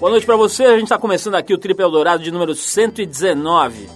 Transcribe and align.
Boa 0.00 0.10
noite 0.10 0.26
para 0.26 0.36
você. 0.36 0.64
A 0.64 0.72
gente 0.72 0.84
está 0.84 0.98
começando 0.98 1.36
aqui 1.36 1.54
o 1.54 1.58
Trip 1.58 1.80
Eldorado 1.80 2.22
de 2.22 2.30
número 2.32 2.52
119. 2.52 3.88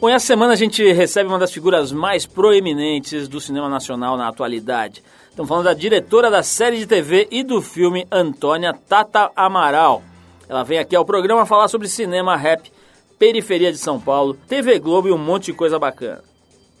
Bom, 0.00 0.08
essa 0.08 0.26
semana 0.26 0.52
a 0.52 0.56
gente 0.56 0.84
recebe 0.92 1.28
uma 1.28 1.38
das 1.38 1.52
figuras 1.52 1.90
mais 1.90 2.26
proeminentes 2.26 3.26
do 3.26 3.40
cinema 3.40 3.68
nacional 3.68 4.16
na 4.16 4.28
atualidade. 4.28 5.02
Estamos 5.28 5.48
falando 5.48 5.64
da 5.64 5.74
diretora 5.74 6.30
da 6.30 6.44
série 6.44 6.78
de 6.78 6.86
TV 6.86 7.26
e 7.30 7.42
do 7.42 7.60
filme 7.60 8.06
Antônia 8.10 8.72
Tata 8.72 9.32
Amaral. 9.34 10.02
Ela 10.48 10.62
vem 10.62 10.78
aqui 10.78 10.94
ao 10.94 11.04
programa 11.04 11.44
falar 11.44 11.66
sobre 11.66 11.88
cinema, 11.88 12.36
rap, 12.36 12.70
periferia 13.18 13.72
de 13.72 13.78
São 13.78 13.98
Paulo, 14.00 14.34
TV 14.46 14.78
Globo 14.78 15.08
e 15.08 15.12
um 15.12 15.18
monte 15.18 15.46
de 15.46 15.54
coisa 15.54 15.76
bacana. 15.76 16.22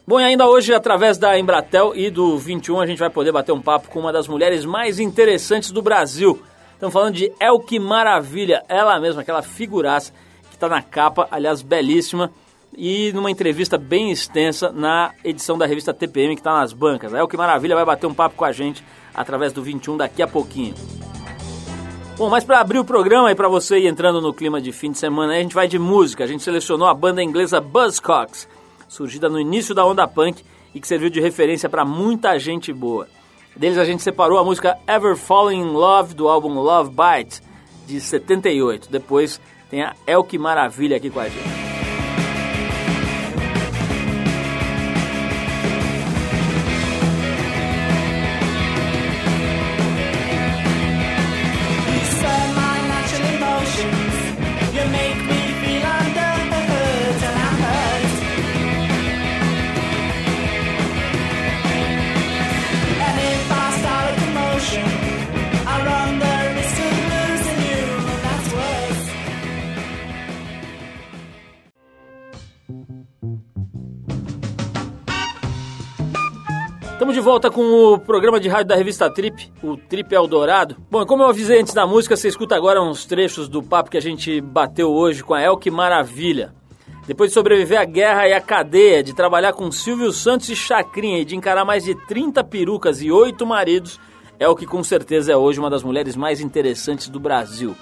Bom, 0.06 0.20
e 0.20 0.24
ainda 0.24 0.46
hoje, 0.46 0.72
através 0.72 1.18
da 1.18 1.36
Embratel 1.36 1.96
e 1.96 2.10
do 2.10 2.38
21, 2.38 2.80
a 2.80 2.86
gente 2.86 2.98
vai 2.98 3.10
poder 3.10 3.32
bater 3.32 3.52
um 3.52 3.60
papo 3.60 3.88
com 3.88 3.98
uma 3.98 4.12
das 4.12 4.28
mulheres 4.28 4.64
mais 4.64 5.00
interessantes 5.00 5.72
do 5.72 5.82
Brasil. 5.82 6.40
Estamos 6.84 6.92
falando 6.92 7.14
de 7.14 7.32
Elke 7.40 7.78
Maravilha, 7.78 8.62
ela 8.68 9.00
mesma, 9.00 9.22
aquela 9.22 9.40
figuraça 9.40 10.12
que 10.50 10.54
está 10.54 10.68
na 10.68 10.82
capa, 10.82 11.26
aliás, 11.30 11.62
belíssima, 11.62 12.30
e 12.76 13.10
numa 13.14 13.30
entrevista 13.30 13.78
bem 13.78 14.10
extensa 14.10 14.70
na 14.70 15.14
edição 15.24 15.56
da 15.56 15.64
revista 15.64 15.94
TPM 15.94 16.34
que 16.34 16.42
está 16.42 16.52
nas 16.52 16.74
bancas. 16.74 17.14
Elke 17.14 17.38
Maravilha 17.38 17.74
vai 17.74 17.86
bater 17.86 18.06
um 18.06 18.12
papo 18.12 18.36
com 18.36 18.44
a 18.44 18.52
gente 18.52 18.84
através 19.14 19.50
do 19.50 19.62
21 19.62 19.96
daqui 19.96 20.22
a 20.22 20.28
pouquinho. 20.28 20.74
Bom, 22.18 22.28
mas 22.28 22.44
para 22.44 22.60
abrir 22.60 22.80
o 22.80 22.84
programa 22.84 23.32
e 23.32 23.34
para 23.34 23.48
você 23.48 23.78
ir 23.78 23.86
entrando 23.86 24.20
no 24.20 24.34
clima 24.34 24.60
de 24.60 24.70
fim 24.70 24.90
de 24.90 24.98
semana, 24.98 25.32
a 25.32 25.40
gente 25.40 25.54
vai 25.54 25.66
de 25.66 25.78
música. 25.78 26.24
A 26.24 26.26
gente 26.26 26.42
selecionou 26.42 26.86
a 26.86 26.92
banda 26.92 27.22
inglesa 27.22 27.62
Buzzcocks 27.62 28.46
surgida 28.88 29.30
no 29.30 29.40
início 29.40 29.74
da 29.74 29.86
onda 29.86 30.06
punk 30.06 30.44
e 30.74 30.80
que 30.82 30.86
serviu 30.86 31.08
de 31.08 31.18
referência 31.18 31.66
para 31.66 31.82
muita 31.82 32.38
gente 32.38 32.74
boa. 32.74 33.08
Deles 33.56 33.78
a 33.78 33.84
gente 33.84 34.02
separou 34.02 34.38
a 34.38 34.44
música 34.44 34.76
Ever 34.86 35.16
Falling 35.16 35.60
in 35.60 35.72
Love 35.72 36.14
do 36.14 36.28
álbum 36.28 36.54
Love 36.54 36.90
Bite 36.90 37.40
de 37.86 38.00
78. 38.00 38.90
Depois 38.90 39.40
tem 39.70 39.82
a 39.82 39.94
Elke 40.06 40.36
Maravilha 40.38 40.96
aqui 40.96 41.08
com 41.08 41.20
a 41.20 41.28
gente. 41.28 41.64
Estamos 77.14 77.26
de 77.26 77.30
volta 77.30 77.48
com 77.48 77.92
o 77.92 77.96
programa 77.96 78.40
de 78.40 78.48
rádio 78.48 78.66
da 78.66 78.74
revista 78.74 79.08
Trip, 79.08 79.52
o 79.62 79.76
Trip 79.76 80.12
Eldorado. 80.12 80.76
Bom, 80.90 81.06
como 81.06 81.22
eu 81.22 81.28
avisei 81.28 81.60
antes 81.60 81.72
da 81.72 81.86
música, 81.86 82.16
você 82.16 82.26
escuta 82.26 82.56
agora 82.56 82.82
uns 82.82 83.06
trechos 83.06 83.48
do 83.48 83.62
papo 83.62 83.88
que 83.88 83.96
a 83.96 84.02
gente 84.02 84.40
bateu 84.40 84.92
hoje 84.92 85.22
com 85.22 85.32
a 85.32 85.40
Elke 85.40 85.70
Maravilha. 85.70 86.52
Depois 87.06 87.30
de 87.30 87.34
sobreviver 87.34 87.80
à 87.80 87.84
guerra 87.84 88.26
e 88.26 88.32
à 88.32 88.40
cadeia, 88.40 89.00
de 89.00 89.14
trabalhar 89.14 89.52
com 89.52 89.70
Silvio 89.70 90.10
Santos 90.10 90.48
e 90.48 90.56
Chacrinha 90.56 91.20
e 91.20 91.24
de 91.24 91.36
encarar 91.36 91.64
mais 91.64 91.84
de 91.84 91.94
30 91.94 92.42
perucas 92.42 93.00
e 93.00 93.12
8 93.12 93.46
maridos, 93.46 94.00
Elke 94.40 94.66
com 94.66 94.82
certeza 94.82 95.30
é 95.30 95.36
hoje 95.36 95.60
uma 95.60 95.70
das 95.70 95.84
mulheres 95.84 96.16
mais 96.16 96.40
interessantes 96.40 97.08
do 97.08 97.20
Brasil. 97.20 97.76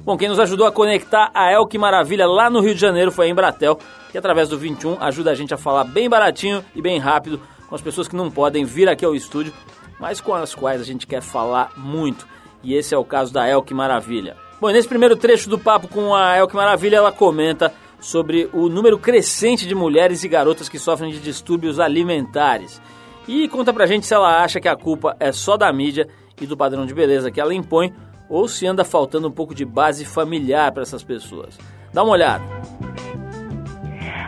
Bom, 0.00 0.18
quem 0.18 0.28
nos 0.28 0.38
ajudou 0.38 0.66
a 0.66 0.72
conectar 0.72 1.30
a 1.32 1.50
Elke 1.50 1.78
Maravilha 1.78 2.26
lá 2.26 2.50
no 2.50 2.60
Rio 2.60 2.74
de 2.74 2.80
Janeiro 2.80 3.10
foi 3.10 3.26
a 3.26 3.30
Embratel, 3.30 3.78
que 4.12 4.18
através 4.18 4.50
do 4.50 4.58
21 4.58 4.98
ajuda 5.00 5.30
a 5.30 5.34
gente 5.34 5.54
a 5.54 5.56
falar 5.56 5.84
bem 5.84 6.10
baratinho 6.10 6.62
e 6.74 6.82
bem 6.82 6.98
rápido 6.98 7.40
com 7.68 7.74
as 7.74 7.82
pessoas 7.82 8.08
que 8.08 8.16
não 8.16 8.30
podem 8.30 8.64
vir 8.64 8.88
aqui 8.88 9.04
ao 9.04 9.14
estúdio, 9.14 9.52
mas 9.98 10.20
com 10.20 10.34
as 10.34 10.54
quais 10.54 10.80
a 10.80 10.84
gente 10.84 11.06
quer 11.06 11.20
falar 11.20 11.72
muito. 11.76 12.26
E 12.62 12.74
esse 12.74 12.94
é 12.94 12.98
o 12.98 13.04
caso 13.04 13.32
da 13.32 13.48
Elke 13.48 13.74
Maravilha. 13.74 14.36
Bom, 14.60 14.70
nesse 14.70 14.88
primeiro 14.88 15.16
trecho 15.16 15.48
do 15.48 15.58
papo 15.58 15.88
com 15.88 16.14
a 16.14 16.36
Elke 16.36 16.56
Maravilha, 16.56 16.96
ela 16.96 17.12
comenta 17.12 17.72
sobre 18.00 18.48
o 18.52 18.68
número 18.68 18.98
crescente 18.98 19.66
de 19.66 19.74
mulheres 19.74 20.22
e 20.24 20.28
garotas 20.28 20.68
que 20.68 20.78
sofrem 20.78 21.10
de 21.10 21.20
distúrbios 21.20 21.80
alimentares. 21.80 22.80
E 23.28 23.48
conta 23.48 23.72
pra 23.72 23.86
gente 23.86 24.06
se 24.06 24.14
ela 24.14 24.42
acha 24.42 24.60
que 24.60 24.68
a 24.68 24.76
culpa 24.76 25.16
é 25.18 25.32
só 25.32 25.56
da 25.56 25.72
mídia 25.72 26.08
e 26.40 26.46
do 26.46 26.56
padrão 26.56 26.86
de 26.86 26.94
beleza 26.94 27.30
que 27.30 27.40
ela 27.40 27.54
impõe 27.54 27.92
ou 28.28 28.48
se 28.48 28.66
anda 28.66 28.84
faltando 28.84 29.28
um 29.28 29.32
pouco 29.32 29.54
de 29.54 29.64
base 29.64 30.04
familiar 30.04 30.72
para 30.72 30.82
essas 30.82 31.02
pessoas. 31.02 31.58
Dá 31.92 32.02
uma 32.02 32.12
olhada. 32.12 32.44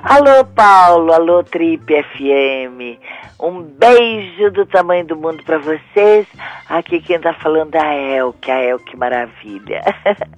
Alô, 0.02 0.44
Paulo, 0.44 1.12
alô, 1.12 1.42
Trip 1.42 1.84
FM. 1.84 3.00
Um 3.40 3.62
beijo 3.62 4.50
do 4.52 4.64
tamanho 4.64 5.04
do 5.04 5.16
mundo 5.16 5.42
para 5.42 5.58
vocês. 5.58 6.26
Aqui 6.68 7.00
quem 7.00 7.18
tá 7.18 7.32
falando 7.34 7.74
é 7.74 7.80
a 7.80 7.94
Elke, 7.94 8.50
a 8.50 8.62
Elke 8.62 8.96
Maravilha. 8.96 9.82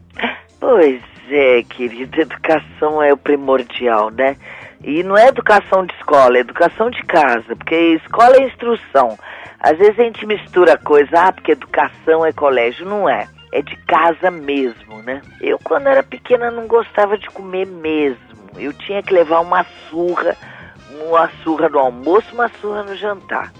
pois 0.58 1.02
é, 1.28 1.62
querida, 1.62 2.22
educação 2.22 3.02
é 3.02 3.12
o 3.12 3.18
primordial, 3.18 4.10
né? 4.10 4.36
E 4.82 5.02
não 5.02 5.16
é 5.16 5.28
educação 5.28 5.84
de 5.84 5.92
escola, 5.94 6.38
é 6.38 6.40
educação 6.40 6.88
de 6.90 7.02
casa, 7.02 7.54
porque 7.54 7.74
escola 8.02 8.36
é 8.36 8.46
instrução. 8.46 9.18
Às 9.60 9.76
vezes 9.76 9.98
a 9.98 10.04
gente 10.04 10.24
mistura 10.24 10.78
coisa, 10.78 11.20
ah, 11.20 11.32
porque 11.32 11.52
educação 11.52 12.24
é 12.24 12.32
colégio. 12.32 12.86
Não 12.86 13.06
é. 13.06 13.28
É 13.52 13.60
de 13.60 13.76
casa 13.84 14.30
mesmo, 14.30 15.02
né? 15.02 15.20
Eu, 15.40 15.58
quando 15.58 15.88
era 15.88 16.02
pequena, 16.02 16.50
não 16.50 16.66
gostava 16.66 17.18
de 17.18 17.28
comer 17.28 17.66
mesmo. 17.66 18.30
Eu 18.56 18.72
tinha 18.72 19.02
que 19.02 19.14
levar 19.14 19.40
uma 19.40 19.64
surra 19.88 20.36
uma 20.90 21.30
surra 21.42 21.68
no 21.68 21.78
almoço, 21.78 22.34
uma 22.34 22.50
surra 22.60 22.82
no 22.82 22.96
jantar. 22.96 23.52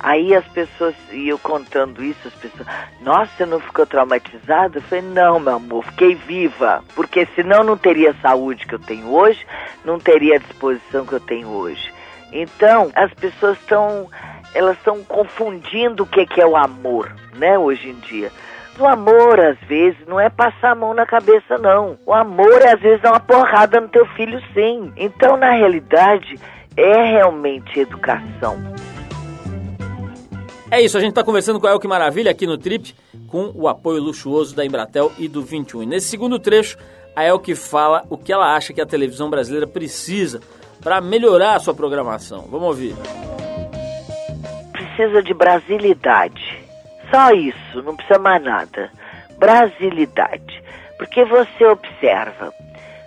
Aí 0.00 0.34
as 0.34 0.46
pessoas, 0.48 0.94
e 1.12 1.28
eu 1.28 1.38
contando 1.38 2.02
isso, 2.02 2.28
as 2.28 2.34
pessoas, 2.34 2.66
nossa, 3.00 3.30
você 3.36 3.46
não 3.46 3.60
ficou 3.60 3.84
traumatizada? 3.86 4.78
Eu 4.78 4.82
falei, 4.82 5.04
não, 5.04 5.38
meu 5.38 5.56
amor, 5.56 5.84
fiquei 5.84 6.14
viva. 6.14 6.82
Porque 6.94 7.26
senão 7.34 7.62
não 7.62 7.76
teria 7.76 8.12
a 8.12 8.14
saúde 8.14 8.66
que 8.66 8.74
eu 8.74 8.78
tenho 8.78 9.12
hoje, 9.12 9.46
não 9.84 9.98
teria 9.98 10.36
a 10.36 10.38
disposição 10.38 11.04
que 11.04 11.12
eu 11.12 11.20
tenho 11.20 11.48
hoje. 11.48 11.92
Então, 12.32 12.90
as 12.94 13.12
pessoas 13.14 13.58
estão, 13.58 14.08
elas 14.54 14.76
estão 14.78 15.02
confundindo 15.04 16.04
o 16.04 16.06
que 16.06 16.40
é 16.40 16.46
o 16.46 16.56
amor, 16.56 17.14
né, 17.34 17.58
hoje 17.58 17.90
em 17.90 17.94
dia. 17.94 18.30
O 18.78 18.86
amor, 18.86 19.40
às 19.40 19.58
vezes, 19.66 19.98
não 20.06 20.20
é 20.20 20.28
passar 20.28 20.72
a 20.72 20.74
mão 20.74 20.92
na 20.92 21.06
cabeça, 21.06 21.56
não. 21.56 21.96
O 22.04 22.12
amor 22.12 22.60
é, 22.60 22.74
às 22.74 22.80
vezes, 22.80 23.00
dar 23.00 23.12
uma 23.12 23.20
porrada 23.20 23.80
no 23.80 23.88
teu 23.88 24.04
filho, 24.08 24.38
sim. 24.52 24.92
Então, 24.98 25.38
na 25.38 25.52
realidade, 25.52 26.38
é 26.76 27.12
realmente 27.12 27.80
educação. 27.80 28.58
É 30.70 30.82
isso, 30.82 30.98
a 30.98 31.00
gente 31.00 31.10
está 31.10 31.24
conversando 31.24 31.58
com 31.58 31.66
a 31.66 31.70
Elke 31.70 31.88
Maravilha 31.88 32.30
aqui 32.30 32.46
no 32.46 32.58
Trip, 32.58 32.94
com 33.28 33.50
o 33.54 33.66
apoio 33.66 34.02
luxuoso 34.02 34.54
da 34.54 34.64
Embratel 34.64 35.10
e 35.18 35.26
do 35.26 35.40
21. 35.40 35.84
E 35.84 35.86
nesse 35.86 36.08
segundo 36.08 36.38
trecho, 36.38 36.76
a 37.14 37.24
Elke 37.24 37.54
fala 37.54 38.04
o 38.10 38.18
que 38.18 38.30
ela 38.30 38.54
acha 38.54 38.74
que 38.74 38.80
a 38.80 38.86
televisão 38.86 39.30
brasileira 39.30 39.66
precisa 39.66 40.40
para 40.82 41.00
melhorar 41.00 41.54
a 41.54 41.60
sua 41.60 41.72
programação. 41.72 42.42
Vamos 42.50 42.68
ouvir. 42.68 42.94
Precisa 44.72 45.22
de 45.22 45.32
brasilidade 45.32 46.65
só 47.10 47.30
isso, 47.30 47.82
não 47.82 47.96
precisa 47.96 48.18
mais 48.18 48.42
nada. 48.42 48.90
Brasilidade. 49.38 50.62
Porque 50.98 51.24
você 51.24 51.64
observa, 51.66 52.52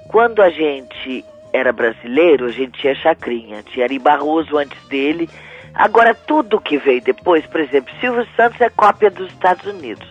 quando 0.07 0.41
a 0.41 0.49
gente 0.49 1.25
era 1.51 1.71
brasileiro, 1.73 2.45
a 2.45 2.51
gente 2.51 2.79
tinha 2.79 2.95
Chacrinha, 2.95 3.63
tinha 3.63 3.85
Ari 3.85 3.99
Barroso 3.99 4.57
antes 4.57 4.81
dele. 4.87 5.29
Agora, 5.73 6.13
tudo 6.13 6.61
que 6.61 6.77
veio 6.77 7.01
depois, 7.01 7.46
por 7.47 7.59
exemplo, 7.59 7.93
Silvio 7.99 8.28
Santos 8.35 8.59
é 8.61 8.69
cópia 8.69 9.09
dos 9.09 9.31
Estados 9.31 9.66
Unidos. 9.66 10.07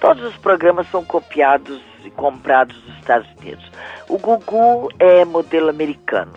Todos 0.00 0.24
os 0.24 0.36
programas 0.38 0.88
são 0.90 1.04
copiados 1.04 1.80
e 2.04 2.10
comprados 2.10 2.76
dos 2.82 2.96
Estados 2.96 3.28
Unidos. 3.38 3.70
O 4.08 4.18
Gugu 4.18 4.88
é 4.98 5.24
modelo 5.24 5.68
americano. 5.68 6.32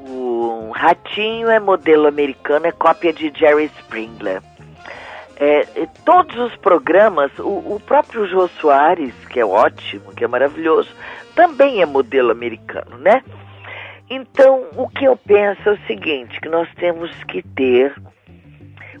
O 0.00 0.72
Ratinho 0.74 1.50
é 1.50 1.60
modelo 1.60 2.06
americano, 2.06 2.66
é 2.66 2.72
cópia 2.72 3.12
de 3.12 3.32
Jerry 3.36 3.70
Springler. 3.78 4.42
É, 5.40 5.86
todos 6.04 6.36
os 6.36 6.56
programas, 6.56 7.30
o, 7.38 7.74
o, 7.74 7.80
próprio 7.86 8.26
Jô 8.26 8.48
Soares, 8.48 9.14
que 9.30 9.38
é 9.38 9.46
ótimo, 9.46 10.12
que 10.12 10.24
é 10.24 10.26
maravilhoso, 10.26 10.90
também 11.34 11.80
é 11.80 11.86
modelo 11.86 12.32
americano, 12.32 12.98
né? 12.98 13.22
Então, 14.10 14.66
o 14.76 14.88
que 14.88 15.04
eu 15.04 15.16
penso 15.16 15.68
é 15.68 15.72
o 15.72 15.86
seguinte, 15.86 16.40
que 16.40 16.48
nós 16.48 16.68
temos 16.74 17.12
que 17.24 17.42
ter 17.42 17.94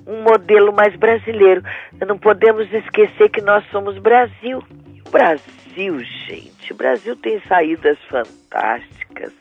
um 0.06 0.22
modelo 0.22 0.72
mais 0.72 0.94
brasileiro. 0.96 1.62
Não 2.06 2.18
podemos 2.18 2.72
esquecer 2.72 3.28
que 3.30 3.42
nós 3.42 3.64
somos 3.70 3.98
Brasil. 3.98 4.62
Brasil, 5.10 5.98
gente, 6.00 6.72
o 6.72 6.76
Brasil 6.76 7.16
tem 7.16 7.40
saídas 7.48 7.98
fantásticas. 8.08 9.32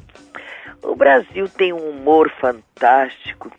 O 0.84 0.96
Brasil 0.96 1.48
tem 1.50 1.74
um 1.74 1.90
humor 1.90 2.32
fantástico. 2.40 3.52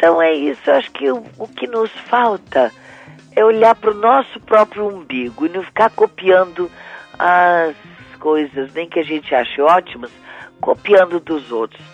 Então 0.00 0.22
é 0.22 0.32
isso, 0.32 0.70
acho 0.70 0.90
que 0.92 1.10
o, 1.12 1.22
o 1.36 1.46
que 1.46 1.66
nos 1.66 1.90
falta 1.90 2.72
é 3.36 3.44
olhar 3.44 3.74
para 3.74 3.90
o 3.90 3.94
nosso 3.94 4.40
próprio 4.40 4.88
umbigo 4.88 5.44
e 5.44 5.50
não 5.50 5.62
ficar 5.62 5.90
copiando 5.90 6.70
as 7.18 7.76
coisas, 8.18 8.72
nem 8.72 8.88
que 8.88 8.98
a 8.98 9.02
gente 9.02 9.34
ache 9.34 9.60
ótimas, 9.60 10.10
copiando 10.58 11.20
dos 11.20 11.52
outros. 11.52 11.84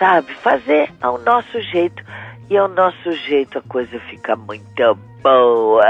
Sabe? 0.00 0.34
Fazer 0.34 0.92
ao 1.00 1.16
nosso 1.18 1.60
jeito. 1.60 2.02
E 2.50 2.56
ao 2.56 2.66
nosso 2.66 3.12
jeito 3.12 3.58
a 3.58 3.62
coisa 3.62 4.00
fica 4.10 4.34
muito 4.34 4.98
boa. 5.22 5.86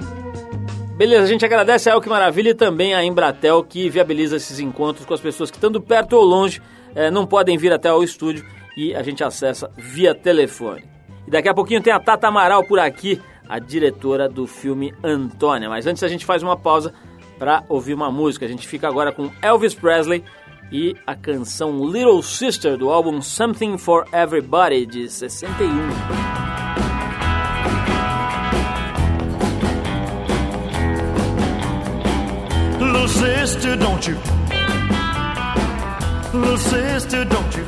Beleza, 0.96 1.24
a 1.24 1.28
gente 1.28 1.44
agradece 1.44 1.90
a 1.90 1.92
El 1.92 2.00
Que 2.00 2.08
Maravilha 2.08 2.50
e 2.50 2.54
também 2.54 2.94
a 2.94 3.04
Embratel 3.04 3.62
que 3.62 3.90
viabiliza 3.90 4.36
esses 4.36 4.58
encontros 4.60 5.04
com 5.04 5.12
as 5.12 5.20
pessoas 5.20 5.50
que, 5.50 5.58
estando 5.58 5.78
perto 5.78 6.14
ou 6.14 6.24
longe, 6.24 6.62
é, 6.96 7.10
não 7.10 7.26
podem 7.26 7.58
vir 7.58 7.72
até 7.72 7.92
o 7.92 8.02
estúdio 8.02 8.44
e 8.76 8.94
a 8.94 9.02
gente 9.02 9.22
acessa 9.22 9.70
via 9.76 10.14
telefone. 10.14 10.82
E 11.26 11.30
daqui 11.30 11.48
a 11.48 11.54
pouquinho 11.54 11.82
tem 11.82 11.92
a 11.92 12.00
Tata 12.00 12.28
Amaral 12.28 12.64
por 12.64 12.78
aqui, 12.78 13.20
a 13.46 13.58
diretora 13.58 14.28
do 14.28 14.46
filme 14.46 14.94
Antônia. 15.04 15.68
Mas 15.68 15.86
antes 15.86 16.02
a 16.02 16.08
gente 16.08 16.24
faz 16.24 16.42
uma 16.42 16.56
pausa 16.56 16.94
para 17.38 17.62
ouvir 17.68 17.92
uma 17.92 18.10
música. 18.10 18.46
A 18.46 18.48
gente 18.48 18.66
fica 18.66 18.88
agora 18.88 19.12
com 19.12 19.30
Elvis 19.42 19.74
Presley 19.74 20.24
e 20.72 20.96
a 21.06 21.14
canção 21.14 21.84
Little 21.84 22.22
Sister 22.22 22.78
do 22.78 22.90
álbum 22.90 23.20
Something 23.20 23.76
for 23.76 24.06
Everybody 24.12 24.86
de 24.86 25.08
61. 25.08 25.66
Little 32.80 33.08
sister, 33.08 33.76
don't 33.76 34.08
you? 34.08 34.35
Little 36.36 36.58
sister, 36.58 37.24
don't 37.24 37.56
you? 37.56 37.66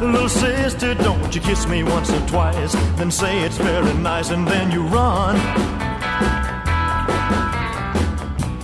Little 0.00 0.28
sister, 0.28 0.94
don't 0.94 1.34
you 1.34 1.40
kiss 1.42 1.66
me 1.68 1.82
once 1.82 2.10
or 2.10 2.26
twice, 2.26 2.72
then 2.96 3.10
say 3.10 3.40
it's 3.40 3.58
very 3.58 3.94
nice, 3.94 4.30
and 4.30 4.48
then 4.48 4.70
you 4.70 4.82
run. 4.86 5.36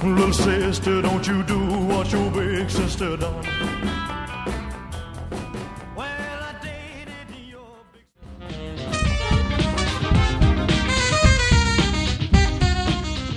Little 0.03 0.33
sister, 0.33 1.03
don't 1.03 1.27
you 1.27 1.43
do 1.43 1.61
what 1.87 2.11
your 2.11 2.31
big 2.31 2.71
sister 2.71 3.17
done. 3.19 4.12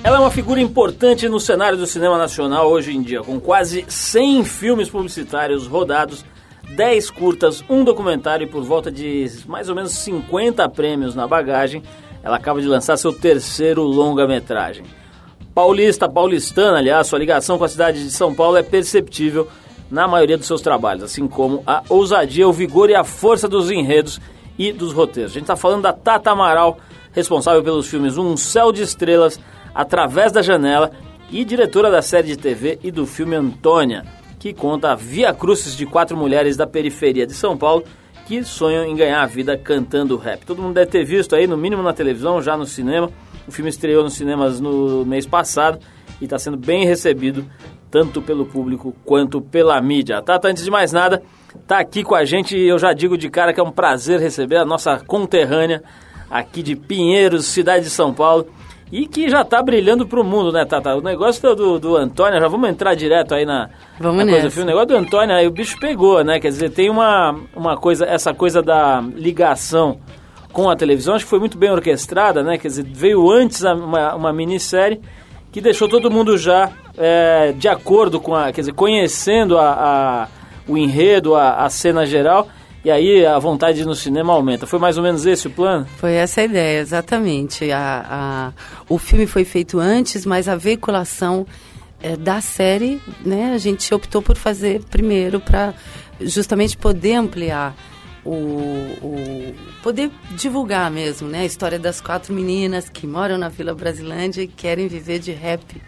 Ela 0.06 0.18
é 0.18 0.20
uma 0.20 0.30
figura 0.30 0.62
importante 0.62 1.28
no 1.28 1.40
cenário 1.40 1.80
do 1.80 1.88
cinema 1.88 2.16
nacional 2.16 2.70
hoje 2.70 2.96
em 2.96 3.02
dia, 3.02 3.24
com 3.24 3.40
quase 3.40 3.84
100 3.88 4.46
filmes 4.46 4.88
publicitários 4.88 5.66
rodados 5.66 6.24
10 6.76 7.10
curtas, 7.10 7.64
um 7.68 7.84
documentário 7.84 8.46
e 8.46 8.48
por 8.48 8.62
volta 8.62 8.92
de 8.92 9.28
mais 9.48 9.68
ou 9.68 9.74
menos 9.74 9.94
50 9.94 10.70
prêmios 10.70 11.16
na 11.16 11.28
bagagem, 11.28 11.82
ela 12.22 12.36
acaba 12.36 12.62
de 12.62 12.68
lançar 12.68 12.98
seu 12.98 13.12
terceiro 13.12 13.82
longa-metragem. 13.82 14.86
Paulista, 15.56 16.08
paulistana, 16.08 16.78
aliás, 16.78 17.08
sua 17.08 17.18
ligação 17.18 17.58
com 17.58 17.64
a 17.64 17.68
cidade 17.70 18.04
de 18.04 18.12
São 18.12 18.32
Paulo 18.32 18.58
é 18.58 18.62
perceptível 18.62 19.48
na 19.90 20.08
maioria 20.08 20.38
dos 20.38 20.46
seus 20.46 20.62
trabalhos, 20.62 21.02
assim 21.02 21.28
como 21.28 21.64
a 21.66 21.82
ousadia, 21.90 22.48
o 22.48 22.54
vigor 22.54 22.92
e 22.92 22.96
a 22.96 23.04
força 23.04 23.48
dos 23.48 23.72
enredos 23.72 24.22
e 24.56 24.72
dos 24.72 24.94
roteiros. 24.94 25.32
A 25.32 25.34
gente 25.34 25.46
está 25.46 25.56
falando 25.56 25.82
da 25.82 25.94
Tata 25.94 26.30
Amaral, 26.30 26.78
responsável 27.16 27.64
pelos 27.64 27.88
filmes 27.88 28.18
Um 28.18 28.36
Céu 28.36 28.72
de 28.72 28.84
Estrelas, 28.84 29.40
Através 29.74 30.32
da 30.32 30.42
Janela 30.42 30.92
e 31.30 31.44
diretora 31.44 31.92
da 31.92 32.02
série 32.02 32.28
de 32.28 32.38
TV 32.38 32.80
e 32.82 32.90
do 32.92 33.06
filme 33.06 33.36
Antônia, 33.36 34.06
que 34.40 34.54
conta 34.54 34.94
a 34.94 34.96
via 34.96 35.34
crucis 35.34 35.76
de 35.76 35.86
quatro 35.86 36.16
mulheres 36.16 36.56
da 36.56 36.66
periferia 36.66 37.28
de 37.28 37.34
São 37.34 37.58
Paulo 37.58 37.84
que 38.26 38.42
sonham 38.44 38.86
em 38.86 38.96
ganhar 38.96 39.22
a 39.22 39.26
vida 39.26 39.58
cantando 39.58 40.16
rap. 40.16 40.46
Todo 40.46 40.62
mundo 40.62 40.76
deve 40.76 40.90
ter 40.90 41.04
visto 41.04 41.36
aí, 41.36 41.46
no 41.46 41.58
mínimo 41.58 41.84
na 41.84 41.92
televisão, 41.92 42.42
já 42.42 42.56
no 42.56 42.66
cinema. 42.66 43.12
O 43.46 43.52
filme 43.52 43.70
estreou 43.70 44.02
nos 44.04 44.14
cinemas 44.14 44.62
no 44.62 45.06
mês 45.06 45.28
passado 45.28 45.78
e 46.22 46.24
está 46.24 46.40
sendo 46.40 46.58
bem 46.58 46.86
recebido 46.86 47.46
tanto 47.92 48.22
pelo 48.22 48.46
público 48.46 48.96
quanto 49.04 49.42
pela 49.42 49.80
mídia. 49.82 50.22
Tata, 50.22 50.48
antes 50.48 50.64
de 50.64 50.72
mais 50.72 50.92
nada, 50.92 51.22
tá 51.68 51.80
aqui 51.80 52.02
com 52.02 52.16
a 52.16 52.24
gente 52.24 52.58
e 52.58 52.68
eu 52.68 52.80
já 52.80 52.94
digo 52.94 53.18
de 53.18 53.30
cara 53.30 53.54
que 53.54 53.60
é 53.60 53.64
um 53.64 53.72
prazer 53.72 54.22
receber 54.22 54.58
a 54.58 54.66
nossa 54.66 55.00
conterrânea 55.06 55.84
aqui 56.40 56.62
de 56.62 56.76
Pinheiros, 56.76 57.46
cidade 57.46 57.86
de 57.86 57.90
São 57.90 58.14
Paulo 58.14 58.48
e 58.92 59.08
que 59.08 59.30
já 59.30 59.42
está 59.42 59.62
brilhando 59.62 60.08
para 60.08 60.20
o 60.20 60.24
mundo, 60.24 60.52
né, 60.52 60.64
Tata? 60.64 60.96
O 60.96 61.02
negócio 61.02 61.56
do, 61.56 61.80
do 61.80 61.98
Antônio, 61.98 62.40
já 62.40 62.48
vamos 62.48 62.70
entrar 62.70 62.94
direto 62.94 63.34
aí 63.34 63.46
na, 63.46 63.70
vamos 64.00 64.24
na 64.24 64.32
coisa 64.32 64.48
do 64.48 64.52
filme. 64.52 64.72
O 64.72 64.76
negócio 64.76 64.88
do 64.88 64.96
Antônio, 64.96 65.36
aí 65.36 65.48
o 65.48 65.52
bicho 65.52 65.80
pegou, 65.80 66.24
né? 66.24 66.40
Quer 66.40 66.50
dizer, 66.50 66.70
tem 66.70 66.90
uma, 66.90 67.36
uma 67.56 67.78
coisa, 67.78 68.06
essa 68.06 68.34
coisa 68.34 68.62
da 68.62 69.02
ligação 69.02 70.00
com 70.54 70.70
a 70.70 70.76
televisão, 70.76 71.16
acho 71.16 71.26
que 71.26 71.30
foi 71.30 71.40
muito 71.40 71.58
bem 71.58 71.72
orquestrada, 71.72 72.44
né? 72.44 72.58
Quer 72.58 72.68
dizer, 72.68 72.86
veio 72.86 73.30
antes 73.30 73.62
uma, 73.62 74.16
uma 74.16 74.32
minissérie 74.32 75.02
que 75.52 75.60
deixou 75.60 75.90
todo 75.90 76.12
mundo 76.12 76.38
já 76.38 76.72
é, 76.98 77.54
de 77.58 77.68
acordo 77.68 78.20
com 78.20 78.36
a, 78.36 78.52
quer 78.52 78.62
dizer, 78.62 78.74
conhecendo 78.74 79.58
a, 79.58 79.72
a 79.72 80.28
o 80.68 80.78
enredo, 80.78 81.36
a, 81.36 81.66
a 81.66 81.70
cena 81.70 82.06
geral 82.06 82.48
e 82.86 82.92
aí 82.92 83.26
a 83.26 83.40
vontade 83.40 83.78
de 83.78 83.82
ir 83.84 83.86
no 83.88 83.96
cinema 83.96 84.32
aumenta. 84.32 84.68
Foi 84.68 84.78
mais 84.78 84.96
ou 84.96 85.02
menos 85.02 85.26
esse 85.26 85.48
o 85.48 85.50
plano? 85.50 85.88
Foi 85.98 86.14
essa 86.14 86.42
a 86.42 86.44
ideia, 86.44 86.80
exatamente. 86.80 87.72
A, 87.72 88.06
a, 88.08 88.54
o 88.88 89.00
filme 89.00 89.26
foi 89.26 89.44
feito 89.44 89.80
antes, 89.80 90.24
mas 90.24 90.48
a 90.48 90.56
veiculação 90.56 91.48
é, 92.00 92.16
da 92.16 92.40
série, 92.42 93.02
né, 93.26 93.54
a 93.56 93.58
gente 93.58 93.92
optou 93.92 94.22
por 94.22 94.38
fazer 94.38 94.84
primeiro 94.84 95.40
para 95.40 95.74
justamente 96.22 96.78
poder 96.78 97.16
ampliar 97.16 97.76
o, 98.24 98.36
o, 99.02 99.56
poder 99.82 100.12
divulgar 100.38 100.92
mesmo, 100.92 101.28
né, 101.28 101.40
a 101.40 101.46
história 101.46 101.80
das 101.80 102.00
quatro 102.00 102.36
meninas 102.36 102.88
que 102.88 103.08
moram 103.08 103.40
na 103.40 103.50
Vila 103.50 103.74
Brasilândia 103.74 104.44
e 104.44 104.48
querem 104.48 104.88
viver 104.88 105.18
de 105.18 105.32
rap. 105.32 105.82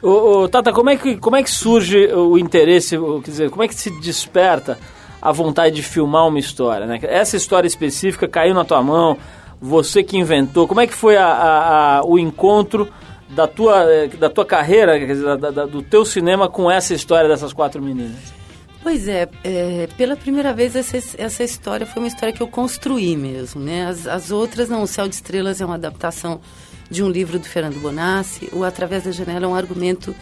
Ô, 0.00 0.42
ô, 0.42 0.48
Tata, 0.48 0.72
como 0.72 0.90
é, 0.90 0.96
que, 0.96 1.16
como 1.16 1.34
é 1.34 1.42
que 1.42 1.50
surge 1.50 2.06
o 2.14 2.38
interesse, 2.38 2.96
quer 3.24 3.30
dizer, 3.30 3.50
como 3.50 3.64
é 3.64 3.68
que 3.68 3.74
se 3.74 3.90
desperta 4.00 4.78
a 5.20 5.32
vontade 5.32 5.74
de 5.74 5.82
filmar 5.82 6.26
uma 6.26 6.38
história, 6.38 6.86
né? 6.86 6.98
Essa 7.02 7.36
história 7.36 7.66
específica 7.66 8.28
caiu 8.28 8.54
na 8.54 8.64
tua 8.64 8.82
mão, 8.82 9.16
você 9.60 10.02
que 10.02 10.16
inventou. 10.16 10.68
Como 10.68 10.80
é 10.80 10.86
que 10.86 10.94
foi 10.94 11.16
a, 11.16 11.26
a, 11.26 11.98
a, 11.98 12.04
o 12.04 12.18
encontro 12.18 12.88
da 13.28 13.46
tua, 13.46 13.84
eh, 13.84 14.08
da 14.08 14.30
tua 14.30 14.44
carreira, 14.44 14.98
dizer, 14.98 15.36
da, 15.36 15.50
da, 15.50 15.66
do 15.66 15.82
teu 15.82 16.04
cinema 16.04 16.48
com 16.48 16.70
essa 16.70 16.94
história 16.94 17.28
dessas 17.28 17.52
quatro 17.52 17.82
meninas? 17.82 18.34
Pois 18.82 19.08
é, 19.08 19.28
é, 19.42 19.88
pela 19.96 20.16
primeira 20.16 20.52
vez 20.52 20.76
essa, 20.76 20.96
essa 21.18 21.42
história 21.42 21.84
foi 21.84 22.00
uma 22.00 22.08
história 22.08 22.32
que 22.32 22.40
eu 22.40 22.46
construí 22.46 23.16
mesmo, 23.16 23.60
né? 23.60 23.86
As, 23.86 24.06
as 24.06 24.30
outras 24.30 24.68
não, 24.68 24.82
O 24.82 24.86
Céu 24.86 25.08
de 25.08 25.14
Estrelas 25.16 25.60
é 25.60 25.66
uma 25.66 25.74
adaptação 25.74 26.40
de 26.88 27.02
um 27.02 27.08
livro 27.08 27.38
do 27.38 27.46
Fernando 27.46 27.80
Bonassi, 27.80 28.48
o 28.52 28.62
Através 28.62 29.02
da 29.02 29.10
Janela 29.10 29.44
é 29.44 29.48
um 29.48 29.56
argumento 29.56 30.14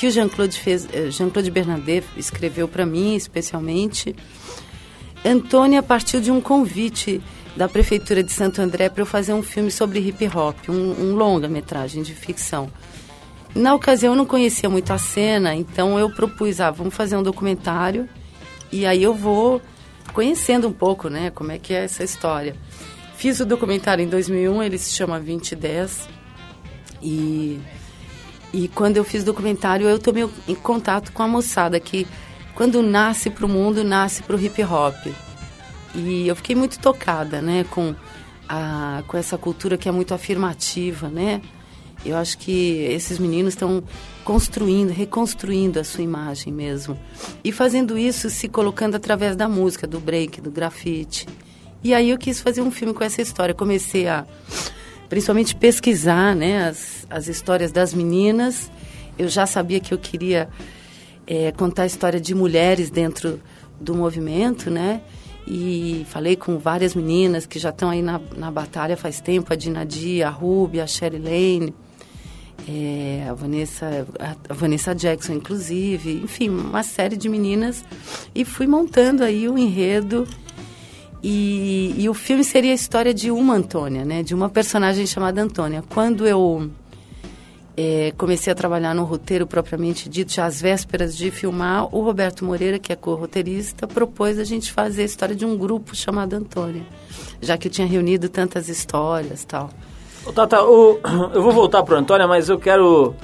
que 0.00 0.06
o 0.06 0.10
Jean-Claude 0.10 0.58
fez, 0.58 0.88
eh, 0.94 1.10
Jean-Claude 1.10 1.50
Bernadette 1.50 2.08
escreveu 2.16 2.66
para 2.66 2.86
mim, 2.86 3.14
especialmente. 3.14 4.16
Antônia 5.22 5.82
partiu 5.82 6.22
de 6.22 6.30
um 6.30 6.40
convite 6.40 7.20
da 7.54 7.68
prefeitura 7.68 8.22
de 8.22 8.32
Santo 8.32 8.62
André 8.62 8.88
para 8.88 9.02
eu 9.02 9.06
fazer 9.06 9.34
um 9.34 9.42
filme 9.42 9.70
sobre 9.70 9.98
hip 9.98 10.26
hop, 10.34 10.56
um, 10.70 10.72
um 10.72 11.14
longa-metragem 11.14 12.02
de 12.02 12.14
ficção. 12.14 12.72
Na 13.54 13.74
ocasião 13.74 14.14
eu 14.14 14.16
não 14.16 14.24
conhecia 14.24 14.70
muito 14.70 14.90
a 14.90 14.96
cena, 14.96 15.54
então 15.54 15.98
eu 15.98 16.08
propus, 16.08 16.62
ah, 16.62 16.70
vamos 16.70 16.94
fazer 16.94 17.18
um 17.18 17.22
documentário 17.22 18.08
e 18.72 18.86
aí 18.86 19.02
eu 19.02 19.12
vou 19.12 19.60
conhecendo 20.14 20.66
um 20.66 20.72
pouco, 20.72 21.10
né, 21.10 21.28
como 21.28 21.52
é 21.52 21.58
que 21.58 21.74
é 21.74 21.84
essa 21.84 22.02
história. 22.02 22.56
Fiz 23.18 23.38
o 23.38 23.44
documentário 23.44 24.02
em 24.02 24.08
2001, 24.08 24.62
ele 24.62 24.78
se 24.78 24.94
chama 24.94 25.20
2010 25.20 26.08
e 27.02 27.60
e 28.52 28.68
quando 28.68 28.96
eu 28.96 29.04
fiz 29.04 29.22
documentário, 29.24 29.88
eu 29.88 29.98
tomei 29.98 30.28
em 30.48 30.54
contato 30.54 31.12
com 31.12 31.22
a 31.22 31.28
moçada 31.28 31.78
que, 31.78 32.06
quando 32.54 32.82
nasce 32.82 33.30
para 33.30 33.46
o 33.46 33.48
mundo, 33.48 33.84
nasce 33.84 34.22
para 34.22 34.36
o 34.36 34.40
hip 34.40 34.62
hop. 34.64 34.94
E 35.94 36.26
eu 36.26 36.36
fiquei 36.36 36.56
muito 36.56 36.78
tocada, 36.78 37.40
né, 37.40 37.64
com, 37.70 37.94
a, 38.48 39.02
com 39.06 39.16
essa 39.16 39.38
cultura 39.38 39.76
que 39.76 39.88
é 39.88 39.92
muito 39.92 40.14
afirmativa, 40.14 41.08
né? 41.08 41.40
Eu 42.04 42.16
acho 42.16 42.38
que 42.38 42.86
esses 42.90 43.18
meninos 43.18 43.52
estão 43.52 43.82
construindo, 44.24 44.90
reconstruindo 44.90 45.78
a 45.78 45.84
sua 45.84 46.02
imagem 46.02 46.52
mesmo. 46.52 46.98
E 47.44 47.52
fazendo 47.52 47.98
isso 47.98 48.30
se 48.30 48.48
colocando 48.48 48.94
através 48.94 49.36
da 49.36 49.48
música, 49.48 49.86
do 49.86 50.00
break, 50.00 50.40
do 50.40 50.50
grafite. 50.50 51.26
E 51.84 51.92
aí 51.92 52.10
eu 52.10 52.18
quis 52.18 52.40
fazer 52.40 52.62
um 52.62 52.70
filme 52.70 52.94
com 52.94 53.04
essa 53.04 53.20
história. 53.20 53.54
Comecei 53.54 54.08
a 54.08 54.26
principalmente 55.10 55.56
pesquisar 55.56 56.34
né, 56.36 56.68
as, 56.68 57.06
as 57.10 57.26
histórias 57.26 57.72
das 57.72 57.92
meninas. 57.92 58.70
Eu 59.18 59.28
já 59.28 59.44
sabia 59.44 59.80
que 59.80 59.92
eu 59.92 59.98
queria 59.98 60.48
é, 61.26 61.52
contar 61.52 61.82
a 61.82 61.86
história 61.86 62.20
de 62.20 62.34
mulheres 62.34 62.90
dentro 62.90 63.42
do 63.78 63.94
movimento, 63.94 64.70
né? 64.70 65.02
E 65.46 66.06
falei 66.08 66.36
com 66.36 66.58
várias 66.58 66.94
meninas 66.94 67.44
que 67.44 67.58
já 67.58 67.70
estão 67.70 67.90
aí 67.90 68.02
na, 68.02 68.20
na 68.36 68.50
batalha 68.52 68.96
faz 68.96 69.20
tempo, 69.20 69.52
a 69.52 69.56
Dinadi, 69.56 70.22
a 70.22 70.30
Ruby, 70.30 70.80
a 70.80 70.86
Sherry 70.86 71.18
Lane, 71.18 71.74
é, 72.68 73.26
a, 73.28 73.34
Vanessa, 73.34 74.06
a, 74.48 74.54
Vanessa 74.54 74.94
Jackson, 74.94 75.32
inclusive, 75.32 76.20
enfim, 76.22 76.50
uma 76.50 76.84
série 76.84 77.16
de 77.16 77.28
meninas. 77.28 77.84
E 78.32 78.44
fui 78.44 78.66
montando 78.68 79.24
aí 79.24 79.48
o 79.48 79.58
enredo 79.58 80.24
E, 81.22 81.94
e, 81.98 82.08
o 82.08 82.14
filme 82.14 82.42
seria 82.42 82.72
a 82.72 82.74
história 82.74 83.12
de 83.12 83.30
uma 83.30 83.54
Antônia, 83.54 84.04
né? 84.04 84.22
De 84.22 84.34
uma 84.34 84.48
personagem 84.48 85.06
chamada 85.06 85.42
Antônia. 85.42 85.84
Quando 85.88 86.26
eu 86.26 86.70
é, 87.76 88.12
comecei 88.16 88.52
a 88.52 88.56
trabalhar 88.56 88.94
no 88.94 89.04
roteiro 89.04 89.46
propriamente 89.46 90.08
dito, 90.08 90.32
já 90.32 90.46
às 90.46 90.60
vésperas 90.60 91.16
de 91.16 91.30
filmar, 91.30 91.94
o 91.94 92.02
Roberto 92.02 92.44
Moreira, 92.44 92.78
que 92.78 92.92
é 92.92 92.96
co-roteirista, 92.96 93.86
propôs 93.86 94.38
a 94.38 94.44
gente 94.44 94.72
fazer 94.72 95.02
a 95.02 95.04
história 95.04 95.34
de 95.34 95.44
um 95.44 95.56
grupo 95.56 95.94
chamado 95.94 96.34
Antônia, 96.34 96.82
já 97.40 97.56
que 97.56 97.68
eu 97.68 97.72
tinha 97.72 97.86
reunido 97.86 98.28
tantas 98.28 98.68
histórias 98.68 99.44
tal. 99.44 99.70
Tata, 100.34 100.62
o, 100.62 101.00
eu 101.32 101.42
vou 101.42 101.52
voltar 101.52 101.82
para 101.82 101.98
Antônia, 101.98 102.26
mas 102.26 102.48
eu 102.48 102.58
quero 102.58 103.14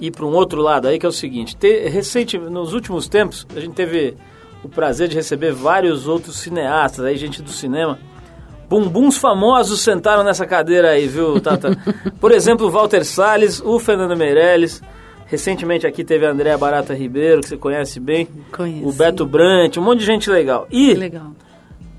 ir 0.00 0.10
para 0.10 0.24
um 0.24 0.32
outro 0.32 0.62
lado 0.62 0.88
aí, 0.88 0.98
que 0.98 1.04
é 1.04 1.08
o 1.08 1.12
seguinte. 1.12 1.56
Ter, 1.56 1.88
recente, 1.88 2.38
nos 2.38 2.72
últimos 2.72 3.08
tempos, 3.08 3.46
a 3.54 3.60
gente 3.60 3.74
teve 3.74 4.16
o 4.62 4.68
prazer 4.68 5.08
de 5.08 5.16
receber 5.16 5.52
vários 5.52 6.06
outros 6.06 6.36
cineastas, 6.38 7.04
aí, 7.04 7.16
gente 7.16 7.42
do 7.42 7.50
cinema, 7.50 7.98
bumbuns 8.68 9.16
famosos 9.16 9.80
sentaram 9.80 10.22
nessa 10.22 10.46
cadeira 10.46 10.90
aí, 10.90 11.06
viu, 11.06 11.40
Tata? 11.40 11.76
Por 12.20 12.32
exemplo, 12.32 12.66
o 12.66 12.70
Walter 12.70 13.04
Salles, 13.04 13.60
o 13.60 13.78
Fernando 13.78 14.16
Meirelles. 14.16 14.82
Recentemente 15.26 15.86
aqui 15.86 16.04
teve 16.04 16.24
a 16.24 16.30
Andréa 16.30 16.56
Barata 16.56 16.94
Ribeiro, 16.94 17.42
que 17.42 17.48
você 17.48 17.56
conhece 17.56 18.00
bem. 18.00 18.26
Conheço. 18.50 18.88
O 18.88 18.92
Beto 18.92 19.26
Brant, 19.26 19.76
um 19.76 19.82
monte 19.82 20.00
de 20.00 20.06
gente 20.06 20.30
legal. 20.30 20.66
E, 20.70 20.94
legal. 20.94 21.32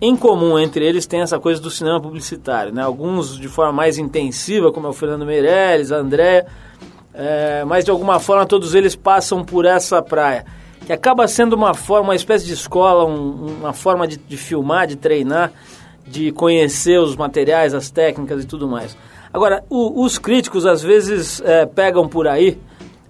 em 0.02 0.16
comum 0.16 0.58
entre 0.58 0.84
eles 0.84 1.06
tem 1.06 1.22
essa 1.22 1.40
coisa 1.40 1.62
do 1.62 1.70
cinema 1.70 2.02
publicitário, 2.02 2.74
né? 2.74 2.82
Alguns 2.82 3.38
de 3.38 3.48
forma 3.48 3.72
mais 3.72 4.00
intensiva, 4.00 4.72
como 4.72 4.88
é 4.88 4.90
o 4.90 4.94
Fernando 4.94 5.28
Meirelles, 5.28 5.92
a 5.92 5.98
Andréa. 5.98 6.48
É, 7.14 7.64
mas 7.66 7.86
de 7.86 7.92
alguma 7.92 8.20
forma 8.20 8.46
todos 8.48 8.74
eles 8.74 8.96
passam 8.96 9.44
por 9.44 9.64
essa 9.64 10.02
praia. 10.02 10.46
Que 10.90 10.94
acaba 10.94 11.28
sendo 11.28 11.54
uma 11.54 11.76
forma, 11.76 12.08
uma 12.08 12.16
espécie 12.16 12.48
de 12.48 12.54
escola, 12.54 13.06
um, 13.06 13.60
uma 13.60 13.74
forma 13.74 14.08
de, 14.08 14.18
de 14.18 14.36
filmar, 14.36 14.88
de 14.88 14.96
treinar 14.96 15.52
de 16.08 16.32
conhecer 16.32 17.00
os 17.00 17.16
materiais, 17.16 17.76
as 17.76 17.92
técnicas 17.92 18.44
e 18.44 18.48
tudo 18.48 18.68
mais. 18.68 18.98
Agora, 19.32 19.64
o, 19.70 20.04
os 20.04 20.18
críticos 20.18 20.66
às 20.66 20.82
vezes 20.82 21.40
é, 21.42 21.68
pegam 21.68 22.08
por 22.08 22.28
aí 22.28 22.58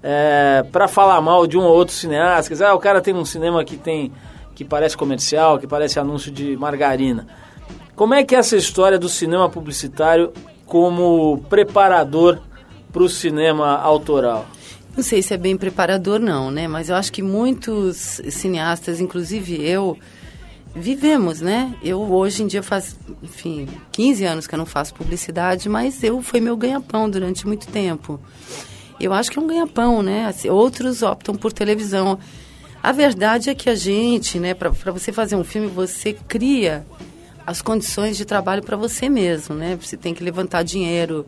é, 0.04 0.66
para 0.74 0.90
falar 0.90 1.22
mal 1.22 1.48
de 1.48 1.58
um 1.58 1.62
ou 1.62 1.74
outro 1.74 1.94
cineasta, 1.94 2.52
dizer, 2.52 2.66
ah, 2.66 2.76
o 2.76 2.80
cara 2.80 3.00
tem 3.00 3.14
um 3.14 3.24
cinema 3.24 3.64
que 3.64 3.78
tem 3.78 4.12
que 4.54 4.66
parece 4.66 4.98
comercial, 4.98 5.58
que 5.58 5.66
parece 5.66 5.98
anúncio 6.02 6.30
de 6.30 6.58
margarina. 6.58 7.28
Como 7.96 8.14
é 8.14 8.26
que 8.26 8.36
é 8.36 8.40
essa 8.40 8.58
história 8.58 9.00
do 9.00 9.08
cinema 9.08 9.48
publicitário 9.48 10.34
como 10.66 11.38
preparador 11.50 12.40
para 12.92 13.04
o 13.04 13.08
cinema 13.08 13.78
autoral? 13.78 14.46
Não 15.00 15.04
sei 15.04 15.22
se 15.22 15.34
é 15.34 15.38
bem 15.38 15.56
preparador 15.56 16.20
não, 16.20 16.52
né? 16.52 16.68
Mas 16.68 16.90
eu 16.90 16.96
acho 16.98 17.10
que 17.10 17.22
muitos 17.22 18.20
cineastas, 18.30 19.00
inclusive 19.00 19.56
eu, 19.64 19.98
vivemos, 20.76 21.40
né? 21.40 21.74
Eu 21.82 22.02
hoje 22.02 22.44
em 22.44 22.48
dia 22.48 22.62
faz, 22.62 22.98
enfim, 23.24 23.66
15 23.94 24.26
anos 24.26 24.46
que 24.46 24.54
eu 24.54 24.58
não 24.58 24.66
faço 24.66 24.94
publicidade, 24.94 25.70
mas 25.70 26.04
eu 26.04 26.22
foi 26.22 26.42
meu 26.42 26.58
ganha-pão 26.58 27.10
durante 27.10 27.48
muito 27.48 27.66
tempo. 27.68 28.20
Eu 29.00 29.14
acho 29.14 29.32
que 29.32 29.40
é 29.40 29.42
um 29.42 29.48
ganha-pão, 29.48 30.04
né? 30.04 30.26
Assim, 30.26 30.50
outros 30.50 31.02
optam 31.02 31.34
por 31.34 31.54
televisão. 31.54 32.20
A 32.84 32.92
verdade 32.92 33.50
é 33.50 33.56
que 33.56 33.70
a 33.70 33.76
gente, 33.76 34.38
né, 34.38 34.54
para 34.54 34.92
você 34.92 35.14
fazer 35.14 35.38
um 35.38 35.46
filme, 35.46 35.68
você 35.68 36.12
cria 36.12 36.86
as 37.48 37.62
condições 37.62 38.18
de 38.18 38.26
trabalho 38.26 38.62
para 38.62 38.76
você 38.76 39.08
mesmo, 39.08 39.56
né? 39.56 39.80
Você 39.82 39.96
tem 39.96 40.14
que 40.14 40.22
levantar 40.22 40.62
dinheiro, 40.64 41.26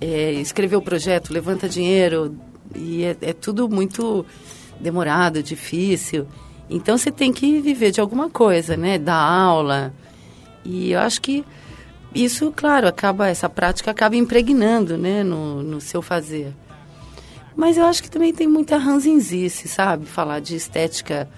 é, 0.00 0.34
escrever 0.34 0.76
o 0.76 0.80
projeto, 0.82 1.32
levanta 1.32 1.68
dinheiro, 1.68 2.38
e 2.76 3.04
é, 3.04 3.16
é 3.20 3.32
tudo 3.32 3.68
muito 3.68 4.24
demorado, 4.80 5.42
difícil. 5.42 6.26
Então 6.68 6.96
você 6.96 7.10
tem 7.10 7.32
que 7.32 7.60
viver 7.60 7.90
de 7.90 8.00
alguma 8.00 8.30
coisa, 8.30 8.76
né? 8.76 8.98
Dar 8.98 9.14
aula. 9.14 9.92
E 10.64 10.92
eu 10.92 11.00
acho 11.00 11.20
que 11.20 11.44
isso, 12.14 12.52
claro, 12.54 12.86
acaba 12.86 13.28
essa 13.28 13.48
prática 13.48 13.90
acaba 13.90 14.16
impregnando, 14.16 14.98
né, 14.98 15.22
no, 15.22 15.62
no 15.62 15.80
seu 15.80 16.02
fazer. 16.02 16.52
Mas 17.56 17.76
eu 17.76 17.84
acho 17.84 18.02
que 18.02 18.10
também 18.10 18.32
tem 18.32 18.46
muita 18.46 18.76
ranzinzice, 18.76 19.68
sabe? 19.68 20.06
Falar 20.06 20.40
de 20.40 20.56
estética 20.56 21.28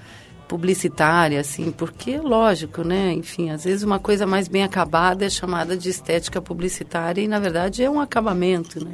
publicitária, 0.47 1.41
assim, 1.41 1.73
porque, 1.73 2.19
lógico, 2.19 2.83
né? 2.83 3.12
Enfim, 3.12 3.50
às 3.50 3.64
vezes 3.64 3.83
uma 3.83 3.99
coisa 3.99 4.26
mais 4.26 4.47
bem 4.47 4.62
acabada 4.62 5.25
é 5.25 5.31
chamada 5.31 5.76
de 5.76 5.88
estética 5.88 6.41
publicitária 6.41 7.21
e, 7.23 7.29
na 7.29 7.38
verdade, 7.38 7.83
é 7.83 7.91
um 7.91 8.00
acabamento, 8.00 8.85
né? 8.85 8.93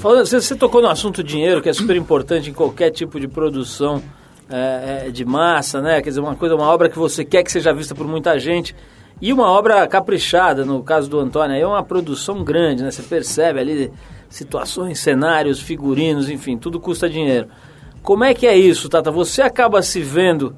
Você, 0.00 0.40
você 0.40 0.56
tocou 0.56 0.80
no 0.80 0.88
assunto 0.88 1.22
dinheiro, 1.22 1.60
que 1.60 1.68
é 1.68 1.74
super 1.74 1.94
importante 1.94 2.48
em 2.48 2.54
qualquer 2.54 2.90
tipo 2.90 3.20
de 3.20 3.28
produção 3.28 4.02
é, 4.48 5.04
é, 5.08 5.10
de 5.10 5.26
massa, 5.26 5.82
né? 5.82 6.00
Quer 6.00 6.08
dizer, 6.08 6.20
uma 6.20 6.34
coisa, 6.34 6.54
uma 6.54 6.68
obra 6.68 6.88
que 6.88 6.98
você 6.98 7.22
quer 7.22 7.42
que 7.42 7.52
seja 7.52 7.70
vista 7.74 7.94
por 7.94 8.06
muita 8.06 8.38
gente 8.38 8.74
e 9.20 9.30
uma 9.30 9.46
obra 9.46 9.86
caprichada, 9.86 10.64
no 10.64 10.82
caso 10.82 11.10
do 11.10 11.20
Antônio, 11.20 11.54
é 11.54 11.66
uma 11.66 11.82
produção 11.82 12.42
grande, 12.42 12.82
né? 12.82 12.90
Você 12.90 13.02
percebe 13.02 13.60
ali 13.60 13.92
situações, 14.30 14.98
cenários, 15.00 15.60
figurinos, 15.60 16.30
enfim, 16.30 16.56
tudo 16.56 16.80
custa 16.80 17.06
dinheiro. 17.06 17.48
Como 18.02 18.24
é 18.24 18.32
que 18.32 18.46
é 18.46 18.56
isso, 18.56 18.88
Tata? 18.88 19.10
Você 19.10 19.42
acaba 19.42 19.82
se 19.82 20.00
vendo 20.00 20.56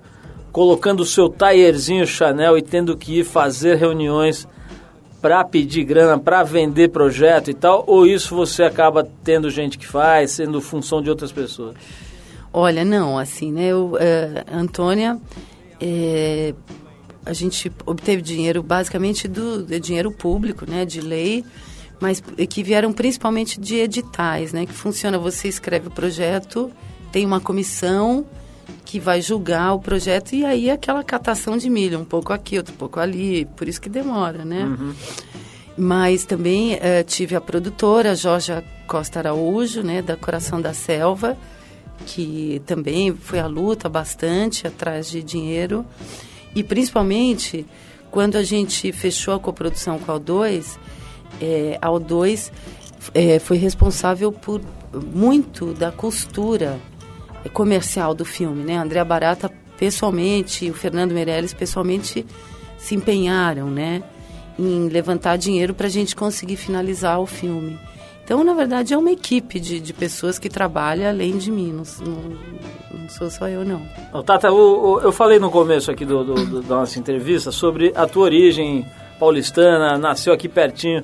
colocando 0.52 1.00
o 1.00 1.06
seu 1.06 1.28
taierzinho 1.28 2.06
Chanel 2.06 2.56
e 2.56 2.62
tendo 2.62 2.96
que 2.96 3.18
ir 3.18 3.24
fazer 3.24 3.74
reuniões 3.74 4.46
para 5.22 5.44
pedir 5.44 5.84
grana, 5.84 6.18
para 6.18 6.42
vender 6.42 6.88
projeto 6.88 7.48
e 7.48 7.54
tal, 7.54 7.84
ou 7.86 8.04
isso 8.04 8.34
você 8.34 8.64
acaba 8.64 9.08
tendo 9.22 9.48
gente 9.48 9.78
que 9.78 9.86
faz, 9.86 10.32
sendo 10.32 10.60
função 10.60 11.00
de 11.00 11.08
outras 11.08 11.30
pessoas? 11.30 11.76
Olha, 12.52 12.84
não, 12.84 13.16
assim, 13.16 13.52
né? 13.52 13.68
Eu, 13.68 13.96
é, 13.98 14.44
Antônia, 14.52 15.18
é, 15.80 16.52
a 17.24 17.32
gente 17.32 17.70
obteve 17.86 18.20
dinheiro 18.20 18.64
basicamente 18.64 19.28
do, 19.28 19.64
dinheiro 19.78 20.10
público, 20.10 20.68
né? 20.68 20.84
De 20.84 21.00
lei, 21.00 21.44
mas 22.00 22.20
que 22.50 22.62
vieram 22.64 22.92
principalmente 22.92 23.60
de 23.60 23.76
editais, 23.76 24.52
né? 24.52 24.66
Que 24.66 24.74
funciona, 24.74 25.18
você 25.18 25.46
escreve 25.46 25.86
o 25.86 25.90
projeto, 25.90 26.70
tem 27.12 27.24
uma 27.24 27.40
comissão 27.40 28.26
que 28.84 28.98
vai 29.00 29.20
julgar 29.22 29.74
o 29.74 29.78
projeto 29.78 30.34
e 30.34 30.44
aí 30.44 30.70
aquela 30.70 31.02
catação 31.02 31.56
de 31.56 31.70
milho, 31.70 31.98
um 31.98 32.04
pouco 32.04 32.32
aqui, 32.32 32.58
outro 32.58 32.74
pouco 32.74 33.00
ali, 33.00 33.44
por 33.56 33.68
isso 33.68 33.80
que 33.80 33.88
demora, 33.88 34.44
né? 34.44 34.64
Uhum. 34.64 34.94
Mas 35.76 36.24
também 36.24 36.74
é, 36.80 37.02
tive 37.02 37.34
a 37.34 37.40
produtora, 37.40 38.14
Jorge 38.14 38.52
Costa 38.86 39.20
Araújo, 39.20 39.82
né? 39.82 40.02
Da 40.02 40.16
Coração 40.16 40.60
da 40.60 40.74
Selva, 40.74 41.36
que 42.04 42.60
também 42.66 43.14
foi 43.14 43.38
a 43.40 43.46
luta 43.46 43.88
bastante 43.88 44.66
atrás 44.66 45.10
de 45.10 45.22
dinheiro. 45.22 45.86
E 46.54 46.62
principalmente 46.62 47.66
quando 48.10 48.36
a 48.36 48.42
gente 48.42 48.92
fechou 48.92 49.32
a 49.32 49.40
coprodução 49.40 49.98
com 49.98 50.12
a 50.12 50.20
O2, 50.20 50.76
é, 51.40 51.78
a 51.80 51.88
O2 51.88 52.52
é, 53.14 53.38
foi 53.38 53.56
responsável 53.56 54.30
por 54.30 54.60
muito 54.92 55.72
da 55.72 55.90
costura 55.90 56.78
comercial 57.50 58.14
do 58.14 58.24
filme, 58.24 58.64
né? 58.64 58.76
André 58.76 59.02
Barata 59.04 59.50
pessoalmente, 59.82 60.70
o 60.70 60.74
Fernando 60.74 61.12
Meirelles 61.12 61.52
pessoalmente 61.52 62.24
se 62.78 62.94
empenharam, 62.94 63.68
né, 63.68 64.02
em 64.58 64.88
levantar 64.88 65.36
dinheiro 65.36 65.74
para 65.74 65.86
a 65.86 65.90
gente 65.90 66.14
conseguir 66.14 66.56
finalizar 66.56 67.20
o 67.20 67.26
filme. 67.26 67.78
Então, 68.24 68.44
na 68.44 68.54
verdade, 68.54 68.94
é 68.94 68.96
uma 68.98 69.10
equipe 69.10 69.58
de, 69.58 69.80
de 69.80 69.92
pessoas 69.92 70.38
que 70.38 70.48
trabalha 70.48 71.08
além 71.08 71.36
de 71.36 71.50
mim, 71.50 71.72
não, 71.72 71.82
não, 72.06 73.00
não 73.00 73.08
sou 73.08 73.28
só 73.28 73.48
eu, 73.48 73.64
não. 73.64 73.82
Oh, 74.12 74.22
Tata, 74.22 74.46
eu, 74.46 75.00
eu 75.02 75.10
falei 75.10 75.40
no 75.40 75.50
começo 75.50 75.90
aqui 75.90 76.04
do, 76.04 76.22
do, 76.22 76.34
do, 76.34 76.62
da 76.62 76.76
nossa 76.76 76.98
entrevista 77.00 77.50
sobre 77.50 77.92
a 77.96 78.06
tua 78.06 78.24
origem 78.24 78.86
paulistana, 79.18 79.98
nasceu 79.98 80.32
aqui 80.32 80.48
pertinho 80.48 81.02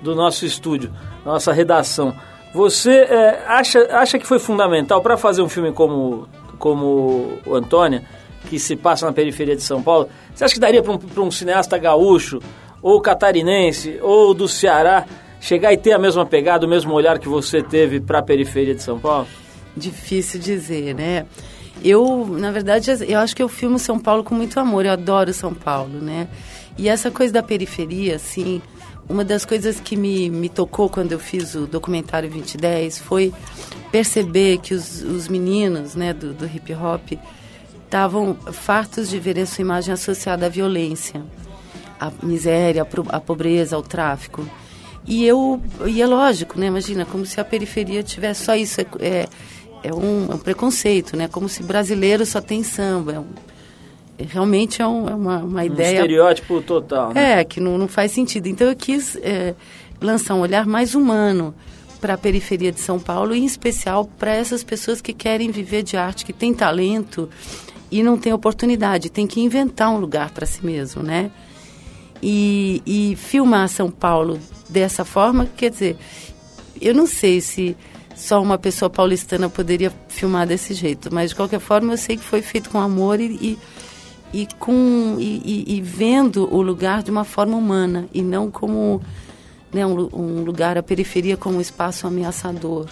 do 0.00 0.14
nosso 0.14 0.46
estúdio, 0.46 0.92
nossa 1.24 1.52
redação. 1.52 2.14
Você 2.52 2.90
é, 2.90 3.44
acha, 3.46 3.80
acha 3.92 4.18
que 4.18 4.26
foi 4.26 4.38
fundamental 4.38 5.00
para 5.00 5.16
fazer 5.16 5.40
um 5.40 5.48
filme 5.48 5.72
como, 5.72 6.28
como 6.58 7.38
o 7.46 7.54
Antônia, 7.54 8.04
que 8.48 8.58
se 8.58 8.74
passa 8.74 9.06
na 9.06 9.12
periferia 9.12 9.54
de 9.54 9.62
São 9.62 9.82
Paulo? 9.82 10.08
Você 10.34 10.44
acha 10.44 10.54
que 10.54 10.60
daria 10.60 10.82
para 10.82 10.92
um, 10.92 11.26
um 11.26 11.30
cineasta 11.30 11.78
gaúcho, 11.78 12.40
ou 12.82 13.00
catarinense, 13.00 13.98
ou 14.02 14.34
do 14.34 14.48
Ceará, 14.48 15.06
chegar 15.40 15.72
e 15.72 15.76
ter 15.76 15.92
a 15.92 15.98
mesma 15.98 16.26
pegada, 16.26 16.66
o 16.66 16.68
mesmo 16.68 16.92
olhar 16.92 17.18
que 17.18 17.28
você 17.28 17.62
teve 17.62 18.00
para 18.00 18.18
a 18.18 18.22
periferia 18.22 18.74
de 18.74 18.82
São 18.82 18.98
Paulo? 18.98 19.26
Difícil 19.76 20.40
dizer, 20.40 20.94
né? 20.94 21.26
Eu, 21.82 22.26
na 22.26 22.50
verdade, 22.50 22.90
eu 23.08 23.18
acho 23.20 23.34
que 23.34 23.42
eu 23.42 23.48
filmo 23.48 23.78
São 23.78 23.98
Paulo 23.98 24.24
com 24.24 24.34
muito 24.34 24.58
amor, 24.58 24.84
eu 24.84 24.92
adoro 24.92 25.32
São 25.32 25.54
Paulo, 25.54 26.00
né? 26.00 26.28
E 26.76 26.88
essa 26.88 27.10
coisa 27.10 27.32
da 27.32 27.42
periferia, 27.42 28.16
assim, 28.16 28.60
uma 29.10 29.24
das 29.24 29.44
coisas 29.44 29.80
que 29.80 29.96
me, 29.96 30.30
me 30.30 30.48
tocou 30.48 30.88
quando 30.88 31.10
eu 31.10 31.18
fiz 31.18 31.56
o 31.56 31.66
documentário 31.66 32.30
2010 32.30 32.98
foi 32.98 33.34
perceber 33.90 34.58
que 34.58 34.72
os, 34.72 35.02
os 35.02 35.26
meninos, 35.26 35.96
né, 35.96 36.14
do, 36.14 36.32
do 36.32 36.46
hip 36.46 36.72
hop 36.74 37.12
estavam 37.84 38.36
fartos 38.52 39.10
de 39.10 39.18
ver 39.18 39.36
a 39.40 39.44
sua 39.44 39.62
imagem 39.62 39.92
associada 39.92 40.46
à 40.46 40.48
violência, 40.48 41.24
à 41.98 42.12
miséria, 42.22 42.86
à 43.08 43.20
pobreza, 43.20 43.74
ao 43.74 43.82
tráfico. 43.82 44.48
E 45.04 45.26
eu, 45.26 45.60
e 45.86 46.00
é 46.00 46.06
lógico, 46.06 46.58
né? 46.58 46.66
Imagina, 46.66 47.04
como 47.04 47.26
se 47.26 47.40
a 47.40 47.44
periferia 47.44 48.04
tivesse 48.04 48.44
só 48.44 48.54
isso. 48.54 48.80
É, 48.80 48.86
é, 49.00 49.28
é 49.82 49.92
um, 49.92 50.30
é 50.30 50.34
um, 50.36 50.38
preconceito, 50.38 51.16
né? 51.16 51.26
Como 51.26 51.48
se 51.48 51.64
brasileiro 51.64 52.24
só 52.24 52.40
tem 52.40 52.62
samba. 52.62 53.14
É 53.14 53.18
um, 53.18 53.26
realmente 54.28 54.82
é, 54.82 54.86
um, 54.86 55.08
é 55.08 55.14
uma, 55.14 55.38
uma 55.38 55.64
ideia... 55.64 56.00
Um 56.00 56.04
estereótipo 56.04 56.60
total, 56.62 57.12
né? 57.14 57.40
É, 57.40 57.44
que 57.44 57.60
não, 57.60 57.78
não 57.78 57.88
faz 57.88 58.12
sentido. 58.12 58.46
Então 58.46 58.68
eu 58.68 58.76
quis 58.76 59.16
é, 59.16 59.54
lançar 60.00 60.34
um 60.34 60.40
olhar 60.40 60.66
mais 60.66 60.94
humano 60.94 61.54
para 62.00 62.14
a 62.14 62.18
periferia 62.18 62.72
de 62.72 62.80
São 62.80 62.98
Paulo, 62.98 63.34
e 63.34 63.40
em 63.40 63.44
especial 63.44 64.06
para 64.18 64.34
essas 64.34 64.64
pessoas 64.64 65.00
que 65.00 65.12
querem 65.12 65.50
viver 65.50 65.82
de 65.82 65.96
arte, 65.96 66.24
que 66.24 66.32
têm 66.32 66.54
talento 66.54 67.28
e 67.90 68.02
não 68.02 68.16
têm 68.16 68.32
oportunidade, 68.32 69.10
tem 69.10 69.26
que 69.26 69.40
inventar 69.40 69.90
um 69.90 69.98
lugar 69.98 70.30
para 70.30 70.46
si 70.46 70.64
mesmo, 70.64 71.02
né? 71.02 71.30
E, 72.22 72.82
e 72.86 73.16
filmar 73.16 73.68
São 73.68 73.90
Paulo 73.90 74.38
dessa 74.68 75.04
forma, 75.04 75.46
quer 75.56 75.70
dizer, 75.70 75.96
eu 76.80 76.94
não 76.94 77.06
sei 77.06 77.40
se 77.40 77.76
só 78.14 78.40
uma 78.40 78.58
pessoa 78.58 78.90
paulistana 78.90 79.48
poderia 79.48 79.92
filmar 80.08 80.46
desse 80.46 80.74
jeito, 80.74 81.12
mas 81.12 81.30
de 81.30 81.36
qualquer 81.36 81.60
forma 81.60 81.92
eu 81.92 81.98
sei 81.98 82.16
que 82.16 82.24
foi 82.24 82.42
feito 82.42 82.70
com 82.70 82.78
amor 82.78 83.20
e, 83.20 83.26
e, 83.26 83.58
e 84.32 84.46
com 84.58 85.16
e, 85.18 85.76
e, 85.76 85.80
vendo 85.80 86.52
o 86.54 86.62
lugar 86.62 87.02
de 87.02 87.10
uma 87.10 87.24
forma 87.24 87.56
humana 87.56 88.06
e 88.12 88.22
não 88.22 88.50
como 88.50 89.00
né, 89.72 89.86
um, 89.86 90.08
um 90.12 90.42
lugar, 90.42 90.78
a 90.78 90.82
periferia 90.82 91.36
como 91.36 91.58
um 91.58 91.60
espaço 91.60 92.06
ameaçador. 92.06 92.86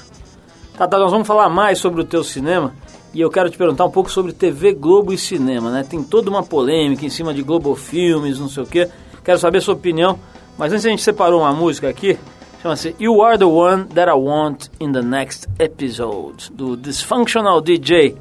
Tá, 0.77 0.87
tá, 0.87 0.99
nós 0.99 1.11
vamos 1.11 1.27
falar 1.27 1.49
mais 1.49 1.79
sobre 1.79 2.03
o 2.03 2.05
teu 2.05 2.23
cinema 2.23 2.73
e 3.13 3.21
eu 3.21 3.31
quero 3.31 3.51
te 3.51 3.59
perguntar 3.59 3.85
um 3.85 3.91
pouco 3.91 4.11
sobre 4.11 4.33
TV 4.33 4.73
Globo 4.73 5.13
e 5.13 5.19
cinema, 5.19 5.71
né? 5.71 5.85
Tem 5.89 6.03
toda 6.03 6.31
uma 6.31 6.43
polêmica 6.43 7.05
em 7.05 7.11
cima 7.11 7.35
de 7.35 7.43
Globo 7.43 7.75
Filmes, 7.75 8.39
não 8.39 8.49
sei 8.49 8.63
o 8.63 8.67
quê. 8.67 8.89
Quero 9.25 9.39
saber 9.39 9.59
a 9.59 9.61
sua 9.61 9.75
opinião, 9.75 10.19
mas 10.57 10.73
antes 10.73 10.87
a 10.87 10.91
gente 10.91 11.03
separou 11.03 11.41
uma 11.41 11.53
música 11.53 11.89
aqui, 11.89 12.19
chama-se 12.63 12.95
You 12.99 13.23
Are 13.23 13.39
the 13.39 13.45
One 13.45 13.85
That 13.87 14.11
I 14.11 14.15
Want 14.15 14.69
in 14.81 14.93
the 14.93 15.03
Next 15.03 15.49
Episode, 15.59 16.53
do 16.53 16.77
Dysfunctional 16.77 17.61
DJ, 17.61 18.17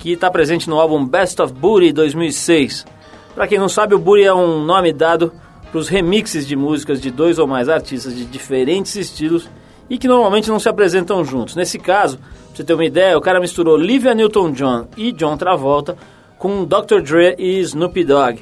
que 0.00 0.12
está 0.12 0.30
presente 0.30 0.68
no 0.68 0.80
álbum 0.80 1.04
Best 1.04 1.40
of 1.40 1.52
Booty 1.52 1.92
2006. 1.92 2.86
Para 3.34 3.46
quem 3.46 3.58
não 3.58 3.68
sabe, 3.68 3.94
o 3.94 3.98
Booty 3.98 4.24
é 4.24 4.34
um 4.34 4.64
nome 4.64 4.92
dado 4.92 5.30
para 5.70 5.78
os 5.78 5.88
remixes 5.88 6.46
de 6.46 6.56
músicas 6.56 7.00
de 7.00 7.10
dois 7.10 7.38
ou 7.38 7.46
mais 7.46 7.68
artistas 7.68 8.16
de 8.16 8.24
diferentes 8.24 8.96
estilos 8.96 9.48
e 9.88 9.98
que 9.98 10.08
normalmente 10.08 10.48
não 10.48 10.58
se 10.58 10.68
apresentam 10.68 11.22
juntos. 11.22 11.54
Nesse 11.54 11.78
caso, 11.78 12.16
pra 12.16 12.26
você 12.54 12.64
ter 12.64 12.72
uma 12.72 12.84
ideia, 12.84 13.16
o 13.16 13.20
cara 13.20 13.38
misturou 13.38 13.74
Olivia 13.74 14.14
Newton-John 14.14 14.88
e 14.96 15.12
John 15.12 15.36
Travolta 15.36 15.96
com 16.38 16.64
Dr. 16.64 17.02
Dre 17.02 17.36
e 17.38 17.60
Snoop 17.60 18.02
Dogg. 18.02 18.40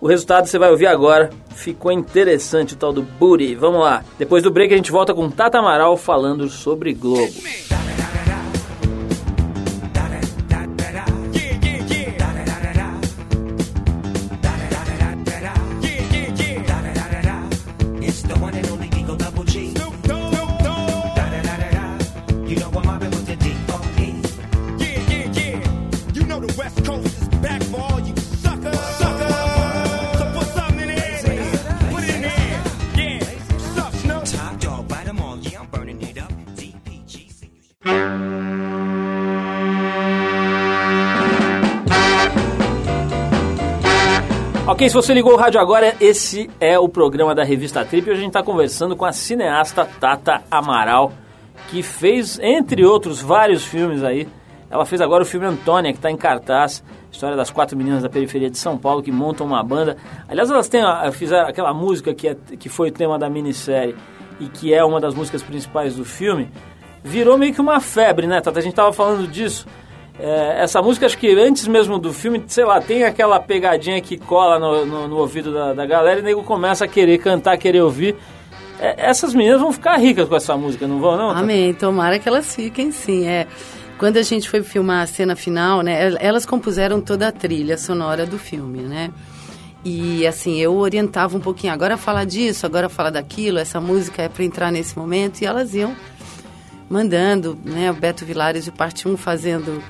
O 0.00 0.06
resultado 0.06 0.46
você 0.46 0.58
vai 0.58 0.70
ouvir 0.70 0.86
agora. 0.86 1.28
Ficou 1.50 1.90
interessante 1.90 2.74
o 2.74 2.76
tal 2.76 2.92
do 2.92 3.02
Booty. 3.02 3.56
Vamos 3.56 3.80
lá. 3.80 4.04
Depois 4.16 4.42
do 4.42 4.50
break 4.50 4.72
a 4.72 4.76
gente 4.76 4.92
volta 4.92 5.12
com 5.12 5.28
Tata 5.28 5.58
Amaral 5.58 5.96
falando 5.96 6.48
sobre 6.48 6.94
Globo. 6.94 7.32
Ok, 44.80 44.88
se 44.88 44.94
você 44.94 45.12
ligou 45.12 45.34
o 45.34 45.36
rádio 45.36 45.60
agora, 45.60 45.94
esse 46.00 46.48
é 46.58 46.78
o 46.78 46.88
programa 46.88 47.34
da 47.34 47.44
revista 47.44 47.84
Trip 47.84 48.08
e 48.08 48.12
hoje 48.12 48.20
a 48.20 48.22
gente 48.22 48.30
está 48.30 48.42
conversando 48.42 48.96
com 48.96 49.04
a 49.04 49.12
cineasta 49.12 49.84
Tata 49.84 50.40
Amaral, 50.50 51.12
que 51.68 51.82
fez, 51.82 52.38
entre 52.42 52.82
outros, 52.82 53.20
vários 53.20 53.62
filmes 53.62 54.02
aí. 54.02 54.26
Ela 54.70 54.86
fez 54.86 55.02
agora 55.02 55.22
o 55.22 55.26
filme 55.26 55.44
Antônia, 55.44 55.92
que 55.92 55.98
está 55.98 56.10
em 56.10 56.16
cartaz, 56.16 56.82
história 57.12 57.36
das 57.36 57.50
quatro 57.50 57.76
meninas 57.76 58.02
da 58.02 58.08
periferia 58.08 58.48
de 58.48 58.56
São 58.56 58.78
Paulo 58.78 59.02
que 59.02 59.12
montam 59.12 59.46
uma 59.46 59.62
banda. 59.62 59.98
Aliás, 60.26 60.50
elas 60.50 60.66
têm, 60.66 60.80
fizeram 61.12 61.46
aquela 61.46 61.74
música 61.74 62.14
que, 62.14 62.28
é, 62.28 62.34
que 62.34 62.70
foi 62.70 62.88
o 62.88 62.92
tema 62.92 63.18
da 63.18 63.28
minissérie 63.28 63.94
e 64.40 64.48
que 64.48 64.72
é 64.72 64.82
uma 64.82 64.98
das 64.98 65.14
músicas 65.14 65.42
principais 65.42 65.94
do 65.94 66.06
filme. 66.06 66.50
Virou 67.04 67.36
meio 67.36 67.52
que 67.52 67.60
uma 67.60 67.80
febre, 67.80 68.26
né, 68.26 68.40
Tata? 68.40 68.58
A 68.58 68.62
gente 68.62 68.72
estava 68.72 68.94
falando 68.94 69.28
disso 69.28 69.66
é, 70.22 70.62
essa 70.62 70.82
música, 70.82 71.06
acho 71.06 71.16
que 71.16 71.30
antes 71.38 71.66
mesmo 71.66 71.98
do 71.98 72.12
filme, 72.12 72.44
sei 72.46 72.64
lá, 72.64 72.80
tem 72.80 73.04
aquela 73.04 73.40
pegadinha 73.40 74.00
que 74.00 74.18
cola 74.18 74.58
no, 74.58 74.84
no, 74.84 75.08
no 75.08 75.16
ouvido 75.16 75.52
da, 75.52 75.72
da, 75.72 75.86
galera 75.86 76.18
e 76.20 76.22
o 76.22 76.24
nego 76.24 76.44
começa 76.44 76.84
a 76.84 76.88
querer 76.88 77.18
cantar, 77.18 77.56
querer 77.56 77.80
ouvir. 77.80 78.16
É, 78.78 79.08
essas 79.08 79.34
meninas 79.34 79.60
vão 79.60 79.72
ficar 79.72 79.96
ricas 79.96 80.28
com 80.28 80.36
essa 80.36 80.56
música, 80.56 80.86
não 80.86 81.00
vão, 81.00 81.16
não? 81.16 81.30
Amém, 81.30 81.72
tomara 81.72 82.18
que 82.18 82.28
elas 82.28 82.54
fiquem 82.54 82.92
sim. 82.92 83.26
É, 83.26 83.46
quando 83.98 84.18
a 84.18 84.22
gente 84.22 84.48
foi 84.48 84.62
filmar 84.62 85.02
a 85.02 85.06
cena 85.06 85.34
final, 85.34 85.80
né, 85.80 86.14
elas 86.20 86.44
compuseram 86.44 87.00
toda 87.00 87.28
a 87.28 87.32
trilha 87.32 87.78
sonora 87.78 88.26
do 88.26 88.38
filme, 88.38 88.82
né? 88.82 89.10
E 89.82 90.26
assim, 90.26 90.58
eu 90.58 90.76
orientava 90.76 91.34
um 91.34 91.40
pouquinho, 91.40 91.72
agora 91.72 91.96
fala 91.96 92.26
disso, 92.26 92.66
agora 92.66 92.90
fala 92.90 93.10
daquilo, 93.10 93.58
essa 93.58 93.80
música 93.80 94.22
é 94.22 94.28
para 94.28 94.44
entrar 94.44 94.70
nesse 94.70 94.98
momento, 94.98 95.40
e 95.40 95.46
elas 95.46 95.74
iam 95.74 95.96
mandando, 96.90 97.58
né, 97.64 97.90
o 97.90 97.94
Beto 97.94 98.26
Vilares 98.26 98.64
de 98.64 98.70
parte 98.70 99.08
1 99.08 99.16
fazendo 99.16 99.82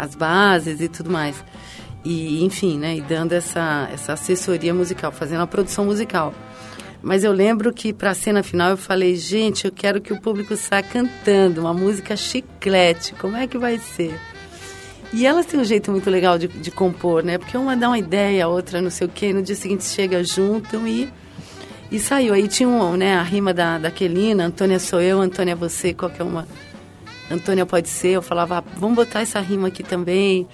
as 0.00 0.14
bases 0.14 0.80
e 0.80 0.88
tudo 0.88 1.10
mais. 1.10 1.42
E, 2.04 2.44
enfim, 2.44 2.78
né, 2.78 2.96
e 2.96 3.00
dando 3.00 3.32
essa, 3.32 3.88
essa 3.92 4.14
assessoria 4.14 4.72
musical, 4.72 5.12
fazendo 5.12 5.42
a 5.42 5.46
produção 5.46 5.84
musical. 5.84 6.34
Mas 7.02 7.24
eu 7.24 7.32
lembro 7.32 7.72
que 7.72 7.92
para 7.92 8.10
a 8.10 8.14
cena 8.14 8.42
final 8.42 8.70
eu 8.70 8.76
falei, 8.76 9.16
gente, 9.16 9.64
eu 9.64 9.72
quero 9.72 10.00
que 10.00 10.12
o 10.12 10.20
público 10.20 10.54
saia 10.56 10.82
cantando 10.82 11.62
uma 11.62 11.72
música 11.72 12.16
chiclete, 12.16 13.14
como 13.14 13.36
é 13.36 13.46
que 13.46 13.56
vai 13.56 13.78
ser? 13.78 14.18
E 15.12 15.26
elas 15.26 15.46
têm 15.46 15.58
um 15.58 15.64
jeito 15.64 15.90
muito 15.90 16.08
legal 16.08 16.38
de, 16.38 16.46
de 16.46 16.70
compor, 16.70 17.24
né? 17.24 17.36
Porque 17.36 17.56
uma 17.56 17.76
dá 17.76 17.88
uma 17.88 17.98
ideia, 17.98 18.44
a 18.44 18.48
outra 18.48 18.80
não 18.80 18.90
sei 18.90 19.06
o 19.06 19.10
quê, 19.10 19.32
no 19.32 19.42
dia 19.42 19.56
seguinte 19.56 19.84
chega 19.84 20.22
juntam 20.22 20.86
e, 20.86 21.08
e 21.90 21.98
saiu. 21.98 22.32
Aí 22.32 22.46
tinha 22.46 22.68
um, 22.68 22.96
né, 22.96 23.16
a 23.16 23.22
rima 23.22 23.52
da, 23.52 23.78
da 23.78 23.90
Quelina, 23.90 24.44
Antônia 24.44 24.78
sou 24.78 25.00
eu, 25.00 25.20
Antônia 25.20 25.52
é 25.52 25.56
você, 25.56 25.92
qualquer 25.92 26.22
uma 26.22 26.46
Antônia 27.30 27.64
pode 27.64 27.88
ser, 27.88 28.10
eu 28.10 28.22
falava, 28.22 28.58
ah, 28.58 28.64
vamos 28.76 28.96
botar 28.96 29.20
essa 29.20 29.40
rima 29.40 29.68
aqui 29.68 29.82
também. 29.82 30.46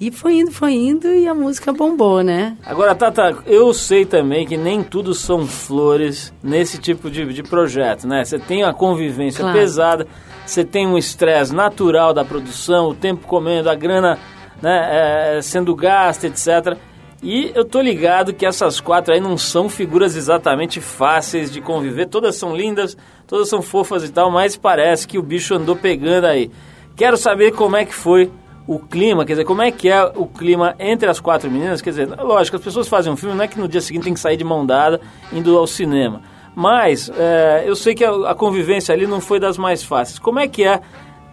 E 0.00 0.12
foi 0.12 0.38
indo, 0.38 0.52
foi 0.52 0.74
indo 0.74 1.08
e 1.08 1.26
a 1.26 1.34
música 1.34 1.72
bombou, 1.72 2.22
né? 2.22 2.56
Agora, 2.64 2.94
Tata, 2.94 3.36
eu 3.44 3.74
sei 3.74 4.06
também 4.06 4.46
que 4.46 4.56
nem 4.56 4.80
tudo 4.80 5.12
são 5.12 5.44
flores 5.44 6.32
nesse 6.40 6.78
tipo 6.78 7.10
de, 7.10 7.24
de 7.32 7.42
projeto, 7.42 8.06
né? 8.06 8.24
Você 8.24 8.38
tem 8.38 8.62
a 8.62 8.72
convivência 8.72 9.40
claro. 9.40 9.58
pesada, 9.58 10.06
você 10.46 10.64
tem 10.64 10.86
um 10.86 10.96
estresse 10.96 11.52
natural 11.52 12.14
da 12.14 12.24
produção, 12.24 12.90
o 12.90 12.94
tempo 12.94 13.26
comendo, 13.26 13.68
a 13.68 13.74
grana 13.74 14.18
né, 14.62 15.36
é, 15.38 15.42
sendo 15.42 15.74
gasta, 15.74 16.28
etc. 16.28 16.78
E 17.22 17.50
eu 17.54 17.64
tô 17.64 17.80
ligado 17.80 18.32
que 18.32 18.46
essas 18.46 18.80
quatro 18.80 19.12
aí 19.12 19.20
não 19.20 19.36
são 19.36 19.68
figuras 19.68 20.14
exatamente 20.14 20.80
fáceis 20.80 21.50
de 21.50 21.60
conviver. 21.60 22.06
Todas 22.06 22.36
são 22.36 22.56
lindas, 22.56 22.96
todas 23.26 23.48
são 23.48 23.60
fofas 23.60 24.04
e 24.04 24.12
tal, 24.12 24.30
mas 24.30 24.56
parece 24.56 25.06
que 25.06 25.18
o 25.18 25.22
bicho 25.22 25.54
andou 25.54 25.74
pegando 25.74 26.26
aí. 26.26 26.50
Quero 26.96 27.16
saber 27.16 27.52
como 27.52 27.76
é 27.76 27.84
que 27.84 27.94
foi 27.94 28.30
o 28.68 28.78
clima, 28.78 29.24
quer 29.24 29.32
dizer, 29.32 29.44
como 29.44 29.62
é 29.62 29.72
que 29.72 29.88
é 29.88 30.04
o 30.04 30.26
clima 30.26 30.76
entre 30.78 31.08
as 31.08 31.18
quatro 31.18 31.50
meninas. 31.50 31.80
Quer 31.80 31.90
dizer, 31.90 32.08
lógico, 32.20 32.56
as 32.56 32.62
pessoas 32.62 32.86
fazem 32.86 33.12
um 33.12 33.16
filme, 33.16 33.34
não 33.34 33.44
é 33.44 33.48
que 33.48 33.58
no 33.58 33.66
dia 33.66 33.80
seguinte 33.80 34.04
tem 34.04 34.14
que 34.14 34.20
sair 34.20 34.36
de 34.36 34.44
mão 34.44 34.64
dada 34.64 35.00
indo 35.32 35.56
ao 35.56 35.66
cinema. 35.66 36.22
Mas 36.54 37.10
é, 37.16 37.64
eu 37.66 37.74
sei 37.74 37.94
que 37.94 38.04
a, 38.04 38.30
a 38.30 38.34
convivência 38.34 38.92
ali 38.92 39.06
não 39.06 39.20
foi 39.20 39.40
das 39.40 39.56
mais 39.56 39.82
fáceis. 39.82 40.18
Como 40.18 40.38
é 40.38 40.46
que 40.46 40.64
é 40.64 40.80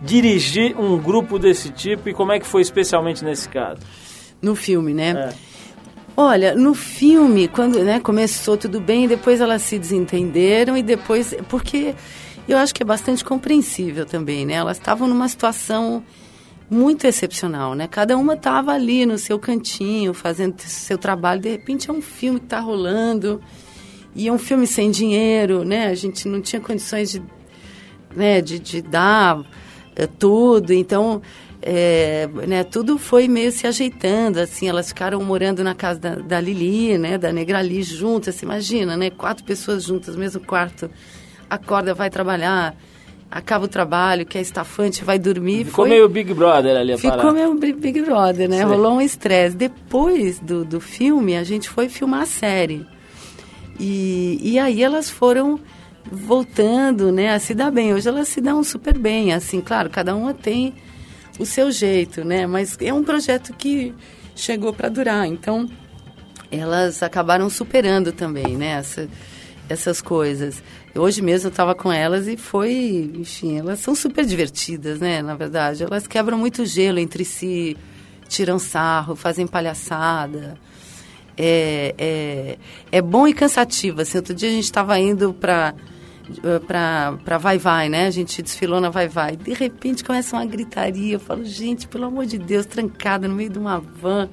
dirigir 0.02 0.80
um 0.80 0.98
grupo 0.98 1.38
desse 1.38 1.70
tipo 1.70 2.10
e 2.10 2.14
como 2.14 2.32
é 2.32 2.40
que 2.40 2.46
foi 2.46 2.62
especialmente 2.62 3.24
nesse 3.24 3.50
caso? 3.50 3.82
No 4.42 4.56
filme, 4.56 4.94
né? 4.94 5.30
É. 5.32 5.55
Olha, 6.18 6.56
no 6.56 6.74
filme, 6.74 7.48
quando 7.50 7.84
né, 7.84 8.00
começou 8.00 8.56
tudo 8.56 8.80
bem, 8.80 9.06
depois 9.06 9.42
elas 9.42 9.62
se 9.64 9.78
desentenderam 9.78 10.78
e 10.78 10.82
depois. 10.82 11.36
Porque 11.50 11.94
eu 12.48 12.58
acho 12.58 12.74
que 12.74 12.84
é 12.84 12.86
bastante 12.86 13.24
compreensível 13.24 14.06
também, 14.06 14.46
né? 14.46 14.54
Elas 14.54 14.78
estavam 14.78 15.10
numa 15.10 15.28
situação 15.28 16.04
muito 16.70 17.06
excepcional, 17.06 17.76
né? 17.76 17.86
Cada 17.88 18.16
uma 18.18 18.36
estava 18.36 18.72
ali 18.72 19.06
no 19.06 19.18
seu 19.18 19.38
cantinho, 19.38 20.14
fazendo 20.14 20.60
seu 20.62 20.98
trabalho. 20.98 21.42
De 21.42 21.50
repente 21.50 21.90
é 21.90 21.94
um 21.94 22.02
filme 22.02 22.40
que 22.40 22.46
está 22.46 22.62
rolando 22.62 23.42
e 24.16 24.30
é 24.30 24.32
um 24.32 24.38
filme 24.38 24.66
sem 24.66 24.92
dinheiro, 24.92 25.66
né? 25.66 25.88
A 25.88 25.96
gente 25.96 26.30
não 26.30 26.40
tinha 26.40 26.62
condições 26.62 27.12
de, 27.12 27.22
né, 28.16 28.40
de, 28.40 28.58
de 28.58 28.82
dar 28.82 29.44
é, 29.96 30.08
tudo. 30.08 30.72
Então 30.72 31.22
é, 31.68 32.30
né, 32.48 32.64
tudo 32.64 33.00
foi 33.00 33.28
meio 33.28 33.52
se 33.52 33.66
ajeitando, 33.66 34.40
assim, 34.40 34.70
elas 34.70 34.90
ficaram 34.90 35.20
morando 35.24 35.64
na 35.64 35.74
casa 35.74 36.00
da, 36.00 36.16
da 36.16 36.40
Lili, 36.40 36.96
né, 36.96 37.18
da 37.18 37.34
Negrali 37.34 37.82
juntas, 37.82 38.36
se 38.36 38.46
imagina, 38.46 38.96
né, 38.96 39.10
quatro 39.10 39.44
pessoas 39.44 39.84
juntas, 39.84 40.16
mesmo 40.16 40.40
quarto, 40.42 40.92
acorda, 41.50 41.96
vai 41.96 42.12
trabalhar, 42.12 42.76
acaba 43.32 43.66
o 43.66 43.68
trabalho, 43.68 44.28
que 44.28 44.38
é 44.38 44.42
estafante, 44.42 45.04
vai 45.04 45.18
dormir. 45.18 45.66
Ficou 45.66 45.86
foi... 45.86 45.90
meio 45.90 46.08
Big 46.08 46.36
Brother 46.36 46.78
ali 46.78 46.94
a 46.94 46.98
Ficou 47.00 47.18
parada. 47.18 47.34
meio 47.34 47.56
Big 47.56 48.00
Brother, 48.04 48.48
né? 48.48 48.60
Sim. 48.60 48.66
Rolou 48.66 48.94
um 48.94 49.02
estresse. 49.02 49.56
Depois 49.56 50.40
do, 50.40 50.64
do 50.64 50.80
filme, 50.80 51.36
a 51.36 51.44
gente 51.44 51.68
foi 51.68 51.90
filmar 51.90 52.22
a 52.22 52.26
série. 52.28 52.86
E, 53.80 54.40
e 54.42 54.60
aí 54.60 54.84
elas 54.84 55.10
foram 55.10 55.60
voltando, 56.10 57.12
né, 57.12 57.34
a 57.34 57.40
se 57.40 57.56
dar 57.56 57.72
bem. 57.72 57.92
Hoje 57.92 58.08
elas 58.08 58.28
se 58.28 58.40
dão 58.40 58.64
super 58.64 58.98
bem, 58.98 59.34
assim, 59.34 59.60
claro, 59.60 59.90
cada 59.90 60.16
uma 60.16 60.32
tem 60.32 60.76
o 61.40 61.46
seu 61.46 61.72
jeito, 61.72 62.24
né? 62.24 62.48
Mas 62.48 62.78
é 62.82 62.94
um 62.94 63.04
projeto 63.04 63.54
que 63.54 63.94
chegou 64.36 64.74
para 64.74 64.90
durar. 64.90 65.26
Então, 65.28 65.70
elas 66.52 67.02
acabaram 67.04 67.50
superando 67.50 68.12
também, 68.12 68.56
né? 68.56 68.80
Essa, 68.80 69.08
essas 69.70 70.02
coisas. 70.02 70.62
Hoje 70.96 71.22
mesmo 71.22 71.48
eu 71.48 71.52
estava 71.52 71.76
com 71.76 71.92
elas 71.92 72.28
e 72.28 72.38
foi, 72.38 73.12
enfim, 73.16 73.60
elas 73.60 73.80
são 73.80 73.96
super 73.96 74.26
divertidas, 74.26 75.00
né? 75.00 75.22
Na 75.22 75.36
verdade, 75.36 75.84
elas 75.84 76.08
quebram 76.08 76.38
muito 76.38 76.66
gelo 76.66 77.00
entre 77.00 77.26
si, 77.26 77.76
tiram 78.28 78.58
sarro, 78.60 79.16
fazem 79.16 79.46
palhaçada. 79.46 80.58
É, 81.38 81.94
é, 81.98 82.58
é 82.92 83.02
bom 83.02 83.28
e 83.28 83.34
cansativo. 83.34 84.02
Assim, 84.02 84.18
outro 84.18 84.34
dia 84.34 84.48
a 84.48 84.54
gente 84.54 84.64
estava 84.64 84.98
indo 84.98 85.34
para 85.34 85.74
para 86.68 87.38
Vai 87.38 87.58
Vai, 87.58 87.90
né? 87.90 88.08
A 88.08 88.12
gente 88.12 88.42
desfilou 88.42 88.82
na 88.82 88.90
Vai 88.90 89.08
Vai. 89.08 89.36
De 89.36 89.54
repente 89.54 90.04
começa 90.04 90.36
uma 90.36 90.46
gritaria. 90.46 91.14
Eu 91.14 91.20
falo, 91.20 91.44
gente, 91.44 91.88
pelo 91.88 92.06
amor 92.06 92.26
de 92.26 92.38
Deus, 92.38 92.66
trancada 92.66 93.28
no 93.28 93.36
meio 93.36 93.50
de 93.50 93.60
uma 93.60 93.80
van. 93.80 94.30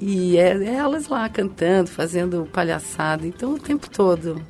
E 0.00 0.36
é, 0.36 0.56
é 0.56 0.74
elas 0.74 1.08
lá 1.08 1.28
cantando, 1.28 1.90
fazendo 1.90 2.48
palhaçada. 2.52 3.26
Então, 3.26 3.54
o 3.54 3.58
tempo 3.58 3.90
todo. 3.90 4.40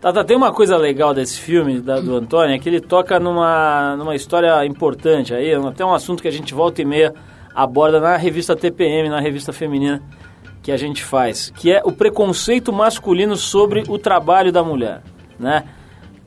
Tata, 0.00 0.24
tem 0.24 0.36
uma 0.36 0.52
coisa 0.52 0.76
legal 0.76 1.14
desse 1.14 1.40
filme 1.40 1.80
da, 1.80 2.00
do 2.00 2.16
Antônio, 2.16 2.54
é 2.54 2.58
que 2.58 2.68
ele 2.68 2.80
toca 2.80 3.20
numa, 3.20 3.94
numa 3.96 4.16
história 4.16 4.66
importante 4.66 5.32
aí, 5.32 5.54
até 5.54 5.84
um 5.84 5.94
assunto 5.94 6.20
que 6.20 6.26
a 6.26 6.32
gente 6.32 6.52
volta 6.52 6.82
e 6.82 6.84
meia 6.84 7.14
aborda 7.54 8.00
na 8.00 8.16
revista 8.16 8.56
TPM, 8.56 9.08
na 9.08 9.20
revista 9.20 9.52
feminina 9.52 10.02
que 10.60 10.72
a 10.72 10.76
gente 10.76 11.04
faz, 11.04 11.50
que 11.50 11.70
é 11.70 11.82
o 11.84 11.92
preconceito 11.92 12.72
masculino 12.72 13.36
sobre 13.36 13.84
o 13.88 13.98
trabalho 13.98 14.50
da 14.50 14.62
mulher, 14.62 15.02
né? 15.38 15.64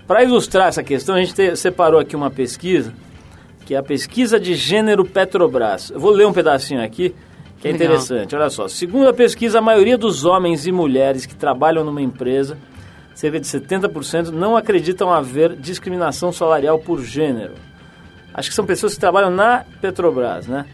Para 0.07 0.23
ilustrar 0.23 0.67
essa 0.67 0.83
questão, 0.83 1.15
a 1.15 1.19
gente 1.19 1.33
te, 1.33 1.55
separou 1.55 1.99
aqui 1.99 2.15
uma 2.15 2.29
pesquisa, 2.29 2.93
que 3.65 3.73
é 3.73 3.77
a 3.77 3.83
pesquisa 3.83 4.39
de 4.39 4.53
gênero 4.53 5.03
Petrobras. 5.03 5.89
Eu 5.89 5.99
vou 5.99 6.11
ler 6.11 6.27
um 6.27 6.33
pedacinho 6.33 6.83
aqui, 6.83 7.15
que 7.59 7.67
é 7.67 7.71
Legal. 7.71 7.87
interessante. 7.87 8.35
Olha 8.35 8.49
só, 8.51 8.67
segundo 8.67 9.09
a 9.09 9.13
pesquisa, 9.13 9.57
a 9.57 9.61
maioria 9.61 9.97
dos 9.97 10.23
homens 10.23 10.67
e 10.67 10.71
mulheres 10.71 11.25
que 11.25 11.33
trabalham 11.33 11.83
numa 11.83 12.03
empresa, 12.03 12.55
cerca 13.15 13.39
de 13.39 13.47
70%, 13.47 14.29
não 14.29 14.55
acreditam 14.55 15.11
haver 15.11 15.55
discriminação 15.55 16.31
salarial 16.31 16.77
por 16.77 17.01
gênero. 17.01 17.53
Acho 18.31 18.49
que 18.49 18.55
são 18.55 18.65
pessoas 18.65 18.93
que 18.93 18.99
trabalham 18.99 19.31
na 19.31 19.65
Petrobras, 19.81 20.45
né? 20.45 20.65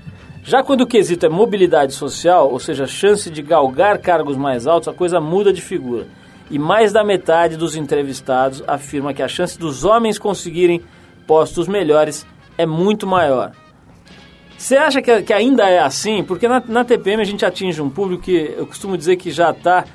Já 0.44 0.62
quando 0.62 0.82
o 0.82 0.88
quesito 0.88 1.26
é 1.26 1.30
mobilidade 1.30 1.94
social, 1.94 2.52
ou 2.52 2.60
seja, 2.60 2.86
chance 2.86 3.30
de 3.30 3.42
galgar 3.42 4.00
cargos 4.00 4.36
mais 4.36 4.68
altos, 4.68 4.90
a 4.90 4.94
coisa 4.94 5.22
muda 5.22 5.54
de 5.54 5.62
figura. 5.62 6.08
E 6.52 6.60
mais 6.60 6.92
da 6.92 7.02
metade 7.02 7.56
dos 7.56 7.78
entrevistados 7.78 8.62
afirma 8.68 9.14
que 9.14 9.24
a 9.24 9.28
chance 9.28 9.58
dos 9.58 9.86
homens 9.86 10.20
conseguirem 10.20 10.82
postos 11.26 11.66
melhores 11.66 12.28
é 12.58 12.66
muito 12.66 13.08
maior. 13.08 13.54
Você 14.58 14.76
acha 14.76 15.02
que, 15.02 15.22
que 15.24 15.34
ainda 15.34 15.68
é 15.70 15.80
assim? 15.80 16.24
Porque 16.24 16.50
na, 16.50 16.62
na 16.68 16.84
TPM 16.84 17.22
a 17.22 17.26
gente 17.26 17.46
atinge 17.46 17.82
um 17.82 17.90
público 17.90 18.24
que 18.24 18.54
eu 18.56 18.68
costumo 18.68 18.98
dizer 18.98 19.16
que 19.16 19.32
já 19.32 19.52
está 19.52 19.86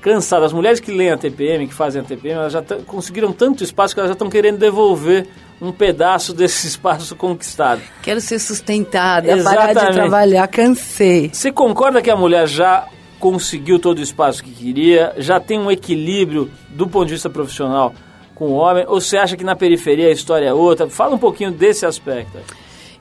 cansado. 0.00 0.44
As 0.44 0.54
mulheres 0.54 0.80
que 0.80 0.90
leem 0.90 1.12
a 1.12 1.18
TPM, 1.18 1.66
que 1.66 1.74
fazem 1.74 2.00
a 2.00 2.04
TPM, 2.04 2.40
elas 2.40 2.52
já 2.54 2.62
conseguiram 2.86 3.30
tanto 3.30 3.62
espaço 3.62 3.94
que 3.94 4.00
elas 4.00 4.08
já 4.08 4.14
estão 4.14 4.30
querendo 4.30 4.58
devolver 4.58 5.28
um 5.60 5.70
pedaço 5.70 6.32
desse 6.34 6.66
espaço 6.66 7.14
conquistado. 7.14 7.82
Quero 8.02 8.22
ser 8.22 8.38
sustentada, 8.38 9.28
parar 9.42 9.66
de 9.66 9.70
Exatamente. 9.70 9.94
trabalhar, 9.94 10.48
cansei. 10.48 11.30
Você 11.30 11.52
concorda 11.52 12.00
que 12.00 12.10
a 12.10 12.16
mulher 12.16 12.48
já 12.48 12.88
conseguiu 13.18 13.78
todo 13.78 13.98
o 13.98 14.02
espaço 14.02 14.42
que 14.42 14.50
queria, 14.50 15.14
já 15.18 15.40
tem 15.40 15.58
um 15.58 15.70
equilíbrio 15.70 16.50
do 16.70 16.86
ponto 16.86 17.06
de 17.06 17.14
vista 17.14 17.30
profissional 17.30 17.94
com 18.34 18.46
o 18.46 18.54
homem, 18.54 18.84
ou 18.88 19.00
você 19.00 19.16
acha 19.16 19.36
que 19.36 19.44
na 19.44 19.54
periferia 19.54 20.08
a 20.08 20.12
história 20.12 20.46
é 20.46 20.52
outra? 20.52 20.88
Fala 20.88 21.14
um 21.14 21.18
pouquinho 21.18 21.52
desse 21.52 21.86
aspecto. 21.86 22.38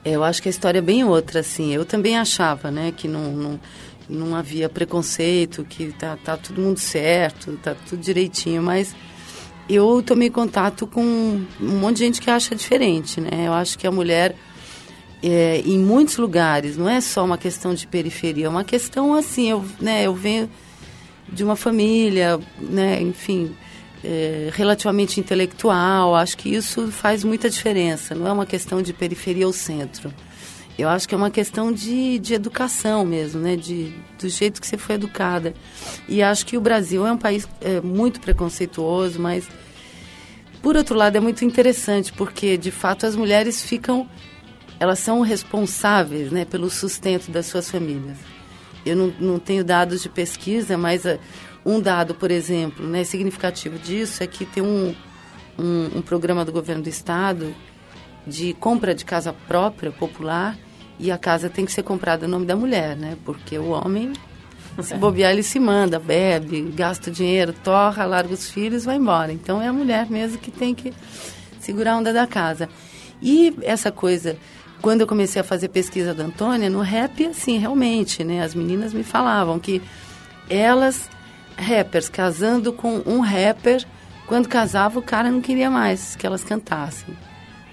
Eu 0.06 0.23
acho 0.23 0.41
que 0.41 0.49
a 0.49 0.52
história 0.52 0.80
é 0.80 0.82
bem 0.82 1.04
outra, 1.04 1.39
assim. 1.39 1.73
Eu 1.73 1.86
também 1.86 2.17
achava, 2.17 2.69
né, 2.69 2.93
que 2.95 3.08
não, 3.08 3.32
não, 3.32 3.60
não 4.10 4.36
havia 4.36 4.69
preconceito, 4.69 5.63
que 5.63 5.91
tá, 5.93 6.17
tá 6.23 6.38
todo 6.38 6.62
mundo 6.62 6.78
certo, 6.78 7.58
tá 7.63 7.76
tudo 7.88 8.02
direitinho, 8.02 8.62
mas 8.62 8.95
eu 9.69 10.04
tomei 10.06 10.30
contato 10.30 10.86
com 10.86 11.02
um 11.02 11.80
monte 11.80 11.97
de 11.97 12.06
gente 12.06 12.21
que 12.21 12.30
acha 12.30 12.54
diferente, 12.54 13.21
né? 13.21 13.47
Eu 13.47 13.54
acho 13.54 13.78
que 13.78 13.88
a 13.88 13.91
mulher, 13.91 14.36
é, 15.24 15.62
em 15.66 15.80
muitos 15.80 16.18
lugares, 16.18 16.78
não 16.78 16.90
é 16.90 17.00
só 17.00 17.24
uma 17.24 17.38
questão 17.38 17.74
de 17.74 17.88
periferia, 17.88 18.46
é 18.46 18.50
uma 18.50 18.64
questão, 18.64 19.14
assim, 19.14 19.50
eu, 19.50 19.66
né, 19.80 20.04
eu 20.04 20.14
venho 20.14 20.50
de 21.32 21.44
uma 21.44 21.56
família, 21.56 22.40
né, 22.60 23.02
enfim, 23.02 23.56
é, 24.04 24.50
relativamente 24.54 25.20
intelectual. 25.20 26.16
Acho 26.16 26.38
que 26.38 26.50
isso 26.50 26.92
faz 26.92 27.24
muita 27.24 27.50
diferença. 27.50 28.14
Não 28.14 28.28
é 28.28 28.32
uma 28.32 28.46
questão 28.46 28.82
de 28.82 28.92
periferia 28.92 29.48
ou 29.48 29.54
centro. 29.54 30.14
Eu 30.78 30.90
acho 30.90 31.08
que 31.08 31.14
é 31.14 31.18
uma 31.18 31.30
questão 31.30 31.72
de, 31.72 32.18
de 32.20 32.34
educação 32.34 33.06
mesmo, 33.06 33.40
né? 33.40 33.56
De, 33.56 33.94
do 34.20 34.28
jeito 34.28 34.60
que 34.60 34.68
você 34.68 34.78
foi 34.78 34.96
educada. 34.96 35.54
E 36.10 36.24
acho 36.24 36.46
que 36.46 36.58
o 36.58 36.62
Brasil 36.62 37.06
é 37.06 37.12
um 37.12 37.18
país 37.18 37.48
é, 37.62 37.80
muito 37.80 38.20
preconceituoso, 38.20 39.20
mas 39.20 39.48
por 40.62 40.76
outro 40.76 40.96
lado 40.96 41.16
é 41.16 41.20
muito 41.20 41.46
interessante 41.46 42.12
porque 42.12 42.58
de 42.58 42.72
fato 42.72 43.06
as 43.06 43.16
mulheres 43.16 43.62
ficam, 43.62 44.10
elas 44.84 45.00
são 45.00 45.22
responsáveis, 45.22 46.30
né, 46.30 46.43
pelo 46.43 46.69
sustento 46.69 47.32
das 47.32 47.46
suas 47.46 47.72
famílias. 47.72 48.17
Eu 48.86 48.98
não, 48.98 49.13
não 49.17 49.39
tenho 49.39 49.63
dados 49.63 50.02
de 50.02 50.10
pesquisa, 50.10 50.78
mas 50.78 51.06
ah, 51.06 51.17
um 51.65 51.80
dado, 51.80 52.13
por 52.13 52.30
exemplo, 52.30 52.86
né, 52.86 53.06
significativo 53.06 53.80
disso 53.80 54.22
é 54.22 54.28
que 54.28 54.46
tem 54.46 54.62
um, 54.62 54.93
um, 55.58 56.00
um 56.00 56.02
programa 56.02 56.43
do 56.43 56.52
governo 56.52 56.84
do 56.84 56.89
estado 56.89 57.56
de 58.28 58.54
compra 58.56 58.93
de 58.93 59.06
casa 59.06 59.32
própria, 59.48 59.89
popular, 59.89 60.58
e 61.00 61.10
a 61.10 61.17
casa 61.17 61.50
tem 61.50 61.65
que 61.65 61.72
ser 61.72 61.84
comprada 61.84 62.28
no 62.28 62.34
nome 62.34 62.46
da 62.46 62.56
mulher, 62.56 62.98
né? 62.98 63.17
Porque 63.24 63.58
o 63.58 63.69
homem, 63.69 64.12
se 64.82 64.96
bobear, 64.96 65.32
ele 65.32 65.43
se 65.43 65.60
manda, 65.60 65.98
bebe, 65.98 66.62
gasta 66.76 67.10
o 67.10 67.13
dinheiro, 67.13 67.54
torra, 67.63 68.06
larga 68.06 68.34
os 68.34 68.50
filhos, 68.50 68.84
vai 68.84 68.98
embora. 68.98 69.32
Então 69.32 69.62
é 69.62 69.67
a 69.69 69.74
mulher 69.74 70.10
mesmo 70.10 70.38
que 70.38 70.52
tem 70.52 70.76
que 70.76 70.93
segurar 71.60 71.93
a 71.93 71.98
onda 71.98 72.12
da 72.12 72.28
casa. 72.28 72.69
E 73.22 73.56
essa 73.62 73.89
coisa, 73.89 74.38
quando 74.84 75.00
eu 75.00 75.08
comecei 75.08 75.39
a 75.39 75.46
fazer 75.46 75.69
pesquisa 75.69 76.13
da 76.13 76.26
Antônia, 76.26 76.69
no 76.69 76.82
rap, 76.82 77.26
assim, 77.26 77.58
realmente, 77.58 78.22
né? 78.22 78.43
As 78.43 78.54
meninas 78.54 78.93
me 78.93 79.02
falavam 79.02 79.58
que 79.58 79.82
elas, 80.50 81.10
rappers, 81.58 82.10
casando 82.10 82.74
com 82.74 83.02
um 83.06 83.22
rapper, 83.22 83.86
quando 84.28 84.50
casava 84.50 85.00
o 85.00 85.02
cara 85.02 85.32
não 85.32 85.39
queria 85.39 85.69
mais 85.69 86.17
que 86.17 86.28
elas 86.28 86.43
cantassem. 86.43 87.15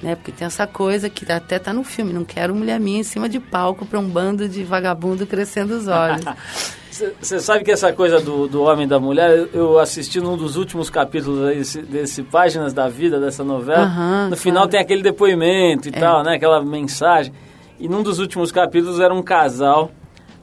Né? 0.00 0.14
Porque 0.14 0.30
tem 0.30 0.46
essa 0.46 0.68
coisa 0.68 1.10
que 1.10 1.30
até 1.30 1.58
tá 1.58 1.72
no 1.72 1.82
filme, 1.82 2.12
não 2.12 2.24
quero 2.24 2.54
mulher 2.54 2.78
minha 2.78 3.00
em 3.00 3.02
cima 3.02 3.28
de 3.28 3.40
palco 3.40 3.84
para 3.84 3.98
um 3.98 4.08
bando 4.08 4.48
de 4.48 4.62
vagabundo 4.62 5.26
crescendo 5.26 5.74
os 5.76 5.88
olhos. 5.88 6.24
Você 7.20 7.40
sabe 7.40 7.64
que 7.64 7.70
essa 7.70 7.92
coisa 7.92 8.20
do, 8.20 8.46
do 8.48 8.62
homem 8.62 8.84
e 8.86 8.88
da 8.88 8.98
mulher, 9.00 9.48
eu- 9.52 9.78
assisti 9.78 10.20
num 10.20 10.36
dos 10.36 10.56
últimos 10.56 10.90
capítulos 10.90 11.48
desse, 11.54 11.82
desse 11.82 12.22
Páginas 12.22 12.72
da 12.72 12.88
Vida, 12.88 13.18
dessa 13.20 13.42
novela. 13.44 13.84
Aham, 13.84 14.28
no 14.30 14.36
final 14.36 14.66
tem 14.68 14.78
aquele 14.80 15.02
depoimento 15.02 15.88
e 15.88 15.92
É. 15.94 15.98
tal, 16.00 16.22
né? 16.22 16.34
Aquela 16.36 16.62
mensagem. 16.62 17.32
E 17.78 17.88
num 17.88 18.02
dos 18.02 18.18
últimos 18.18 18.52
capítulos 18.52 19.00
era 19.00 19.14
um 19.14 19.22
casal, 19.22 19.90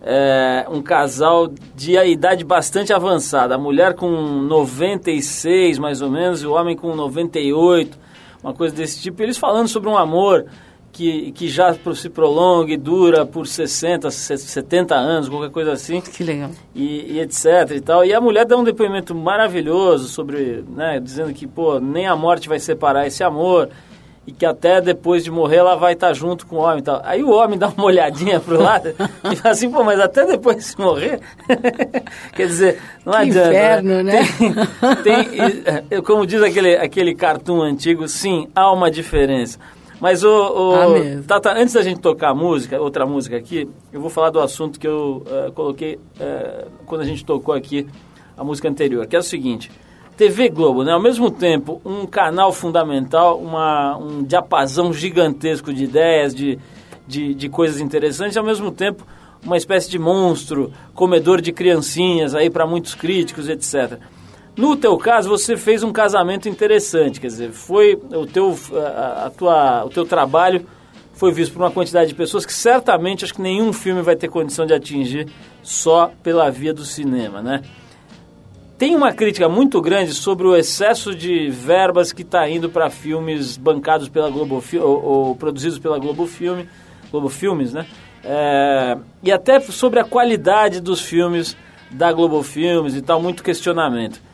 é, 0.02 0.66
um 0.70 0.82
casal 0.82 1.48
de 1.76 1.96
idade 1.98 2.44
bastante 2.44 2.92
avançada. 2.94 3.56
A 3.56 3.58
mulher 3.58 3.94
com 3.94 4.10
96, 4.12 5.78
mais 5.80 6.02
ou 6.02 6.10
menos, 6.10 6.42
e 6.42 6.48
o 6.48 6.54
homem 6.54 6.76
com 6.76 6.96
98, 6.96 7.98
uma 8.44 8.54
coisa 8.54 8.76
desse 8.76 9.02
tipo. 9.02 9.22
E 9.22 9.26
eles 9.26 9.38
falando 9.38 9.68
sobre 9.68 9.90
um 9.90 9.98
amor 9.98 10.46
que, 10.98 11.32
que 11.32 11.48
já 11.48 11.76
se 11.96 12.10
prolonga 12.10 12.74
e 12.74 12.78
dura 12.78 13.24
por 13.24 13.46
60, 13.46 14.10
70 14.10 14.96
anos, 14.96 15.30
qualquer 15.30 15.52
coisa 15.52 15.72
assim 15.74 16.02
que 16.02 16.24
legal. 16.24 16.50
e, 16.74 17.14
e 17.14 17.20
etc 17.20 17.46
e 17.76 17.80
tal. 17.80 18.04
E 18.04 18.14
a 18.14 18.20
mulher 18.20 18.46
dá 18.46 18.58
um 18.58 18.64
depoimento 18.64 19.14
maravilhoso 19.14 20.08
sobre, 20.08 20.64
né, 20.76 21.00
dizendo 21.00 21.32
que, 21.34 21.46
pô, 21.46 21.80
nem 21.80 22.08
a 22.08 22.16
morte 22.16 22.50
vai 22.50 22.60
separar 22.60 23.06
esse 23.06 23.24
amor 23.24 23.70
e 24.26 24.32
que 24.32 24.46
até 24.46 24.82
depois 24.82 25.24
de 25.24 25.32
morrer 25.32 25.58
ela 25.58 25.76
vai 25.76 25.94
estar 25.94 26.12
junto 26.14 26.46
com 26.48 26.58
o 26.58 26.60
homem 26.60 26.80
e 26.80 26.82
tal. 26.82 27.00
Aí 27.06 27.24
o 27.24 27.30
homem 27.30 27.58
dá 27.60 27.70
uma 27.70 27.86
olhadinha 27.86 28.40
pro 28.40 28.60
lado 28.62 28.90
e 29.32 29.36
fala 29.36 29.54
assim, 29.54 29.70
pô, 29.70 29.84
mas 29.84 30.00
até 30.00 30.26
depois 30.26 30.72
de 30.76 30.82
morrer? 30.82 31.20
Quer 32.36 32.48
dizer, 32.48 32.82
não 33.06 33.14
Que 33.14 33.20
adianta. 33.20 33.50
inferno, 33.50 34.04
né? 34.04 34.20
Tem, 35.04 35.24
tem- 35.90 36.02
como 36.02 36.26
diz 36.26 36.42
aquele, 36.42 36.76
aquele 36.76 37.14
cartoon 37.16 37.62
antigo, 37.62 38.08
sim, 38.08 38.48
há 38.56 38.72
uma 38.72 38.90
diferença. 38.92 39.60
Mas 40.00 40.24
o, 40.24 40.30
o. 40.30 41.24
Tata, 41.24 41.54
antes 41.54 41.74
da 41.74 41.82
gente 41.82 42.00
tocar 42.00 42.30
a 42.30 42.36
música, 42.36 42.80
outra 42.80 43.06
música 43.06 43.36
aqui, 43.36 43.68
eu 43.92 44.00
vou 44.00 44.10
falar 44.10 44.30
do 44.30 44.40
assunto 44.40 44.80
que 44.80 44.88
eu 44.88 45.24
eh, 45.26 45.52
coloquei 45.56 46.00
eh, 46.20 46.68
quando 46.86 47.02
a 47.02 47.06
gente 47.06 47.26
tocou 47.26 47.54
aqui 47.54 47.88
a 48.38 48.44
música 48.44 48.70
anterior, 48.70 49.08
que 49.08 49.16
é 49.16 49.20
o 49.20 49.24
seguinte: 49.24 49.72
TV 50.16 50.50
Globo, 50.50 50.84
né? 50.84 50.92
Ao 50.92 51.02
mesmo 51.02 51.32
tempo, 51.32 51.82
um 51.84 52.06
canal 52.06 52.54
fundamental, 52.54 53.40
uma, 53.40 53.98
um 53.98 54.24
diapasão 54.24 54.94
gigantesco 54.94 55.74
de 55.74 55.86
ideias, 55.86 56.34
de, 56.36 56.60
de, 57.08 57.34
de 57.34 57.50
coisas 57.50 57.82
interessantes, 57.82 58.38
ao 58.38 58.44
mesmo 58.44 58.72
tempo 58.72 59.04
uma 59.44 59.58
espécie 59.58 59.90
de 59.90 60.00
monstro, 60.00 60.74
comedor 60.94 61.42
de 61.42 61.52
criancinhas 61.52 62.36
aí 62.36 62.50
para 62.50 62.66
muitos 62.66 62.96
críticos, 62.96 63.48
etc. 63.48 64.00
No 64.58 64.76
teu 64.76 64.98
caso, 64.98 65.30
você 65.30 65.56
fez 65.56 65.84
um 65.84 65.92
casamento 65.92 66.50
interessante, 66.50 67.22
quer 67.22 67.28
dizer, 67.28 67.52
foi 67.52 67.94
o 67.94 68.26
teu, 68.26 68.58
a, 68.74 69.28
a 69.28 69.30
tua, 69.30 69.86
o 69.86 69.90
teu 69.90 70.04
trabalho 70.04 70.66
foi 71.14 71.32
visto 71.32 71.54
por 71.54 71.62
uma 71.62 71.70
quantidade 71.70 72.10
de 72.10 72.16
pessoas 72.16 72.44
que 72.44 72.54
certamente 72.54 73.24
acho 73.24 73.36
que 73.36 73.42
nenhum 73.42 73.72
filme 73.72 74.02
vai 74.02 74.16
ter 74.16 74.28
condição 74.30 74.66
de 74.66 74.74
atingir 74.74 75.28
só 75.62 76.12
pela 76.24 76.50
via 76.50 76.74
do 76.74 76.84
cinema, 76.84 77.42
né? 77.42 77.62
Tem 78.80 78.96
uma 78.96 79.12
crítica 79.12 79.50
muito 79.50 79.82
grande 79.82 80.14
sobre 80.14 80.46
o 80.46 80.56
excesso 80.56 81.16
de 81.16 81.50
verbas 81.50 82.12
que 82.12 82.22
está 82.22 82.48
indo 82.48 82.70
para 82.70 82.90
filmes 82.92 83.58
bancados 83.58 84.10
pela 84.10 84.30
Globo 84.30 84.64
ou, 84.80 85.04
ou, 85.04 85.36
produzidos 85.36 85.80
pela 85.80 85.98
Globo 85.98 86.28
Filme, 86.28 86.70
Globo 87.12 87.30
Filmes, 87.30 87.74
né? 87.74 87.88
É, 88.24 88.98
e 89.24 89.32
até 89.32 89.60
sobre 89.60 90.00
a 90.00 90.04
qualidade 90.04 90.80
dos 90.80 91.02
filmes 91.02 91.58
da 91.90 92.12
Globo 92.12 92.44
Filmes 92.44 92.96
e 92.96 93.02
tal, 93.02 93.20
muito 93.22 93.44
questionamento. 93.44 94.27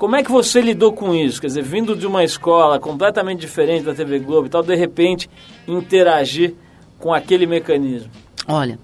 Como 0.00 0.16
é 0.16 0.22
que 0.22 0.32
você 0.32 0.62
lidou 0.62 0.94
com 0.94 1.14
isso? 1.14 1.38
Quer 1.38 1.48
dizer, 1.48 1.62
vindo 1.62 1.94
de 1.94 2.06
uma 2.06 2.24
escola 2.24 2.80
completamente 2.80 3.40
diferente 3.40 3.84
da 3.84 3.92
TV 3.92 4.18
Globo 4.18 4.46
e 4.46 4.48
tal, 4.48 4.62
de 4.62 4.74
repente 4.74 5.28
interagir 5.68 6.54
com 6.98 7.12
aquele 7.12 7.44
mecanismo? 7.44 8.10
Olha, 8.48 8.78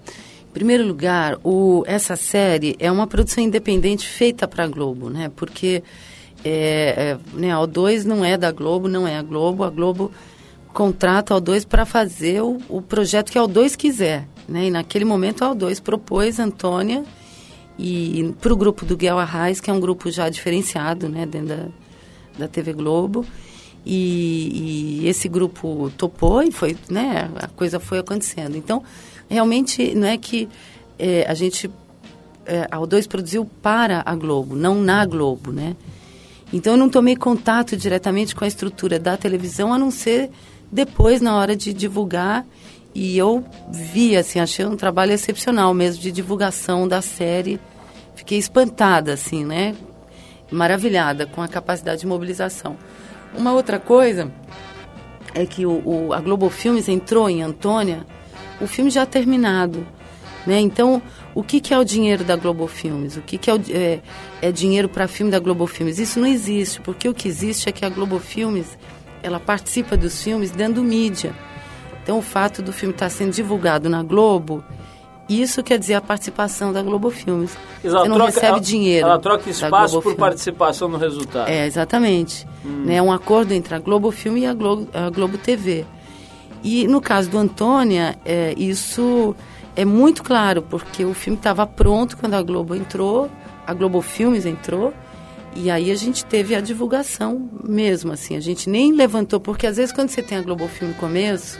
primeiro 0.53 0.85
lugar, 0.85 1.39
o, 1.43 1.83
essa 1.87 2.15
série 2.15 2.75
é 2.77 2.91
uma 2.91 3.07
produção 3.07 3.43
independente 3.43 4.05
feita 4.05 4.47
para 4.47 4.65
a 4.65 4.67
Globo, 4.67 5.09
né? 5.09 5.31
Porque 5.35 5.81
é, 6.45 7.15
é, 7.15 7.17
né, 7.33 7.51
a 7.51 7.57
O2 7.61 8.03
não 8.03 8.23
é 8.23 8.37
da 8.37 8.51
Globo, 8.51 8.87
não 8.87 9.07
é 9.07 9.17
a 9.17 9.23
Globo. 9.23 9.63
A 9.63 9.71
Globo 9.71 10.11
contrata 10.71 11.33
a 11.33 11.41
O2 11.41 11.65
para 11.65 11.83
fazer 11.83 12.43
o, 12.43 12.59
o, 12.69 12.79
projeto 12.79 13.31
que 13.31 13.39
a 13.39 13.41
O2 13.41 13.75
quiser. 13.75 14.27
Né? 14.47 14.65
E 14.65 14.69
naquele 14.69 15.03
momento 15.03 15.43
a 15.43 15.49
O2 15.55 15.81
propôs 15.81 16.39
Antônia 16.39 17.03
e 17.77 18.33
para 18.41 18.53
o 18.53 18.57
grupo 18.57 18.85
do 18.85 18.97
Guel 18.97 19.19
Arraes, 19.19 19.59
que 19.61 19.69
é 19.69 19.73
um 19.73 19.79
grupo 19.79 20.09
já 20.09 20.29
diferenciado 20.29 21.07
né, 21.07 21.25
dentro 21.25 21.47
da, 21.47 21.65
da 22.39 22.47
TV 22.47 22.73
Globo. 22.73 23.25
E, 23.85 25.01
e, 25.03 25.07
esse 25.07 25.29
grupo 25.29 25.91
topou 25.97 26.41
e 26.43 26.51
foi, 26.51 26.75
né, 26.89 27.29
a 27.35 27.47
coisa 27.47 27.79
foi 27.79 27.99
acontecendo. 27.99 28.57
Então, 28.57 28.83
realmente 29.29 29.95
não 29.95 30.07
é 30.07 30.17
que 30.17 30.49
é, 30.99 31.25
a 31.27 31.33
gente 31.33 31.69
é, 32.45 32.67
a 32.71 32.77
O2 32.77 33.07
produziu 33.07 33.45
para 33.61 34.01
a 34.05 34.15
Globo, 34.15 34.55
não 34.55 34.81
na 34.81 35.05
Globo, 35.05 35.51
né? 35.51 35.75
Então 36.51 36.73
eu 36.73 36.77
não 36.77 36.89
tomei 36.89 37.15
contato 37.15 37.75
diretamente 37.75 38.33
com 38.33 38.45
a 38.45 38.47
estrutura 38.47 38.97
da 38.97 39.17
televisão, 39.17 39.73
a 39.73 39.77
não 39.77 39.91
ser 39.91 40.29
depois 40.71 41.21
na 41.21 41.35
hora 41.35 41.55
de 41.55 41.73
divulgar. 41.73 42.45
E 42.99 43.15
eu 43.15 43.45
vi, 43.69 44.17
assim, 44.17 44.39
achei 44.39 44.65
um 44.65 44.75
trabalho 44.75 45.11
excepcional 45.11 45.71
mesmo 45.71 46.01
de 46.01 46.11
divulgação 46.11 46.87
da 46.87 46.99
série. 46.99 47.59
Fiquei 48.15 48.39
espantada, 48.39 49.13
assim, 49.13 49.45
né? 49.45 49.75
Maravilhada 50.49 51.27
com 51.27 51.39
a 51.39 51.47
capacidade 51.47 52.01
de 52.01 52.07
mobilização. 52.07 52.75
Uma 53.37 53.53
outra 53.53 53.79
coisa 53.79 54.31
é 55.35 55.45
que 55.45 55.63
o, 55.63 55.79
o 55.85 56.11
a 56.11 56.19
Globo 56.19 56.49
Filmes 56.49 56.89
entrou 56.89 57.29
em 57.29 57.43
Antônia 57.43 58.03
o 58.59 58.65
filme 58.65 58.89
já 58.89 59.05
terminado. 59.05 59.85
Né? 60.47 60.59
Então, 60.59 60.99
o 61.35 61.43
que, 61.43 61.61
que 61.61 61.75
é 61.75 61.77
o 61.77 61.83
dinheiro 61.83 62.23
da 62.23 62.35
Globo 62.35 62.65
Filmes? 62.65 63.15
O 63.15 63.21
que, 63.21 63.37
que 63.37 63.51
é, 63.51 63.53
o, 63.53 63.61
é, 63.69 63.99
é 64.41 64.51
dinheiro 64.51 64.89
para 64.89 65.07
filme 65.07 65.31
da 65.31 65.37
Globo 65.37 65.67
Filmes? 65.67 65.99
Isso 65.99 66.19
não 66.19 66.25
existe, 66.25 66.81
porque 66.81 67.07
o 67.07 67.13
que 67.13 67.27
existe 67.27 67.69
é 67.69 67.71
que 67.71 67.85
a 67.85 67.89
Globo 67.89 68.17
Filmes 68.17 68.75
ela 69.21 69.39
participa 69.39 69.95
dos 69.95 70.23
filmes 70.23 70.49
dando 70.49 70.83
mídia. 70.83 71.35
Então, 72.07 72.19
o 72.19 72.21
fato 72.21 72.61
do 72.61 72.71
filme 72.71 72.93
estar 72.93 73.09
sendo 73.09 73.33
divulgado 73.33 73.89
na 73.89 74.01
Globo, 74.01 74.63
isso 75.27 75.61
quer 75.61 75.77
dizer 75.77 75.95
a 75.95 75.99
participação 75.99 76.71
da 76.71 76.81
Globo 76.81 77.09
Filmes. 77.09 77.57
Você 77.83 77.89
não 77.89 78.15
troca, 78.15 78.25
recebe 78.27 78.47
ela, 78.47 78.59
dinheiro. 78.61 79.07
Ela 79.07 79.19
troca 79.19 79.49
espaço 79.49 79.95
por 79.95 80.03
Filmes. 80.03 80.17
participação 80.17 80.87
no 80.87 80.97
resultado. 80.97 81.49
É, 81.49 81.65
exatamente. 81.65 82.47
Hum. 82.65 82.85
Né, 82.85 82.95
é 82.95 83.01
um 83.01 83.11
acordo 83.11 83.51
entre 83.51 83.75
a 83.75 83.79
Globo 83.79 84.09
Filme 84.09 84.39
e 84.39 84.45
a 84.45 84.53
Globo, 84.53 84.87
a 84.93 85.09
Globo 85.09 85.37
TV. 85.37 85.85
E 86.63 86.87
no 86.87 87.01
caso 87.01 87.29
do 87.29 87.37
Antônia, 87.37 88.17
é, 88.23 88.53
isso 88.55 89.35
é 89.75 89.83
muito 89.83 90.23
claro, 90.23 90.61
porque 90.61 91.03
o 91.03 91.13
filme 91.13 91.37
estava 91.37 91.67
pronto 91.67 92.15
quando 92.15 92.35
a 92.35 92.41
Globo 92.41 92.73
entrou, 92.73 93.29
a 93.67 93.73
Globo 93.73 94.01
Filmes 94.01 94.45
entrou, 94.45 94.93
e 95.53 95.69
aí 95.69 95.91
a 95.91 95.95
gente 95.95 96.23
teve 96.23 96.55
a 96.55 96.61
divulgação 96.61 97.49
mesmo, 97.61 98.13
assim, 98.13 98.37
a 98.37 98.39
gente 98.39 98.69
nem 98.69 98.93
levantou, 98.93 99.41
porque 99.41 99.67
às 99.67 99.75
vezes 99.75 99.91
quando 99.91 100.07
você 100.07 100.23
tem 100.23 100.37
a 100.37 100.41
Globo 100.41 100.69
Filme 100.69 100.93
no 100.93 100.99
começo 101.01 101.59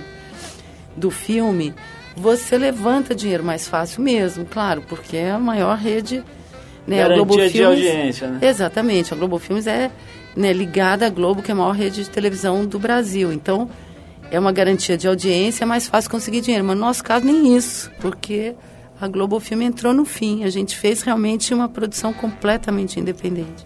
do 0.97 1.11
filme, 1.11 1.73
você 2.15 2.57
levanta 2.57 3.13
dinheiro 3.13 3.43
mais 3.43 3.67
fácil 3.67 4.01
mesmo, 4.01 4.45
claro, 4.45 4.81
porque 4.81 5.15
é 5.15 5.31
a 5.31 5.39
maior 5.39 5.77
rede, 5.77 6.23
né? 6.85 6.97
Garantia 6.97 7.13
a 7.13 7.15
Globo 7.15 7.37
de 7.37 7.49
Filmes, 7.49 7.67
audiência, 7.67 8.27
né? 8.27 8.39
Exatamente, 8.41 9.13
a 9.13 9.17
Globo 9.17 9.37
Filmes 9.37 9.67
é 9.67 9.91
né, 10.35 10.51
ligada 10.51 11.05
à 11.05 11.09
Globo, 11.09 11.41
que 11.41 11.51
é 11.51 11.53
a 11.53 11.57
maior 11.57 11.73
rede 11.73 12.03
de 12.03 12.09
televisão 12.09 12.65
do 12.65 12.79
Brasil, 12.79 13.31
então 13.31 13.69
é 14.29 14.39
uma 14.39 14.51
garantia 14.51 14.97
de 14.97 15.07
audiência, 15.07 15.63
é 15.63 15.67
mais 15.67 15.87
fácil 15.87 16.11
conseguir 16.11 16.41
dinheiro. 16.41 16.65
Mas 16.65 16.75
no 16.75 16.85
nosso 16.85 17.03
caso, 17.03 17.25
nem 17.25 17.55
isso, 17.55 17.89
porque 17.99 18.55
a 18.99 19.07
Globo 19.07 19.39
Filme 19.39 19.65
entrou 19.65 19.93
no 19.93 20.05
fim. 20.05 20.43
A 20.43 20.49
gente 20.49 20.75
fez 20.75 21.01
realmente 21.01 21.53
uma 21.53 21.69
produção 21.69 22.11
completamente 22.11 22.99
independente. 22.99 23.65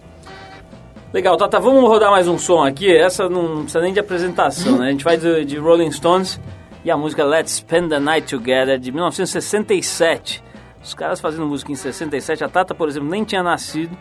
Legal, 1.13 1.35
Tata, 1.35 1.59
vamos 1.59 1.83
rodar 1.83 2.09
mais 2.11 2.27
um 2.27 2.37
som 2.37 2.63
aqui. 2.63 2.89
Essa 2.89 3.27
não 3.27 3.63
precisa 3.63 3.81
nem 3.81 3.91
de 3.91 3.99
apresentação, 3.99 4.77
né? 4.77 4.87
A 4.87 4.91
gente 4.91 5.03
vai 5.03 5.17
de, 5.17 5.43
de 5.43 5.57
Rolling 5.57 5.91
Stones 5.91 6.39
e 6.83 6.91
a 6.91 6.97
música 6.97 7.23
Let's 7.23 7.53
Spend 7.53 7.89
the 7.89 7.99
Night 7.99 8.27
Together, 8.27 8.79
de 8.79 8.91
1967. 8.91 10.43
Os 10.83 10.93
caras 10.93 11.19
fazendo 11.19 11.45
música 11.45 11.71
em 11.71 11.75
67, 11.75 12.43
a 12.43 12.49
Tata, 12.49 12.73
por 12.73 12.89
exemplo, 12.89 13.09
nem 13.09 13.23
tinha 13.23 13.43
nascido. 13.43 13.95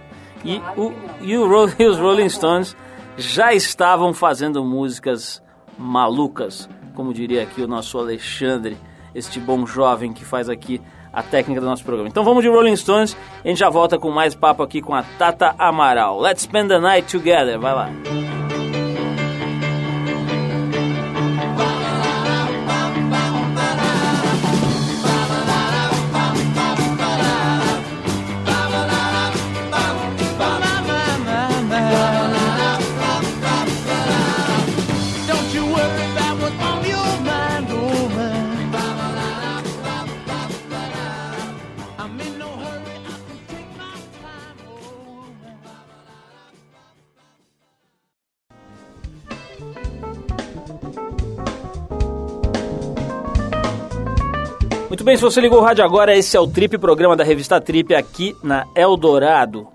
E, 0.45 0.59
o, 0.77 0.93
e, 1.21 1.37
o, 1.37 1.69
e 1.79 1.87
os 1.87 1.99
Rolling 1.99 2.29
Stones 2.29 2.75
já 3.17 3.53
estavam 3.53 4.15
fazendo 4.15 4.65
músicas 4.65 5.43
malucas, 5.79 6.69
como 6.95 7.13
diria 7.13 7.43
aqui 7.43 7.63
o 7.63 7.69
nosso 7.69 7.99
Alexandre, 7.99 8.77
este 9.15 9.39
bom 9.39 9.67
jovem 9.67 10.13
que 10.13 10.25
faz 10.25 10.49
aqui 10.49 10.81
a 11.13 11.23
técnica 11.23 11.61
do 11.61 11.67
nosso 11.67 11.85
programa. 11.85 12.09
Então 12.09 12.25
vamos 12.25 12.43
de 12.43 12.49
Rolling 12.49 12.77
Stones, 12.77 13.17
a 13.45 13.49
gente 13.49 13.59
já 13.59 13.69
volta 13.69 13.99
com 13.99 14.11
mais 14.11 14.35
papo 14.35 14.63
aqui 14.63 14.81
com 14.81 14.95
a 14.95 15.03
Tata 15.03 15.55
Amaral. 15.59 16.21
Let's 16.21 16.43
spend 16.43 16.69
the 16.69 16.79
night 16.79 17.11
together, 17.11 17.59
vai 17.59 17.75
lá. 17.75 17.91
Muito 55.01 55.07
bem, 55.07 55.17
se 55.17 55.23
você 55.23 55.41
ligou 55.41 55.61
o 55.61 55.63
rádio 55.63 55.83
agora, 55.83 56.15
esse 56.15 56.37
é 56.37 56.41
o 56.41 56.47
Trip, 56.47 56.77
programa 56.77 57.17
da 57.17 57.25
revista 57.25 57.59
Trip 57.59 57.95
aqui 57.95 58.37
na 58.43 58.67
Eldorado. 58.77 59.67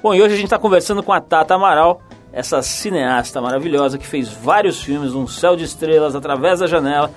Bom, 0.00 0.14
e 0.14 0.22
hoje 0.22 0.34
a 0.34 0.36
gente 0.36 0.44
está 0.44 0.56
conversando 0.56 1.02
com 1.02 1.12
a 1.12 1.20
Tata 1.20 1.56
Amaral, 1.56 2.00
essa 2.32 2.62
cineasta 2.62 3.40
maravilhosa 3.40 3.98
que 3.98 4.06
fez 4.06 4.28
vários 4.28 4.80
filmes, 4.80 5.14
Um 5.14 5.26
Céu 5.26 5.56
de 5.56 5.64
Estrelas, 5.64 6.14
Através 6.14 6.60
da 6.60 6.68
Janela, 6.68 7.10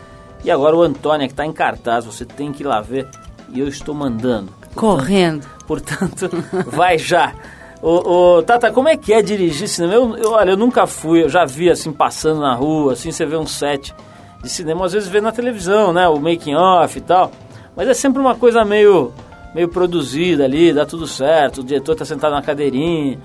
e 0.43 0.49
agora 0.49 0.75
o 0.75 0.81
Antônia, 0.81 1.27
que 1.27 1.33
está 1.33 1.45
em 1.45 1.53
cartaz, 1.53 2.03
você 2.03 2.25
tem 2.25 2.51
que 2.51 2.63
ir 2.63 2.65
lá 2.65 2.81
ver, 2.81 3.07
e 3.49 3.59
eu 3.59 3.67
estou 3.67 3.93
mandando. 3.93 4.51
Correndo. 4.73 5.45
Portanto, 5.67 6.31
vai 6.65 6.97
já. 6.97 7.31
Ô, 7.79 8.37
ô, 8.37 8.41
Tata, 8.41 8.71
como 8.71 8.89
é 8.89 8.97
que 8.97 9.13
é 9.13 9.21
dirigir 9.21 9.67
cinema? 9.67 9.93
Eu, 9.93 10.17
eu, 10.17 10.31
olha, 10.31 10.49
eu 10.49 10.57
nunca 10.57 10.87
fui, 10.87 11.25
eu 11.25 11.29
já 11.29 11.45
vi 11.45 11.69
assim, 11.69 11.93
passando 11.93 12.41
na 12.41 12.55
rua, 12.55 12.93
assim, 12.93 13.11
você 13.11 13.23
vê 13.23 13.37
um 13.37 13.45
set 13.45 13.93
de 14.41 14.49
cinema, 14.49 14.83
às 14.83 14.93
vezes 14.93 15.07
vê 15.07 15.21
na 15.21 15.31
televisão, 15.31 15.93
né, 15.93 16.07
o 16.07 16.19
making 16.19 16.55
off 16.55 16.97
e 16.97 17.01
tal. 17.01 17.31
Mas 17.75 17.87
é 17.87 17.93
sempre 17.93 18.19
uma 18.21 18.35
coisa 18.35 18.63
meio, 18.65 19.13
meio 19.55 19.67
produzida 19.69 20.43
ali, 20.43 20.73
dá 20.73 20.85
tudo 20.85 21.07
certo, 21.07 21.61
o 21.61 21.63
diretor 21.63 21.95
tá 21.95 22.05
sentado 22.05 22.33
na 22.33 22.41
cadeirinha 22.41 23.17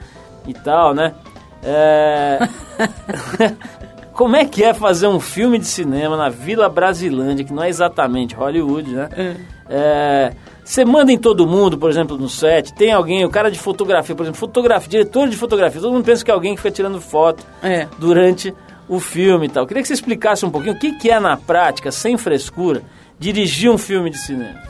e 0.46 0.54
tal, 0.54 0.94
né? 0.94 1.14
É... 1.62 2.38
Como 4.12 4.34
é 4.34 4.46
que 4.46 4.64
é 4.64 4.72
fazer 4.72 5.08
um 5.08 5.20
filme 5.20 5.58
de 5.58 5.66
cinema 5.66 6.16
na 6.16 6.30
Vila 6.30 6.70
Brasilândia, 6.70 7.44
que 7.44 7.52
não 7.52 7.62
é 7.62 7.68
exatamente 7.68 8.34
Hollywood, 8.34 8.90
né? 8.90 9.08
É. 9.14 9.34
É... 9.68 10.32
Você 10.64 10.84
manda 10.84 11.12
em 11.12 11.18
todo 11.18 11.46
mundo, 11.46 11.76
por 11.78 11.90
exemplo, 11.90 12.16
no 12.16 12.28
set, 12.28 12.72
tem 12.72 12.92
alguém, 12.92 13.24
o 13.24 13.30
cara 13.30 13.50
de 13.50 13.58
fotografia, 13.58 14.14
por 14.16 14.22
exemplo, 14.22 14.40
fotografia, 14.40 14.88
diretor 14.88 15.28
de 15.28 15.36
fotografia, 15.36 15.80
todo 15.80 15.92
mundo 15.92 16.04
pensa 16.04 16.24
que 16.24 16.30
é 16.30 16.34
alguém 16.34 16.54
que 16.54 16.62
fica 16.62 16.72
tirando 16.72 17.00
foto 17.00 17.44
É. 17.62 17.86
durante 17.98 18.54
o 18.88 18.98
filme 18.98 19.46
e 19.46 19.48
tal. 19.48 19.66
Queria 19.66 19.82
que 19.82 19.86
você 19.86 19.94
explicasse 19.94 20.44
um 20.46 20.50
pouquinho 20.50 20.74
o 20.74 20.78
que, 20.78 20.92
que 20.92 21.10
é 21.10 21.20
na 21.20 21.36
prática, 21.36 21.92
sem 21.92 22.16
frescura, 22.16 22.82
dirigir 23.18 23.70
um 23.70 23.78
filme 23.78 24.10
de 24.10 24.18
cinema. 24.18 24.62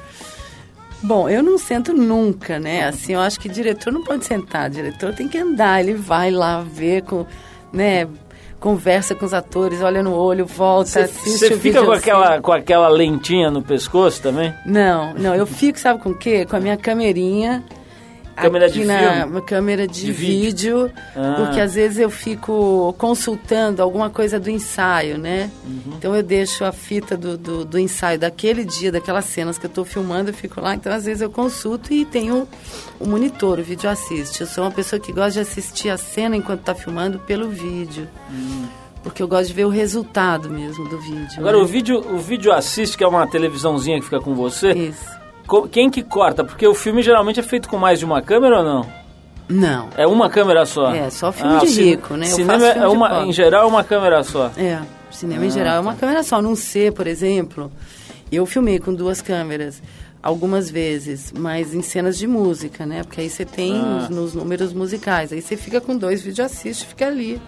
Bom, 1.02 1.28
eu 1.28 1.42
não 1.42 1.58
sento 1.58 1.92
nunca, 1.92 2.58
né? 2.58 2.86
Assim, 2.86 3.14
eu 3.14 3.20
acho 3.20 3.38
que 3.38 3.48
diretor 3.48 3.92
não 3.92 4.02
pode 4.02 4.24
sentar, 4.24 4.70
diretor 4.70 5.14
tem 5.14 5.28
que 5.28 5.38
andar, 5.38 5.80
ele 5.80 5.94
vai 5.94 6.30
lá 6.30 6.62
ver 6.62 7.02
com, 7.02 7.26
né, 7.72 8.08
conversa 8.58 9.14
com 9.14 9.26
os 9.26 9.34
atores, 9.34 9.82
olha 9.82 10.02
no 10.02 10.14
olho, 10.14 10.46
volta, 10.46 11.00
assiste 11.00 11.38
Você 11.38 11.56
fica 11.58 11.84
com 11.84 11.92
assim. 11.92 12.00
aquela, 12.00 12.40
com 12.40 12.52
aquela 12.52 12.88
lentinha 12.88 13.50
no 13.50 13.62
pescoço 13.62 14.22
também? 14.22 14.52
Não, 14.64 15.14
não, 15.14 15.34
eu 15.34 15.46
fico, 15.46 15.78
sabe 15.78 16.02
com 16.02 16.10
o 16.10 16.14
quê? 16.14 16.46
Com 16.46 16.56
a 16.56 16.60
minha 16.60 16.76
camerinha. 16.76 17.62
Câmera 18.42 18.68
de 18.68 18.84
na 18.84 18.98
filme? 18.98 19.24
uma 19.32 19.40
câmera 19.40 19.86
de, 19.88 20.06
De 20.06 20.12
vídeo? 20.12 20.86
vídeo, 20.86 20.92
Ah. 21.16 21.34
porque 21.38 21.60
às 21.60 21.74
vezes 21.74 21.98
eu 21.98 22.10
fico 22.10 22.94
consultando 22.98 23.82
alguma 23.82 24.10
coisa 24.10 24.38
do 24.38 24.50
ensaio, 24.50 25.16
né? 25.18 25.50
Uhum. 25.64 25.94
Então 25.96 26.14
eu 26.14 26.22
deixo 26.22 26.64
a 26.64 26.70
fita 26.72 27.16
do, 27.16 27.36
do, 27.38 27.64
do 27.64 27.78
ensaio 27.78 28.18
daquele 28.18 28.64
dia, 28.64 28.92
daquelas 28.92 29.24
cenas 29.24 29.56
que 29.58 29.66
eu 29.66 29.68
estou 29.68 29.84
filmando, 29.84 30.30
eu 30.30 30.34
fico 30.34 30.60
lá, 30.60 30.74
então 30.74 30.92
às 30.92 31.04
vezes 31.06 31.22
eu 31.22 31.30
consulto 31.30 31.92
e 31.92 32.04
tenho 32.04 32.46
o 33.00 33.06
monitor, 33.06 33.58
o 33.58 33.62
vídeo 33.62 33.88
assiste. 33.88 34.42
Eu 34.42 34.46
sou 34.46 34.64
uma 34.64 34.70
pessoa 34.70 35.00
que 35.00 35.12
gosta 35.12 35.32
de 35.32 35.40
assistir 35.40 35.88
a 35.88 35.96
cena 35.96 36.36
enquanto 36.36 36.60
está 36.60 36.74
filmando 36.74 37.18
pelo 37.20 37.48
vídeo. 37.48 38.06
Porque 39.02 39.22
eu 39.22 39.28
gosto 39.28 39.46
de 39.48 39.52
ver 39.54 39.64
o 39.64 39.68
resultado 39.68 40.50
mesmo 40.50 40.88
do 40.88 40.98
vídeo. 41.00 41.38
Agora, 41.38 41.56
né? 41.56 41.62
o 41.62 41.66
vídeo, 41.66 41.98
o 42.12 42.18
vídeo 42.18 42.52
assiste, 42.52 42.98
que 42.98 43.04
é 43.04 43.06
uma 43.06 43.24
televisãozinha 43.26 43.98
que 43.98 44.04
fica 44.04 44.20
com 44.20 44.34
você, 44.34 44.72
Isso. 44.72 45.15
Quem 45.70 45.88
que 45.90 46.02
corta? 46.02 46.44
Porque 46.44 46.66
o 46.66 46.74
filme 46.74 47.02
geralmente 47.02 47.40
é 47.40 47.42
feito 47.42 47.68
com 47.68 47.78
mais 47.78 47.98
de 47.98 48.04
uma 48.04 48.20
câmera 48.22 48.58
ou 48.58 48.64
não? 48.64 48.86
Não. 49.48 49.88
É 49.96 50.06
uma 50.06 50.28
câmera 50.28 50.66
só? 50.66 50.92
É, 50.92 51.08
só 51.08 51.30
filme 51.30 51.56
o 51.56 51.60
de 51.60 51.66
rico, 51.82 52.14
né? 52.16 52.26
Cinema 52.26 52.66
é 52.66 52.88
uma, 52.88 53.24
em 53.24 53.32
geral 53.32 53.62
é 53.64 53.66
uma 53.66 53.84
câmera 53.84 54.22
só. 54.24 54.50
É, 54.56 54.80
cinema 55.10 55.42
Ah, 55.42 55.46
em 55.46 55.50
geral 55.50 55.76
é 55.76 55.80
uma 55.80 55.92
tá. 55.94 56.00
câmera 56.00 56.22
só. 56.24 56.42
Num 56.42 56.56
C, 56.56 56.90
por 56.90 57.06
exemplo, 57.06 57.70
eu 58.30 58.44
filmei 58.44 58.78
com 58.80 58.92
duas 58.92 59.22
câmeras 59.22 59.80
algumas 60.20 60.68
vezes, 60.68 61.32
mas 61.38 61.72
em 61.72 61.82
cenas 61.82 62.18
de 62.18 62.26
música, 62.26 62.84
né? 62.84 63.04
Porque 63.04 63.20
aí 63.20 63.30
você 63.30 63.44
tem 63.44 63.80
Ah. 63.80 63.98
os, 64.02 64.08
nos 64.08 64.34
números 64.34 64.72
musicais. 64.72 65.32
Aí 65.32 65.40
você 65.40 65.56
fica 65.56 65.80
com 65.80 65.96
dois 65.96 66.22
vídeo 66.22 66.44
assiste, 66.44 66.84
fica 66.84 67.06
ali. 67.06 67.40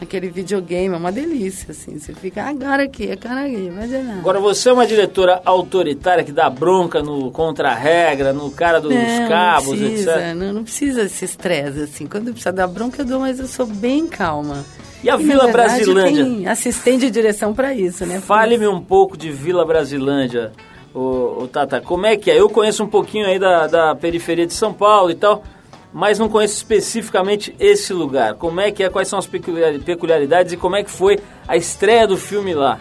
Aquele 0.00 0.28
videogame, 0.28 0.94
é 0.94 0.98
uma 0.98 1.12
delícia, 1.12 1.72
assim. 1.72 1.98
Você 1.98 2.14
fica 2.14 2.42
agora 2.42 2.84
aqui, 2.84 3.10
agora 3.12 3.44
aqui, 3.44 3.70
mas 3.74 3.92
é 3.92 4.02
nada. 4.02 4.18
Agora, 4.18 4.40
você 4.40 4.70
é 4.70 4.72
uma 4.72 4.86
diretora 4.86 5.42
autoritária 5.44 6.24
que 6.24 6.32
dá 6.32 6.48
bronca 6.48 7.02
no 7.02 7.30
contra-regra, 7.30 8.32
no 8.32 8.50
cara 8.50 8.80
dos 8.80 8.92
não, 8.92 9.28
cabos, 9.28 9.78
não 9.78 9.88
precisa, 9.88 10.12
etc. 10.12 10.34
não, 10.34 10.52
não 10.52 10.62
precisa 10.62 11.02
esse 11.02 11.24
estresse, 11.24 11.80
assim. 11.82 12.06
Quando 12.06 12.32
precisa 12.32 12.52
dar 12.52 12.66
bronca, 12.66 13.02
eu 13.02 13.04
dou, 13.04 13.20
mas 13.20 13.38
eu 13.38 13.46
sou 13.46 13.66
bem 13.66 14.06
calma. 14.06 14.64
E 15.02 15.08
a 15.08 15.12
na 15.12 15.18
Vila 15.18 15.44
verdade, 15.46 15.52
Brasilândia? 15.52 16.24
Tem 16.24 16.46
assistente 16.46 17.00
de 17.00 17.10
direção 17.10 17.54
para 17.54 17.74
isso, 17.74 18.04
né? 18.06 18.20
Fale-me 18.20 18.68
um 18.68 18.80
pouco 18.80 19.16
de 19.16 19.30
Vila 19.30 19.64
Brasilândia, 19.64 20.52
o, 20.94 21.48
Tata. 21.50 21.80
Como 21.80 22.06
é 22.06 22.16
que 22.16 22.30
é? 22.30 22.38
Eu 22.38 22.48
conheço 22.48 22.82
um 22.84 22.88
pouquinho 22.88 23.26
aí 23.26 23.38
da, 23.38 23.66
da 23.66 23.94
periferia 23.94 24.46
de 24.46 24.52
São 24.52 24.72
Paulo 24.72 25.10
e 25.10 25.14
tal, 25.14 25.42
mas 25.92 26.18
não 26.18 26.28
conheço 26.28 26.54
especificamente 26.54 27.54
esse 27.58 27.92
lugar. 27.92 28.34
Como 28.34 28.60
é 28.60 28.70
que 28.70 28.82
é? 28.82 28.88
Quais 28.88 29.08
são 29.08 29.18
as 29.18 29.26
peculiar- 29.26 29.78
peculiaridades 29.80 30.52
e 30.52 30.56
como 30.56 30.76
é 30.76 30.84
que 30.84 30.90
foi 30.90 31.18
a 31.46 31.56
estreia 31.56 32.06
do 32.06 32.16
filme 32.16 32.54
lá? 32.54 32.78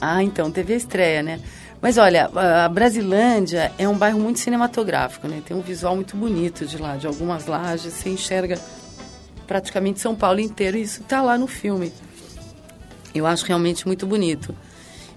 Ah, 0.00 0.22
então, 0.22 0.50
teve 0.50 0.74
a 0.74 0.76
estreia, 0.76 1.22
né? 1.22 1.40
Mas 1.80 1.96
olha, 1.96 2.30
a 2.34 2.68
Brasilândia 2.68 3.72
é 3.78 3.88
um 3.88 3.96
bairro 3.96 4.18
muito 4.18 4.40
cinematográfico, 4.40 5.28
né? 5.28 5.42
Tem 5.44 5.56
um 5.56 5.60
visual 5.60 5.94
muito 5.94 6.16
bonito 6.16 6.66
de 6.66 6.76
lá, 6.76 6.96
de 6.96 7.06
algumas 7.06 7.46
lajes, 7.46 7.92
você 7.92 8.10
enxerga 8.10 8.58
praticamente 9.46 10.00
São 10.00 10.14
Paulo 10.14 10.40
inteiro 10.40 10.76
e 10.76 10.82
isso 10.82 11.02
tá 11.04 11.22
lá 11.22 11.38
no 11.38 11.46
filme. 11.46 11.92
Eu 13.14 13.26
acho 13.26 13.46
realmente 13.46 13.86
muito 13.86 14.06
bonito. 14.06 14.54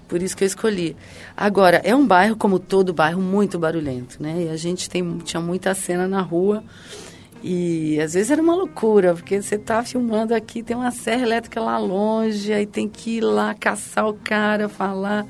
Por 0.08 0.22
isso 0.22 0.36
que 0.36 0.44
eu 0.44 0.46
escolhi. 0.46 0.96
Agora, 1.36 1.80
é 1.84 1.94
um 1.94 2.06
bairro, 2.06 2.36
como 2.36 2.58
todo 2.58 2.92
bairro, 2.92 3.20
muito 3.20 3.58
barulhento, 3.58 4.22
né? 4.22 4.44
E 4.46 4.48
a 4.48 4.56
gente 4.56 4.88
tem, 4.88 5.18
tinha 5.18 5.40
muita 5.40 5.74
cena 5.74 6.06
na 6.06 6.20
rua. 6.20 6.62
E 7.42 8.00
às 8.00 8.14
vezes 8.14 8.30
era 8.30 8.40
uma 8.40 8.54
loucura, 8.54 9.14
porque 9.14 9.42
você 9.42 9.58
tá 9.58 9.82
filmando 9.82 10.32
aqui, 10.32 10.62
tem 10.62 10.76
uma 10.76 10.92
serra 10.92 11.22
elétrica 11.22 11.60
lá 11.60 11.76
longe, 11.76 12.52
aí 12.52 12.66
tem 12.66 12.88
que 12.88 13.16
ir 13.16 13.20
lá 13.20 13.52
caçar 13.52 14.06
o 14.08 14.14
cara, 14.14 14.68
falar. 14.68 15.26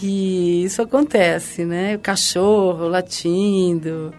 E 0.00 0.64
isso 0.64 0.80
acontece, 0.80 1.64
né? 1.64 1.96
O 1.96 1.98
cachorro 1.98 2.86
latindo 2.86 4.14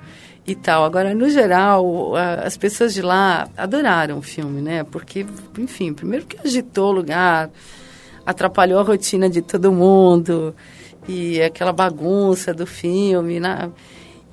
e 0.46 0.54
tal. 0.54 0.84
Agora, 0.84 1.14
no 1.14 1.30
geral, 1.30 2.14
as 2.16 2.58
pessoas 2.58 2.94
de 2.94 3.02
lá 3.02 3.48
adoraram 3.56 4.18
o 4.18 4.22
filme, 4.22 4.62
né? 4.62 4.84
Porque, 4.84 5.26
enfim, 5.58 5.94
primeiro 5.94 6.26
que 6.26 6.38
agitou 6.46 6.90
o 6.90 6.96
lugar, 6.96 7.50
atrapalhou 8.26 8.80
a 8.80 8.84
rotina 8.84 9.30
de 9.30 9.42
todo 9.42 9.72
mundo 9.72 10.54
e 11.08 11.42
aquela 11.42 11.72
bagunça 11.72 12.54
do 12.54 12.68
filme, 12.68 13.40
né? 13.40 13.72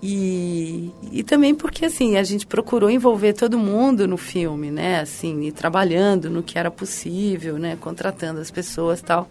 E, 0.02 0.92
e 1.10 1.22
também 1.24 1.54
porque, 1.54 1.84
assim, 1.86 2.16
a 2.16 2.22
gente 2.22 2.46
procurou 2.46 2.88
envolver 2.88 3.32
todo 3.32 3.58
mundo 3.58 4.06
no 4.06 4.16
filme, 4.16 4.70
né? 4.70 5.00
Assim, 5.00 5.42
e 5.42 5.52
trabalhando 5.52 6.30
no 6.30 6.42
que 6.42 6.56
era 6.58 6.70
possível, 6.70 7.58
né? 7.58 7.76
Contratando 7.80 8.40
as 8.40 8.50
pessoas 8.50 9.02
tal. 9.02 9.28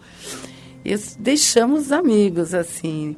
E 0.84 0.92
os- 0.94 1.16
deixamos 1.18 1.90
amigos, 1.90 2.52
assim. 2.52 3.16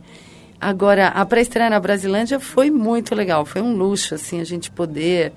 Agora, 0.60 1.08
a 1.08 1.24
pré-estreia 1.26 1.70
na 1.70 1.80
Brasilândia 1.80 2.38
foi 2.38 2.70
muito 2.70 3.14
legal. 3.14 3.44
Foi 3.44 3.60
um 3.62 3.74
luxo, 3.76 4.14
assim, 4.14 4.40
a 4.40 4.44
gente 4.44 4.70
poder... 4.70 5.32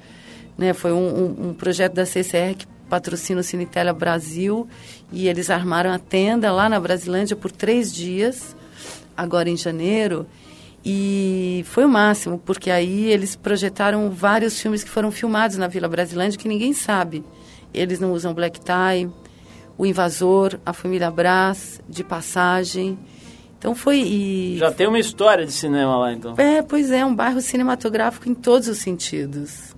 Né? 0.56 0.72
Foi 0.74 0.92
um, 0.92 0.98
um- 0.98 1.50
um 1.50 1.54
projeto 1.54 1.94
da 1.94 2.06
CCR 2.06 2.54
que 2.56 2.68
patrocina 2.88 3.40
o 3.42 3.44
Cinetélia 3.44 3.92
Brasil. 3.94 4.68
E 5.12 5.28
eles 5.28 5.50
armaram 5.50 5.92
a 5.92 5.98
tenda 5.98 6.52
lá 6.52 6.70
na 6.70 6.80
Brasilândia 6.80 7.36
por 7.36 7.52
três 7.52 7.92
dias, 7.92 8.56
agora 9.18 9.50
em 9.50 9.58
janeiro. 9.58 10.28
E 10.86 11.64
foi 11.68 11.86
o 11.86 11.90
máximo, 11.90 12.38
porque 12.38 12.70
aí 12.70 13.06
eles 13.06 13.36
projetaram 13.36 14.10
vários 14.10 14.60
filmes 14.62 14.84
que 14.84 14.90
foram 14.90 15.12
filmados 15.12 15.56
na 15.58 15.68
Vila 15.68 15.88
Brasilândia 15.88 16.38
que 16.38 16.48
ninguém 16.48 16.74
sabe. 16.74 17.24
Eles 17.74 18.00
não 18.00 18.12
usam 18.12 18.34
black 18.34 18.60
tie, 18.60 19.10
O 19.78 19.86
Invasor, 19.86 20.60
A 20.66 20.74
Família 20.74 21.10
Brás, 21.10 21.82
De 21.88 22.04
Passagem. 22.04 23.00
Então 23.58 23.74
foi... 23.74 24.00
E... 24.00 24.58
Já 24.58 24.72
tem 24.72 24.88
uma 24.88 25.00
história 25.00 25.46
de 25.46 25.54
cinema 25.54 25.98
lá, 25.98 26.12
então. 26.12 26.36
É, 26.38 26.62
pois 26.62 26.92
é, 26.92 27.06
um 27.06 27.16
bairro 27.16 27.40
cinematográfico 27.40 28.28
em 28.28 28.34
todos 28.34 28.68
os 28.68 28.80
sentidos. 28.80 29.74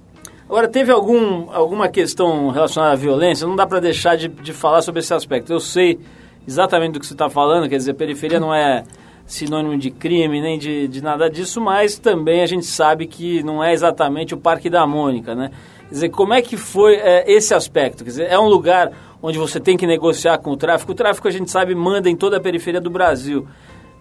Agora, 0.50 0.68
teve 0.68 0.92
algum, 0.92 1.52
alguma 1.52 1.88
questão 1.88 2.50
relacionada 2.50 2.94
à 2.94 2.96
violência? 2.96 3.48
Não 3.48 3.56
dá 3.56 3.68
para 3.68 3.80
deixar 3.80 4.16
de, 4.16 4.28
de 4.28 4.54
falar 4.54 4.82
sobre 4.82 5.02
esse 5.02 5.14
aspecto. 5.14 5.54
Eu 5.54 5.60
sei 5.60 6.00
exatamente 6.48 6.94
do 6.94 7.00
que 7.00 7.06
você 7.06 7.14
está 7.14 7.30
falando, 7.30 7.70
quer 7.70 7.78
dizer, 7.78 7.94
periferia 7.94 8.40
não 8.40 8.54
é 8.54 8.84
sinônimo 9.26 9.78
de 9.78 9.90
crime, 9.90 10.42
nem 10.42 10.58
de, 10.58 10.88
de 10.88 11.02
nada 11.02 11.30
disso, 11.30 11.60
mas 11.60 11.98
também 11.98 12.42
a 12.42 12.46
gente 12.46 12.66
sabe 12.66 13.08
que 13.08 13.42
não 13.44 13.64
é 13.64 13.74
exatamente 13.74 14.34
o 14.34 14.38
Parque 14.38 14.70
da 14.70 14.86
Mônica, 14.86 15.34
né? 15.34 15.52
Quer 15.88 15.94
dizer, 15.94 16.10
como 16.10 16.34
é 16.34 16.42
que 16.42 16.58
foi 16.58 16.96
é, 16.96 17.32
esse 17.32 17.54
aspecto? 17.54 18.04
Quer 18.04 18.10
dizer, 18.10 18.28
é 18.30 18.40
um 18.40 18.48
lugar 18.48 18.92
onde 19.22 19.38
você 19.38 19.60
tem 19.60 19.78
que 19.78 19.88
negociar 19.88 20.38
com 20.38 20.52
o 20.52 20.58
tráfico. 20.58 20.92
O 20.92 20.96
tráfico, 20.96 21.28
a 21.28 21.32
gente 21.32 21.50
sabe, 21.50 21.74
manda 21.76 22.10
em 22.10 22.16
toda 22.16 22.38
a 22.38 22.40
periferia 22.40 22.82
do 22.82 22.90
Brasil. 22.90 23.48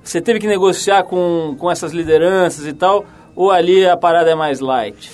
Você 0.03 0.21
teve 0.21 0.39
que 0.39 0.47
negociar 0.47 1.05
com, 1.05 1.57
com 1.59 1.71
essas 1.71 1.93
lideranças 1.93 2.67
e 2.67 2.73
tal, 2.73 3.07
ou 3.35 3.51
ali 3.51 3.87
a 3.87 3.97
parada 3.97 4.31
é 4.31 4.35
mais 4.35 4.61
light? 4.61 5.11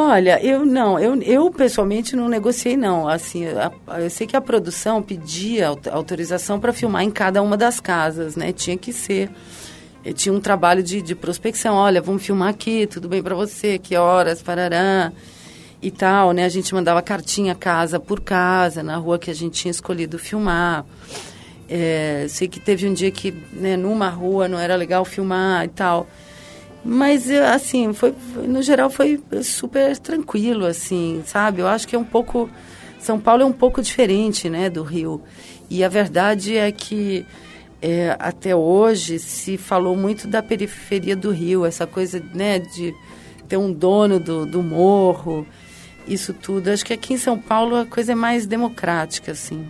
Olha, 0.00 0.40
eu 0.46 0.64
não, 0.64 0.96
eu, 0.96 1.20
eu 1.22 1.50
pessoalmente 1.50 2.14
não 2.14 2.28
negociei 2.28 2.76
não. 2.76 3.08
Assim, 3.08 3.46
a- 3.48 3.72
eu 3.98 4.08
sei 4.08 4.28
que 4.28 4.36
a 4.36 4.40
produção 4.40 5.02
pedia 5.02 5.66
aut- 5.68 5.88
autorização 5.88 6.60
para 6.60 6.72
filmar 6.72 7.02
em 7.02 7.10
cada 7.10 7.42
uma 7.42 7.56
das 7.56 7.80
casas, 7.80 8.36
né? 8.36 8.52
Tinha 8.52 8.78
que 8.78 8.92
ser. 8.92 9.28
eh, 10.04 10.12
Tinha 10.12 10.32
um 10.32 10.40
trabalho 10.40 10.84
de, 10.84 11.02
de 11.02 11.16
prospecção. 11.16 11.74
Olha, 11.74 12.00
vamos 12.00 12.24
filmar 12.24 12.50
aqui, 12.50 12.86
tudo 12.86 13.08
bem 13.08 13.20
para 13.20 13.34
você? 13.34 13.76
Que 13.76 13.96
horas? 13.96 14.40
Parará 14.40 15.12
e 15.82 15.90
tal, 15.90 16.30
né? 16.30 16.44
A 16.44 16.48
gente 16.48 16.72
mandava 16.72 17.02
cartinha 17.02 17.56
casa 17.56 17.98
por 17.98 18.20
casa, 18.20 18.84
na 18.84 18.96
rua 18.98 19.18
que 19.18 19.32
a 19.32 19.34
gente 19.34 19.60
tinha 19.62 19.72
escolhido 19.72 20.16
filmar. 20.16 20.86
É, 21.68 22.26
sei 22.28 22.46
que 22.46 22.60
teve 22.60 22.86
um 22.88 22.94
dia 22.94 23.10
que, 23.10 23.32
né, 23.52 23.76
numa 23.76 24.08
rua 24.08 24.46
não 24.46 24.60
era 24.60 24.76
legal 24.76 25.04
filmar 25.04 25.64
e 25.64 25.68
tal. 25.68 26.06
Mas, 26.84 27.28
eu, 27.28 27.44
assim, 27.44 27.92
foi, 27.92 28.12
foi- 28.34 28.46
no 28.46 28.62
geral 28.62 28.88
foi 28.88 29.20
super 29.42 29.96
tranquilo, 29.98 30.64
assim, 30.64 31.22
sabe? 31.26 31.60
Eu 31.60 31.66
acho 31.68 31.86
que 31.86 31.96
é 31.96 31.98
um 31.98 32.04
pouco... 32.04 32.48
São 32.98 33.18
Paulo 33.20 33.42
é 33.42 33.46
um 33.46 33.52
pouco 33.52 33.80
diferente, 33.80 34.48
né, 34.48 34.68
do 34.68 34.82
Rio. 34.82 35.22
E 35.70 35.84
a 35.84 35.88
verdade 35.88 36.56
é 36.56 36.72
que 36.72 37.24
é, 37.80 38.16
até 38.18 38.56
hoje 38.56 39.18
se 39.18 39.56
falou 39.56 39.96
muito 39.96 40.26
da 40.26 40.42
periferia 40.42 41.14
do 41.14 41.30
Rio, 41.30 41.64
essa 41.64 41.86
coisa, 41.86 42.22
né, 42.34 42.58
de 42.58 42.92
ter 43.48 43.56
um 43.56 43.72
dono 43.72 44.18
do, 44.18 44.44
do 44.44 44.62
morro, 44.62 45.46
isso 46.06 46.32
tudo. 46.32 46.68
Acho 46.68 46.84
que 46.84 46.92
aqui 46.92 47.14
em 47.14 47.18
São 47.18 47.38
Paulo 47.38 47.76
a 47.76 47.86
coisa 47.86 48.12
é 48.12 48.14
mais 48.14 48.46
democrática, 48.46 49.32
assim. 49.32 49.64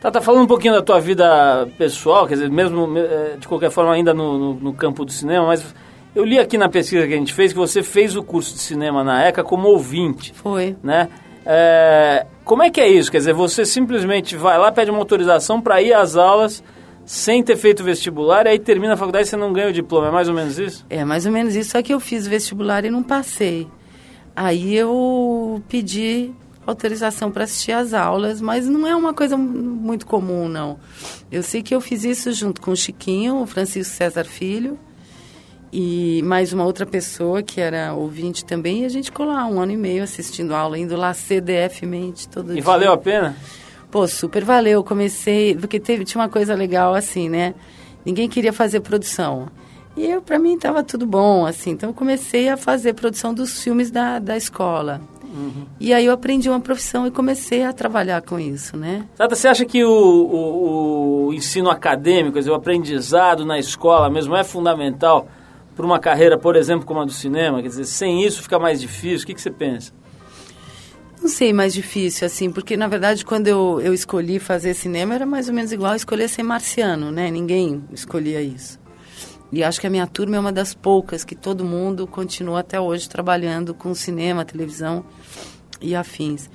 Tá, 0.00 0.10
tá 0.10 0.20
falando 0.20 0.44
um 0.44 0.46
pouquinho 0.46 0.74
da 0.74 0.82
tua 0.82 1.00
vida 1.00 1.68
pessoal, 1.76 2.26
quer 2.26 2.34
dizer, 2.34 2.50
mesmo 2.50 2.96
eh, 2.96 3.36
de 3.38 3.46
qualquer 3.46 3.70
forma 3.70 3.92
ainda 3.92 4.14
no, 4.14 4.38
no, 4.38 4.54
no 4.54 4.72
campo 4.72 5.04
do 5.04 5.12
cinema, 5.12 5.46
mas 5.46 5.74
Eu 6.16 6.24
li 6.24 6.38
aqui 6.38 6.56
na 6.56 6.66
pesquisa 6.66 7.06
que 7.06 7.12
a 7.12 7.16
gente 7.18 7.34
fez 7.34 7.52
que 7.52 7.58
você 7.58 7.82
fez 7.82 8.16
o 8.16 8.22
curso 8.22 8.54
de 8.54 8.60
cinema 8.60 9.04
na 9.04 9.22
ECA 9.28 9.44
como 9.44 9.68
ouvinte. 9.68 10.32
Foi. 10.34 10.74
Né? 10.82 11.10
É, 11.44 12.24
como 12.42 12.62
é 12.62 12.70
que 12.70 12.80
é 12.80 12.88
isso? 12.88 13.10
Quer 13.12 13.18
dizer, 13.18 13.34
você 13.34 13.66
simplesmente 13.66 14.34
vai 14.34 14.56
lá, 14.56 14.72
pede 14.72 14.90
uma 14.90 14.98
autorização 14.98 15.60
para 15.60 15.82
ir 15.82 15.92
às 15.92 16.16
aulas 16.16 16.64
sem 17.04 17.42
ter 17.42 17.54
feito 17.54 17.84
vestibular, 17.84 18.46
e 18.46 18.48
aí 18.48 18.58
termina 18.58 18.94
a 18.94 18.96
faculdade 18.96 19.26
e 19.26 19.30
você 19.30 19.36
não 19.36 19.52
ganha 19.52 19.68
o 19.68 19.72
diploma. 19.74 20.08
É 20.08 20.10
mais 20.10 20.26
ou 20.26 20.34
menos 20.34 20.58
isso? 20.58 20.86
É 20.88 21.04
mais 21.04 21.26
ou 21.26 21.32
menos 21.32 21.54
isso. 21.54 21.72
Só 21.72 21.82
que 21.82 21.92
eu 21.92 22.00
fiz 22.00 22.26
vestibular 22.26 22.86
e 22.86 22.90
não 22.90 23.02
passei. 23.02 23.68
Aí 24.34 24.74
eu 24.74 25.62
pedi 25.68 26.32
autorização 26.66 27.30
para 27.30 27.44
assistir 27.44 27.72
às 27.72 27.92
aulas, 27.92 28.40
mas 28.40 28.66
não 28.66 28.86
é 28.86 28.96
uma 28.96 29.12
coisa 29.12 29.36
muito 29.36 30.06
comum, 30.06 30.48
não. 30.48 30.78
Eu 31.30 31.42
sei 31.42 31.62
que 31.62 31.74
eu 31.74 31.80
fiz 31.82 32.04
isso 32.04 32.32
junto 32.32 32.62
com 32.62 32.70
o 32.70 32.76
Chiquinho, 32.76 33.42
o 33.42 33.46
Francisco 33.46 33.94
César 33.94 34.24
Filho, 34.24 34.78
e 35.72 36.22
mais 36.24 36.52
uma 36.52 36.64
outra 36.64 36.86
pessoa 36.86 37.42
que 37.42 37.60
era 37.60 37.94
ouvinte 37.94 38.44
também, 38.44 38.82
e 38.82 38.84
a 38.84 38.88
gente 38.88 39.06
ficou 39.06 39.26
lá 39.26 39.46
um 39.46 39.60
ano 39.60 39.72
e 39.72 39.76
meio 39.76 40.02
assistindo 40.02 40.54
aula, 40.54 40.78
indo 40.78 40.96
lá 40.96 41.12
CDF-mente 41.12 42.28
todo 42.28 42.50
e 42.50 42.54
dia. 42.54 42.58
E 42.58 42.62
valeu 42.62 42.92
a 42.92 42.98
pena? 42.98 43.36
Pô, 43.90 44.06
super 44.06 44.44
valeu. 44.44 44.82
Comecei, 44.84 45.54
porque 45.56 45.80
teve, 45.80 46.04
tinha 46.04 46.20
uma 46.20 46.28
coisa 46.28 46.54
legal 46.54 46.94
assim, 46.94 47.28
né? 47.28 47.54
Ninguém 48.04 48.28
queria 48.28 48.52
fazer 48.52 48.80
produção. 48.80 49.48
E 49.96 50.06
eu, 50.06 50.20
para 50.20 50.38
mim, 50.38 50.54
estava 50.54 50.82
tudo 50.82 51.06
bom, 51.06 51.46
assim. 51.46 51.70
Então, 51.70 51.90
eu 51.90 51.94
comecei 51.94 52.48
a 52.48 52.56
fazer 52.56 52.92
produção 52.92 53.32
dos 53.32 53.62
filmes 53.62 53.90
da, 53.90 54.18
da 54.18 54.36
escola. 54.36 55.00
Uhum. 55.22 55.66
E 55.80 55.92
aí 55.92 56.06
eu 56.06 56.12
aprendi 56.12 56.48
uma 56.48 56.60
profissão 56.60 57.06
e 57.06 57.10
comecei 57.10 57.64
a 57.64 57.72
trabalhar 57.72 58.22
com 58.22 58.38
isso, 58.38 58.76
né? 58.76 59.04
Tata, 59.16 59.34
você 59.34 59.48
acha 59.48 59.64
que 59.64 59.84
o, 59.84 59.90
o, 59.90 61.26
o 61.26 61.34
ensino 61.34 61.70
acadêmico, 61.70 62.34
quer 62.34 62.40
dizer, 62.40 62.50
o 62.50 62.54
aprendizado 62.54 63.44
na 63.44 63.58
escola 63.58 64.08
mesmo 64.08 64.36
é 64.36 64.44
fundamental 64.44 65.28
para 65.76 65.84
uma 65.84 66.00
carreira, 66.00 66.38
por 66.38 66.56
exemplo, 66.56 66.86
como 66.86 67.00
a 67.00 67.04
do 67.04 67.12
cinema? 67.12 67.60
Quer 67.60 67.68
dizer, 67.68 67.84
sem 67.84 68.24
isso 68.24 68.42
fica 68.42 68.58
mais 68.58 68.80
difícil? 68.80 69.24
O 69.24 69.26
que, 69.26 69.34
que 69.34 69.40
você 69.40 69.50
pensa? 69.50 69.92
Não 71.20 71.28
sei, 71.28 71.52
mais 71.52 71.74
difícil, 71.74 72.26
assim, 72.26 72.50
porque 72.50 72.76
na 72.76 72.88
verdade 72.88 73.24
quando 73.24 73.48
eu, 73.48 73.80
eu 73.82 73.92
escolhi 73.92 74.38
fazer 74.38 74.74
cinema 74.74 75.14
era 75.14 75.26
mais 75.26 75.48
ou 75.48 75.54
menos 75.54 75.72
igual 75.72 75.92
a 75.92 75.96
escolher 75.96 76.28
ser 76.28 76.42
marciano, 76.42 77.10
né? 77.10 77.30
Ninguém 77.30 77.84
escolhia 77.92 78.40
isso. 78.40 78.78
E 79.52 79.62
acho 79.62 79.80
que 79.80 79.86
a 79.86 79.90
minha 79.90 80.06
turma 80.06 80.36
é 80.36 80.40
uma 80.40 80.52
das 80.52 80.74
poucas 80.74 81.24
que 81.24 81.34
todo 81.34 81.64
mundo 81.64 82.06
continua 82.06 82.60
até 82.60 82.80
hoje 82.80 83.08
trabalhando 83.08 83.74
com 83.74 83.94
cinema, 83.94 84.44
televisão 84.44 85.04
e 85.80 85.94
afins. 85.94 86.50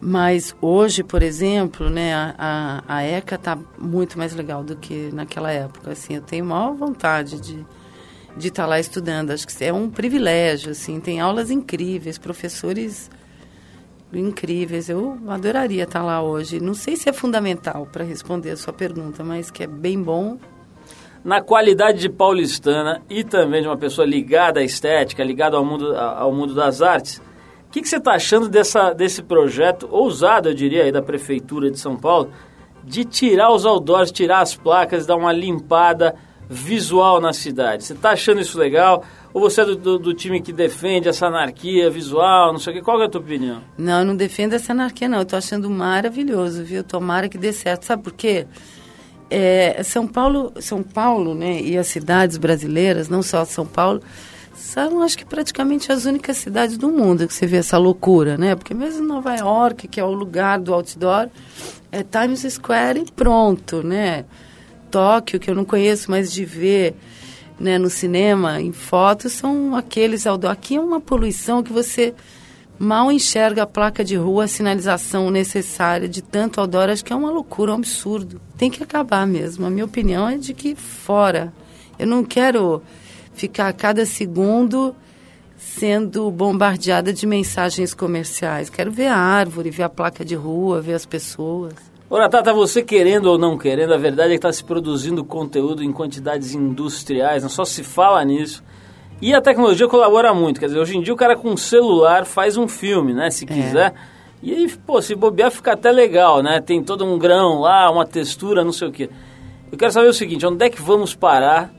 Mas 0.00 0.54
hoje, 0.60 1.02
por 1.02 1.22
exemplo, 1.22 1.88
né, 1.88 2.12
a, 2.14 2.82
a 2.88 3.02
ECA 3.04 3.36
está 3.36 3.58
muito 3.78 4.18
mais 4.18 4.34
legal 4.34 4.64
do 4.64 4.76
que 4.76 5.10
naquela 5.12 5.52
época. 5.52 5.92
Assim, 5.92 6.14
eu 6.14 6.22
tenho 6.22 6.44
maior 6.44 6.74
vontade 6.74 7.40
de 7.40 7.64
de 8.36 8.48
estar 8.48 8.64
tá 8.64 8.68
lá 8.68 8.80
estudando. 8.80 9.30
Acho 9.30 9.46
que 9.46 9.64
é 9.64 9.72
um 9.72 9.90
privilégio, 9.90 10.70
assim. 10.72 11.00
Tem 11.00 11.20
aulas 11.20 11.50
incríveis, 11.50 12.18
professores 12.18 13.10
incríveis. 14.12 14.88
Eu 14.88 15.18
adoraria 15.28 15.84
estar 15.84 16.00
tá 16.00 16.04
lá 16.04 16.22
hoje. 16.22 16.60
Não 16.60 16.74
sei 16.74 16.96
se 16.96 17.08
é 17.08 17.12
fundamental 17.12 17.86
para 17.90 18.04
responder 18.04 18.50
a 18.50 18.56
sua 18.56 18.72
pergunta, 18.72 19.22
mas 19.24 19.50
que 19.50 19.62
é 19.62 19.66
bem 19.66 20.00
bom. 20.02 20.38
Na 21.24 21.40
qualidade 21.40 22.00
de 22.00 22.08
paulistana 22.08 23.00
e 23.08 23.22
também 23.22 23.62
de 23.62 23.68
uma 23.68 23.76
pessoa 23.76 24.06
ligada 24.06 24.58
à 24.58 24.64
estética, 24.64 25.22
ligada 25.22 25.56
ao 25.56 25.64
mundo, 25.64 25.94
ao 25.96 26.32
mundo 26.32 26.52
das 26.52 26.82
artes, 26.82 27.18
o 27.68 27.70
que, 27.70 27.80
que 27.80 27.88
você 27.88 27.96
está 27.96 28.12
achando 28.12 28.48
dessa, 28.48 28.92
desse 28.92 29.22
projeto 29.22 29.88
ousado, 29.90 30.48
eu 30.48 30.54
diria, 30.54 30.82
aí 30.82 30.92
da 30.92 31.00
Prefeitura 31.00 31.70
de 31.70 31.78
São 31.78 31.96
Paulo, 31.96 32.30
de 32.82 33.04
tirar 33.04 33.52
os 33.52 33.64
outdoors, 33.64 34.10
tirar 34.10 34.40
as 34.40 34.56
placas, 34.56 35.06
dar 35.06 35.16
uma 35.16 35.32
limpada 35.32 36.14
visual 36.52 37.20
na 37.20 37.32
cidade? 37.32 37.84
Você 37.84 37.94
está 37.94 38.10
achando 38.10 38.40
isso 38.40 38.58
legal? 38.58 39.04
Ou 39.32 39.40
você 39.40 39.62
é 39.62 39.64
do, 39.64 39.74
do, 39.74 39.98
do, 39.98 40.14
time 40.14 40.42
que 40.42 40.52
defende 40.52 41.08
essa 41.08 41.26
anarquia 41.26 41.88
visual, 41.88 42.52
não 42.52 42.60
sei 42.60 42.74
o 42.74 42.76
que? 42.76 42.82
Qual 42.82 43.00
é 43.00 43.06
a 43.06 43.08
tua 43.08 43.20
opinião? 43.20 43.62
Não, 43.78 44.00
eu 44.00 44.04
não 44.04 44.14
defendo 44.14 44.52
essa 44.52 44.72
anarquia, 44.72 45.08
não. 45.08 45.18
Eu 45.18 45.22
estou 45.22 45.38
achando 45.38 45.70
maravilhoso, 45.70 46.62
viu? 46.62 46.84
Tomara 46.84 47.28
que 47.28 47.38
dê 47.38 47.52
certo. 47.52 47.84
Sabe 47.84 48.02
por 48.02 48.12
quê? 48.12 48.46
É, 49.30 49.82
São 49.82 50.06
Paulo, 50.06 50.52
São 50.60 50.82
Paulo, 50.82 51.34
né, 51.34 51.58
e 51.58 51.78
as 51.78 51.86
cidades 51.86 52.36
brasileiras, 52.36 53.08
não 53.08 53.22
só 53.22 53.46
São 53.46 53.64
Paulo, 53.64 54.02
são, 54.54 55.02
acho 55.02 55.16
que 55.16 55.24
praticamente 55.24 55.90
as 55.90 56.04
únicas 56.04 56.36
cidades 56.36 56.76
do 56.76 56.88
mundo 56.88 57.26
que 57.26 57.34
você 57.34 57.46
vê 57.46 57.56
essa 57.56 57.78
loucura, 57.78 58.36
né? 58.36 58.54
Porque 58.54 58.74
mesmo 58.74 59.06
Nova 59.06 59.34
York, 59.34 59.88
que 59.88 59.98
é 59.98 60.04
o 60.04 60.12
lugar 60.12 60.60
do 60.60 60.74
outdoor, 60.74 61.28
é 61.90 62.02
Times 62.02 62.46
Square 62.48 63.00
e 63.00 63.10
pronto, 63.10 63.82
né? 63.82 64.24
Tóquio, 64.92 65.40
que 65.40 65.50
eu 65.50 65.54
não 65.54 65.64
conheço, 65.64 66.10
mas 66.10 66.30
de 66.30 66.44
ver 66.44 66.94
né, 67.58 67.78
no 67.78 67.88
cinema, 67.88 68.60
em 68.60 68.72
fotos, 68.72 69.32
são 69.32 69.74
aqueles 69.74 70.26
outdoor. 70.26 70.52
Aqui 70.52 70.76
é 70.76 70.80
uma 70.80 71.00
poluição 71.00 71.62
que 71.62 71.72
você 71.72 72.14
mal 72.78 73.10
enxerga 73.10 73.62
a 73.62 73.66
placa 73.66 74.04
de 74.04 74.16
rua, 74.16 74.44
a 74.44 74.48
sinalização 74.48 75.30
necessária 75.30 76.08
de 76.08 76.20
tanto 76.20 76.60
outdoor. 76.60 76.90
Acho 76.90 77.04
que 77.04 77.12
é 77.12 77.16
uma 77.16 77.30
loucura, 77.30 77.72
um 77.72 77.76
absurdo. 77.76 78.40
Tem 78.58 78.70
que 78.70 78.82
acabar 78.82 79.26
mesmo. 79.26 79.64
A 79.64 79.70
minha 79.70 79.86
opinião 79.86 80.28
é 80.28 80.36
de 80.36 80.52
que 80.52 80.74
fora. 80.74 81.52
Eu 81.98 82.06
não 82.06 82.22
quero 82.22 82.82
ficar 83.32 83.68
a 83.68 83.72
cada 83.72 84.04
segundo 84.04 84.94
sendo 85.56 86.30
bombardeada 86.30 87.12
de 87.12 87.26
mensagens 87.26 87.94
comerciais. 87.94 88.68
Quero 88.68 88.90
ver 88.90 89.06
a 89.06 89.16
árvore, 89.16 89.70
ver 89.70 89.84
a 89.84 89.88
placa 89.88 90.24
de 90.24 90.34
rua, 90.34 90.82
ver 90.82 90.94
as 90.94 91.06
pessoas. 91.06 91.91
Ora, 92.14 92.28
Tata, 92.28 92.52
você 92.52 92.82
querendo 92.82 93.24
ou 93.24 93.38
não 93.38 93.56
querendo, 93.56 93.94
a 93.94 93.96
verdade 93.96 94.28
é 94.28 94.30
que 94.32 94.36
está 94.36 94.52
se 94.52 94.62
produzindo 94.62 95.24
conteúdo 95.24 95.82
em 95.82 95.90
quantidades 95.90 96.54
industriais, 96.54 97.42
não 97.42 97.48
só 97.48 97.64
se 97.64 97.82
fala 97.82 98.22
nisso. 98.22 98.62
E 99.18 99.32
a 99.32 99.40
tecnologia 99.40 99.88
colabora 99.88 100.34
muito, 100.34 100.60
quer 100.60 100.66
dizer, 100.66 100.78
hoje 100.78 100.94
em 100.94 101.00
dia 101.00 101.14
o 101.14 101.16
cara 101.16 101.34
com 101.34 101.48
um 101.48 101.56
celular 101.56 102.26
faz 102.26 102.58
um 102.58 102.68
filme, 102.68 103.14
né, 103.14 103.30
se 103.30 103.44
é. 103.44 103.46
quiser. 103.46 103.94
E 104.42 104.52
aí, 104.52 104.70
pô, 104.86 105.00
se 105.00 105.14
bobear 105.14 105.50
fica 105.50 105.72
até 105.72 105.90
legal, 105.90 106.42
né? 106.42 106.60
Tem 106.60 106.82
todo 106.84 107.02
um 107.02 107.18
grão 107.18 107.60
lá, 107.60 107.90
uma 107.90 108.04
textura, 108.04 108.62
não 108.62 108.72
sei 108.72 108.88
o 108.88 108.92
quê. 108.92 109.08
Eu 109.72 109.78
quero 109.78 109.90
saber 109.90 110.08
o 110.08 110.12
seguinte, 110.12 110.44
onde 110.44 110.66
é 110.66 110.68
que 110.68 110.82
vamos 110.82 111.14
parar 111.14 111.72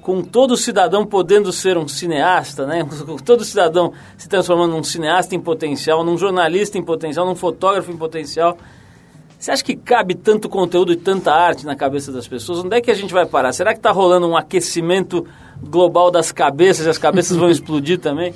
com 0.00 0.22
todo 0.22 0.56
cidadão 0.56 1.04
podendo 1.04 1.52
ser 1.52 1.76
um 1.76 1.86
cineasta, 1.86 2.66
né? 2.66 2.88
Com 3.04 3.16
todo 3.16 3.44
cidadão 3.44 3.92
se 4.16 4.30
transformando 4.30 4.70
num 4.70 4.82
cineasta 4.82 5.34
em 5.34 5.40
potencial, 5.40 6.02
num 6.02 6.16
jornalista 6.16 6.78
em 6.78 6.82
potencial, 6.82 7.26
num 7.26 7.34
fotógrafo 7.34 7.92
em 7.92 7.98
potencial. 7.98 8.56
Você 9.44 9.50
acha 9.50 9.62
que 9.62 9.76
cabe 9.76 10.14
tanto 10.14 10.48
conteúdo 10.48 10.90
e 10.90 10.96
tanta 10.96 11.30
arte 11.30 11.66
na 11.66 11.76
cabeça 11.76 12.10
das 12.10 12.26
pessoas? 12.26 12.60
Onde 12.60 12.78
é 12.78 12.80
que 12.80 12.90
a 12.90 12.94
gente 12.94 13.12
vai 13.12 13.26
parar? 13.26 13.52
Será 13.52 13.74
que 13.74 13.78
está 13.78 13.90
rolando 13.90 14.26
um 14.26 14.34
aquecimento 14.34 15.26
global 15.62 16.10
das 16.10 16.32
cabeças 16.32 16.86
e 16.86 16.88
as 16.88 16.96
cabeças 16.96 17.36
vão 17.36 17.50
explodir 17.52 17.98
também? 17.98 18.32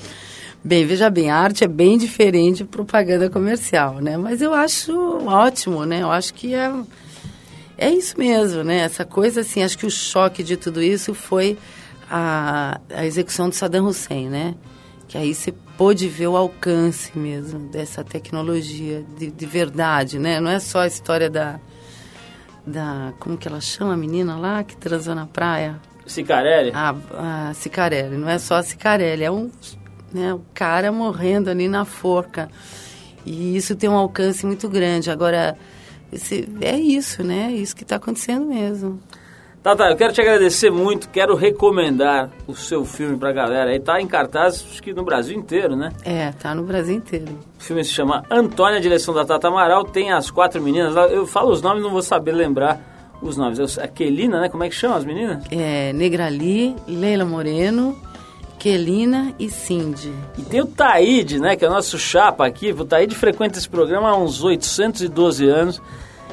Bem, 0.62 0.84
veja 0.84 1.08
bem, 1.08 1.30
a 1.30 1.36
arte 1.38 1.64
é 1.64 1.66
bem 1.66 1.96
diferente 1.96 2.58
de 2.58 2.64
propaganda 2.64 3.30
comercial, 3.30 4.02
né? 4.02 4.18
Mas 4.18 4.42
eu 4.42 4.52
acho 4.52 4.92
ótimo, 5.26 5.86
né? 5.86 6.02
Eu 6.02 6.10
acho 6.10 6.34
que 6.34 6.52
é, 6.52 6.70
é 7.78 7.88
isso 7.88 8.14
mesmo, 8.18 8.62
né? 8.62 8.80
Essa 8.80 9.06
coisa, 9.06 9.40
assim, 9.40 9.62
acho 9.62 9.78
que 9.78 9.86
o 9.86 9.90
choque 9.90 10.42
de 10.42 10.58
tudo 10.58 10.82
isso 10.82 11.14
foi 11.14 11.56
a, 12.10 12.82
a 12.90 13.06
execução 13.06 13.48
do 13.48 13.54
Saddam 13.54 13.86
Hussein, 13.86 14.28
né? 14.28 14.54
Que 15.08 15.16
aí 15.16 15.34
você 15.34 15.54
pôde 15.78 16.08
ver 16.08 16.26
o 16.26 16.36
alcance 16.36 17.16
mesmo 17.16 17.60
dessa 17.60 18.02
tecnologia 18.02 19.04
de, 19.16 19.30
de 19.30 19.46
verdade, 19.46 20.18
né? 20.18 20.40
Não 20.40 20.50
é 20.50 20.58
só 20.58 20.80
a 20.80 20.86
história 20.88 21.30
da, 21.30 21.60
da... 22.66 23.14
Como 23.20 23.38
que 23.38 23.46
ela 23.46 23.60
chama 23.60 23.94
a 23.94 23.96
menina 23.96 24.36
lá 24.36 24.64
que 24.64 24.76
transou 24.76 25.14
na 25.14 25.24
praia? 25.24 25.80
Cicarelli? 26.04 26.72
A, 26.74 26.96
a 27.48 27.54
Cicarelli. 27.54 28.16
Não 28.16 28.28
é 28.28 28.38
só 28.38 28.56
a 28.56 28.62
Cicarelli, 28.62 29.22
é 29.22 29.30
um, 29.30 29.50
né, 30.12 30.34
um 30.34 30.40
cara 30.52 30.90
morrendo 30.90 31.48
ali 31.48 31.68
na 31.68 31.84
forca. 31.84 32.50
E 33.24 33.56
isso 33.56 33.76
tem 33.76 33.88
um 33.88 33.96
alcance 33.96 34.44
muito 34.44 34.68
grande. 34.68 35.12
Agora, 35.12 35.56
esse, 36.12 36.48
é 36.60 36.76
isso, 36.76 37.22
né? 37.22 37.52
É 37.52 37.56
isso 37.56 37.76
que 37.76 37.84
está 37.84 37.96
acontecendo 37.96 38.46
mesmo. 38.46 39.00
Tata, 39.62 39.84
eu 39.84 39.96
quero 39.96 40.12
te 40.12 40.20
agradecer 40.20 40.70
muito, 40.70 41.08
quero 41.08 41.34
recomendar 41.34 42.30
o 42.46 42.54
seu 42.54 42.84
filme 42.84 43.16
pra 43.16 43.32
galera. 43.32 43.70
Aí 43.70 43.80
tá 43.80 44.00
em 44.00 44.06
cartaz, 44.06 44.64
acho 44.70 44.82
que 44.82 44.94
no 44.94 45.02
Brasil 45.04 45.36
inteiro, 45.36 45.74
né? 45.74 45.90
É, 46.04 46.30
tá 46.32 46.54
no 46.54 46.62
Brasil 46.62 46.94
inteiro. 46.94 47.38
O 47.58 47.62
filme 47.62 47.84
se 47.84 47.90
chama 47.90 48.24
Antônia, 48.30 48.80
direção 48.80 49.12
da 49.12 49.24
Tata 49.24 49.48
Amaral, 49.48 49.84
tem 49.84 50.12
as 50.12 50.30
quatro 50.30 50.62
meninas. 50.62 50.94
Eu 51.10 51.26
falo 51.26 51.50
os 51.50 51.60
nomes, 51.60 51.82
não 51.82 51.90
vou 51.90 52.02
saber 52.02 52.32
lembrar 52.32 52.80
os 53.20 53.36
nomes. 53.36 53.78
A 53.78 53.88
Kelina, 53.88 54.40
né? 54.40 54.48
Como 54.48 54.62
é 54.62 54.68
que 54.68 54.74
chama 54.74 54.96
as 54.96 55.04
meninas? 55.04 55.44
É, 55.50 55.92
Negrali, 55.92 56.76
Leila 56.86 57.24
Moreno, 57.24 58.00
Kelina 58.60 59.34
e 59.40 59.50
Cindy. 59.50 60.12
E 60.38 60.42
tem 60.42 60.60
o 60.60 60.66
Taíde, 60.66 61.40
né? 61.40 61.56
Que 61.56 61.64
é 61.64 61.68
o 61.68 61.72
nosso 61.72 61.98
chapa 61.98 62.46
aqui. 62.46 62.70
O 62.72 62.84
Taíde 62.84 63.16
frequenta 63.16 63.58
esse 63.58 63.68
programa 63.68 64.08
há 64.10 64.16
uns 64.16 64.42
812 64.42 65.48
anos. 65.48 65.82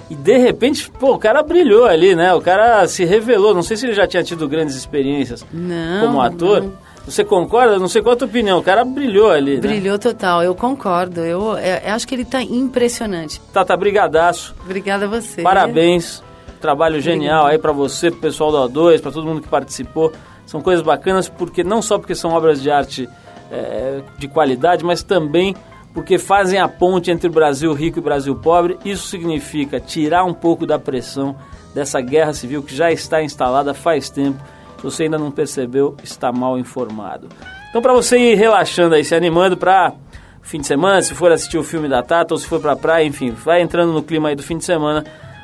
E 0.10 0.16
de 0.16 0.38
repente, 0.38 0.89
pô, 0.91 1.14
o 1.14 1.18
cara 1.18 1.41
brilhou 1.41 1.86
ali, 1.86 2.16
né? 2.16 2.34
O 2.34 2.41
cara 2.41 2.88
se 2.88 3.03
revelou. 3.06 3.53
Não 3.53 3.64
sei 3.64 3.76
se 3.76 3.86
ele 3.86 3.93
já 3.93 4.06
tinha 4.06 4.24
tido 4.24 4.47
grandes 4.47 4.76
experiências 4.76 5.45
não, 5.51 6.08
como 6.08 6.22
ator. 6.22 6.62
Não. 6.62 6.74
Você 7.06 7.24
concorda? 7.24 7.78
Não 7.78 7.88
sei 7.88 8.01
qual 8.01 8.14
a 8.14 8.16
tua 8.16 8.28
opinião. 8.28 8.60
O 8.60 8.64
cara 8.64 8.84
brilhou 8.84 9.30
ali. 9.30 9.56
Né? 9.56 9.62
Brilhou 9.62 9.93
né? 9.93 9.99
total, 9.99 10.43
eu 10.43 10.56
concordo. 10.56 11.22
Eu, 11.22 11.58
eu, 11.58 11.80
eu 11.86 11.93
acho 11.93 12.08
que 12.08 12.16
ele 12.16 12.24
está 12.24 12.41
impressionante. 12.41 13.39
Tata, 13.53 13.76
brigadaço. 13.78 14.56
Obrigada 14.64 15.06
a 15.06 15.08
você. 15.08 15.41
Parabéns. 15.41 16.24
Trabalho 16.60 16.99
genial 16.99 17.43
Obrigada. 17.43 17.51
aí 17.51 17.58
para 17.60 17.72
você, 17.72 18.10
pro 18.10 18.22
pessoal 18.22 18.51
do 18.51 18.58
O2, 18.58 19.01
para 19.01 19.12
todo 19.12 19.26
mundo 19.26 19.41
que 19.41 19.47
participou. 19.47 20.12
São 20.47 20.62
coisas 20.62 20.84
bacanas 20.84 21.30
porque 21.30 21.64
não 21.64 21.82
só 21.82 21.97
porque 21.99 22.16
são 22.16 22.32
obras 22.32 22.62
de 22.62 22.72
arte 22.72 23.10
é, 23.51 24.01
de 24.18 24.28
qualidade, 24.28 24.84
mas 24.84 25.03
também 25.03 25.56
porque 25.96 26.18
fazem 26.18 26.60
a 26.60 26.68
ponte 26.68 27.10
entre 27.10 27.30
o 27.30 27.32
Brasil 27.32 27.74
rico 27.74 27.98
e 27.98 28.02
o 28.02 28.04
Brasil 28.04 28.36
pobre. 28.36 28.78
Isso 28.84 29.08
significa 29.08 29.80
tirar 29.80 30.26
um 30.26 30.34
pouco 30.34 30.68
da 30.68 30.78
pressão 30.78 31.38
dessa 31.74 32.02
guerra 32.02 32.34
civil 32.34 32.62
que 32.62 32.76
já 32.76 32.91
está 32.91 33.24
instalada 33.24 33.74
faz 33.74 34.10
tempo. 34.10 34.38
Se 34.78 34.84
você 34.84 35.04
ainda 35.04 35.18
não 35.18 35.32
percebeu, 35.32 35.96
está 36.04 36.34
mal 36.34 36.60
informado. 36.60 37.30
Então, 37.70 37.82
para 37.82 37.93
você 37.93 38.18
ir 38.18 38.36
relaxando 38.36 38.93
aí, 38.93 39.06
se 39.06 39.16
animando 39.16 39.56
para 39.56 39.93
fim 40.41 40.60
de 40.60 40.68
semana, 40.68 41.02
se 41.02 41.16
for 41.16 41.32
assistir 41.32 41.58
o 41.58 41.64
filme 41.64 41.88
da 41.88 42.04
Tata 42.04 42.34
ou 42.34 42.38
se 42.38 42.46
for 42.46 42.60
para 42.60 42.76
praia, 42.76 43.06
enfim, 43.06 43.32
vai 43.32 43.62
entrando 43.62 43.93
no 43.93 44.04
clima 44.04 44.30
aí 44.30 44.36
do 44.36 44.43
fim 44.43 44.58
de 44.58 44.66
semana, 44.66 45.04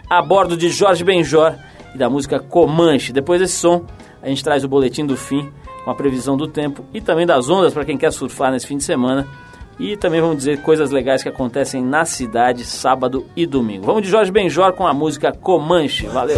a 0.10 0.22
bordo 0.22 0.58
de 0.58 0.70
Jorge 0.70 1.04
Benjor 1.04 1.56
e 1.96 1.98
da 1.98 2.10
música 2.10 2.40
Comanche. 2.40 3.14
Depois 3.14 3.40
desse 3.40 3.56
som, 3.56 3.86
a 4.22 4.28
gente 4.28 4.44
traz 4.44 4.66
o 4.66 4.68
boletim 4.68 5.06
do 5.06 5.16
fim 5.16 5.50
com 5.86 5.92
a 5.92 5.96
previsão 5.96 6.36
do 6.36 6.46
tempo 6.46 6.86
e 6.94 7.00
também 7.00 7.26
das 7.26 7.50
ondas 7.50 7.74
para 7.74 7.86
quem 7.86 7.98
quer 7.98 8.12
surfar 8.12 8.52
nesse 8.52 8.68
fim 8.68 8.78
de 8.78 8.84
semana. 8.84 9.28
E 9.82 9.98
também 9.98 10.22
vamos 10.22 10.38
dizer 10.38 10.62
coisas 10.62 10.92
legais 10.92 11.24
que 11.24 11.30
acontecem 11.30 11.84
na 11.84 12.06
cidade 12.06 12.64
sábado 12.64 13.26
e 13.36 13.48
domingo. 13.48 13.84
Vamos 13.84 14.04
de 14.04 14.10
Jorge 14.10 14.32
Benjor 14.32 14.74
com 14.74 14.86
a 14.86 14.94
música 14.94 15.32
Comanche. 15.32 16.06
Valeu! 16.06 16.38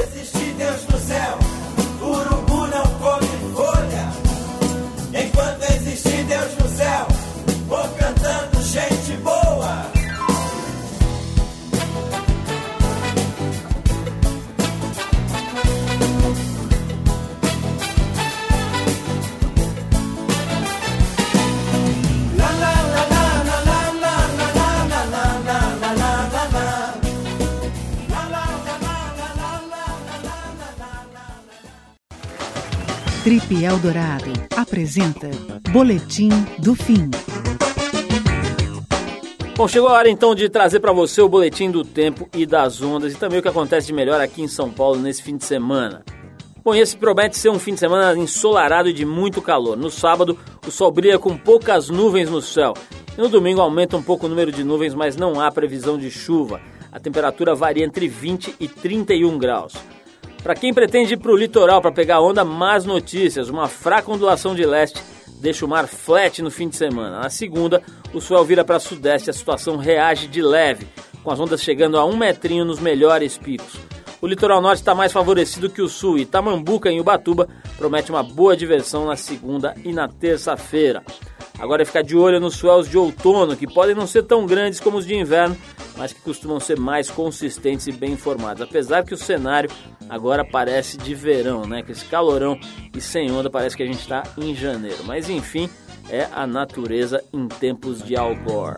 Trip 33.24 33.64
Eldorado 33.64 34.34
apresenta 34.54 35.30
Boletim 35.72 36.28
do 36.60 36.76
Fim. 36.76 37.10
Bom, 39.56 39.66
chegou 39.66 39.88
a 39.88 39.94
hora 39.94 40.10
então 40.10 40.36
de 40.36 40.50
trazer 40.50 40.82
para 40.82 40.92
você 40.92 41.22
o 41.22 41.30
boletim 41.30 41.72
do 41.72 41.86
tempo 41.86 42.28
e 42.34 42.46
das 42.46 42.82
ondas 42.82 43.14
e 43.14 43.18
também 43.18 43.40
o 43.40 43.42
que 43.42 43.48
acontece 43.48 43.88
de 43.88 43.94
melhor 43.94 44.20
aqui 44.20 44.42
em 44.42 44.48
São 44.50 44.70
Paulo 44.70 45.00
nesse 45.00 45.24
fim 45.24 45.38
de 45.38 45.46
semana. 45.46 46.04
Bom, 46.66 46.76
esse 46.76 46.98
promete 46.98 47.38
ser 47.38 47.48
um 47.48 47.58
fim 47.58 47.74
de 47.74 47.80
semana 47.80 48.14
ensolarado 48.20 48.90
e 48.90 48.94
de 48.94 49.06
muito 49.06 49.42
calor. 49.42 49.78
No 49.78 49.90
sábado, 49.90 50.38
o 50.68 50.70
sol 50.70 50.92
brilha 50.92 51.18
com 51.18 51.38
poucas 51.38 51.90
nuvens 51.90 52.30
no 52.30 52.42
céu. 52.42 52.74
E 53.18 53.22
no 53.22 53.30
domingo 53.30 53.62
aumenta 53.62 53.96
um 53.96 54.04
pouco 54.04 54.26
o 54.26 54.30
número 54.30 54.52
de 54.52 54.66
nuvens, 54.66 54.94
mas 54.94 55.16
não 55.16 55.40
há 55.40 55.50
previsão 55.50 55.98
de 55.98 56.12
chuva. 56.12 56.60
A 56.92 57.00
temperatura 57.00 57.56
varia 57.56 57.86
entre 57.86 58.06
20 58.06 58.58
e 58.60 58.68
31 58.68 59.38
graus. 59.38 59.74
Para 60.44 60.56
quem 60.56 60.74
pretende 60.74 61.14
ir 61.14 61.18
para 61.18 61.32
o 61.32 61.38
litoral 61.38 61.82
para 61.82 61.90
pegar 61.90 62.20
onda, 62.20 62.44
más 62.44 62.84
notícias. 62.84 63.48
Uma 63.48 63.70
fraca 63.70 64.12
ondulação 64.12 64.54
de 64.54 64.66
leste 64.66 65.02
deixa 65.40 65.66
o 65.66 65.70
mar 65.70 65.88
flat 65.88 66.42
no 66.42 66.52
fim 66.52 66.68
de 66.68 66.76
semana. 66.76 67.22
Na 67.22 67.30
segunda, 67.30 67.82
o 68.14 68.20
sol 68.20 68.44
vira 68.44 68.66
para 68.66 68.78
sudeste 68.78 69.30
e 69.30 69.32
a 69.32 69.34
situação 69.34 69.78
reage 69.78 70.28
de 70.28 70.42
leve, 70.42 70.86
com 71.24 71.32
as 71.32 71.40
ondas 71.40 71.64
chegando 71.64 71.98
a 71.98 72.04
um 72.04 72.18
metrinho 72.18 72.66
nos 72.66 72.82
melhores 72.82 73.38
picos. 73.38 73.80
O 74.24 74.26
litoral 74.26 74.62
norte 74.62 74.80
está 74.80 74.96
mais 74.96 75.12
favorecido 75.12 75.70
que 75.70 75.82
o 75.82 75.90
sul 75.90 76.18
e 76.18 76.26
Tamambuca, 76.26 76.90
em 76.90 76.98
Ubatuba, 76.98 77.46
promete 77.76 78.10
uma 78.10 78.24
boa 78.24 78.56
diversão 78.56 79.06
na 79.06 79.18
segunda 79.18 79.76
e 79.84 79.92
na 79.92 80.08
terça-feira. 80.08 81.04
Agora 81.60 81.82
é 81.82 81.86
ficar 81.86 82.04
de 82.04 82.16
olho 82.16 82.40
nos 82.40 82.56
swells 82.56 82.90
de 82.90 82.98
outono, 82.98 83.58
que 83.58 83.68
podem 83.68 83.94
não 83.94 84.08
ser 84.08 84.24
tão 84.24 84.46
grandes 84.46 84.80
como 84.80 84.98
os 84.98 85.06
de 85.06 85.14
inverno, 85.14 85.58
mas 85.98 86.14
que 86.14 86.22
costumam 86.22 86.58
ser 86.58 86.80
mais 86.80 87.12
consistentes 87.12 87.86
e 87.88 87.92
bem 87.92 88.14
informados. 88.14 88.62
Apesar 88.62 89.04
que 89.04 89.14
o 89.14 89.18
cenário 89.18 89.70
agora 90.10 90.46
parece 90.50 90.96
de 90.98 91.14
verão, 91.14 91.66
né? 91.66 91.84
Com 91.84 91.92
esse 91.92 92.06
calorão 92.06 92.58
e 92.96 93.02
sem 93.02 93.30
onda, 93.30 93.50
parece 93.50 93.76
que 93.76 93.84
a 93.84 93.88
gente 93.88 94.00
está 94.00 94.24
em 94.38 94.56
janeiro. 94.56 95.04
Mas 95.04 95.30
enfim, 95.30 95.70
é 96.10 96.30
a 96.34 96.48
natureza 96.48 97.22
em 97.34 97.46
tempos 97.50 98.02
de 98.02 98.16
Gore. 98.16 98.78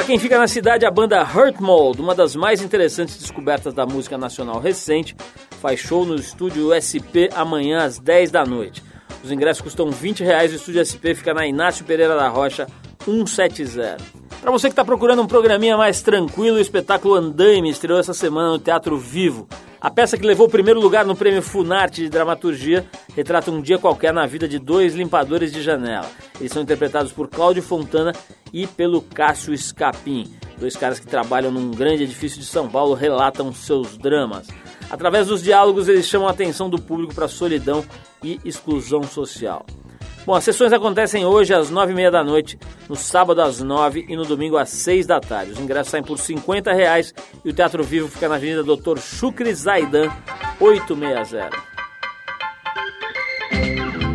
Para 0.00 0.06
quem 0.06 0.18
fica 0.18 0.38
na 0.38 0.48
cidade, 0.48 0.86
a 0.86 0.90
banda 0.90 1.22
Hurt 1.22 1.60
Mold, 1.60 2.00
uma 2.00 2.14
das 2.14 2.34
mais 2.34 2.62
interessantes 2.62 3.18
descobertas 3.18 3.74
da 3.74 3.84
música 3.84 4.16
nacional 4.16 4.58
recente, 4.58 5.14
faz 5.60 5.78
show 5.78 6.06
no 6.06 6.14
estúdio 6.14 6.72
SP 6.72 7.28
amanhã 7.34 7.84
às 7.84 7.98
10 7.98 8.30
da 8.30 8.46
noite. 8.46 8.82
Os 9.22 9.30
ingressos 9.30 9.60
custam 9.60 9.90
20 9.90 10.24
reais 10.24 10.52
e 10.52 10.54
o 10.54 10.56
estúdio 10.56 10.80
SP 10.80 11.12
fica 11.14 11.34
na 11.34 11.46
Inácio 11.46 11.84
Pereira 11.84 12.16
da 12.16 12.28
Rocha 12.28 12.66
170. 13.04 13.98
Para 14.40 14.50
você 14.50 14.68
que 14.68 14.72
está 14.72 14.86
procurando 14.86 15.20
um 15.20 15.26
programinha 15.26 15.76
mais 15.76 16.00
tranquilo, 16.00 16.56
o 16.56 16.60
espetáculo 16.60 17.16
Andaime 17.16 17.68
estreou 17.68 18.00
essa 18.00 18.14
semana 18.14 18.52
no 18.52 18.58
Teatro 18.58 18.96
Vivo. 18.96 19.46
A 19.80 19.90
peça 19.90 20.18
que 20.18 20.26
levou 20.26 20.46
o 20.46 20.50
primeiro 20.50 20.78
lugar 20.78 21.06
no 21.06 21.16
prêmio 21.16 21.40
Funarte 21.40 22.02
de 22.02 22.10
Dramaturgia 22.10 22.86
retrata 23.16 23.50
um 23.50 23.62
dia 23.62 23.78
qualquer 23.78 24.12
na 24.12 24.26
vida 24.26 24.46
de 24.46 24.58
dois 24.58 24.94
limpadores 24.94 25.50
de 25.50 25.62
janela. 25.62 26.06
Eles 26.38 26.52
são 26.52 26.62
interpretados 26.62 27.12
por 27.12 27.28
Cláudio 27.28 27.62
Fontana 27.62 28.12
e 28.52 28.66
pelo 28.66 29.00
Cássio 29.00 29.54
Escapim. 29.54 30.30
Dois 30.58 30.76
caras 30.76 31.00
que 31.00 31.06
trabalham 31.06 31.50
num 31.50 31.70
grande 31.70 32.02
edifício 32.02 32.38
de 32.38 32.44
São 32.44 32.68
Paulo 32.68 32.92
relatam 32.92 33.54
seus 33.54 33.96
dramas. 33.96 34.48
Através 34.90 35.28
dos 35.28 35.42
diálogos, 35.42 35.88
eles 35.88 36.04
chamam 36.04 36.28
a 36.28 36.32
atenção 36.32 36.68
do 36.68 36.78
público 36.78 37.14
para 37.14 37.24
a 37.24 37.28
solidão 37.28 37.82
e 38.22 38.38
exclusão 38.44 39.02
social. 39.02 39.64
Bom, 40.26 40.34
as 40.34 40.44
sessões 40.44 40.72
acontecem 40.72 41.24
hoje 41.24 41.54
às 41.54 41.70
nove 41.70 41.92
e 41.92 41.94
meia 41.94 42.10
da 42.10 42.22
noite, 42.22 42.58
no 42.88 42.94
sábado 42.94 43.40
às 43.40 43.60
nove 43.62 44.04
e 44.08 44.14
no 44.14 44.24
domingo 44.24 44.58
às 44.58 44.68
seis 44.68 45.06
da 45.06 45.18
tarde. 45.18 45.52
Os 45.52 45.58
ingressos 45.58 45.90
saem 45.90 46.04
por 46.04 46.18
cinquenta 46.18 46.72
reais 46.72 47.14
e 47.44 47.48
o 47.48 47.52
Teatro 47.52 47.82
Vivo 47.82 48.06
fica 48.06 48.28
na 48.28 48.34
Avenida 48.34 48.62
Dr. 48.62 48.98
Shukri 48.98 49.54
Zaidan, 49.54 50.10
860. 50.60 51.50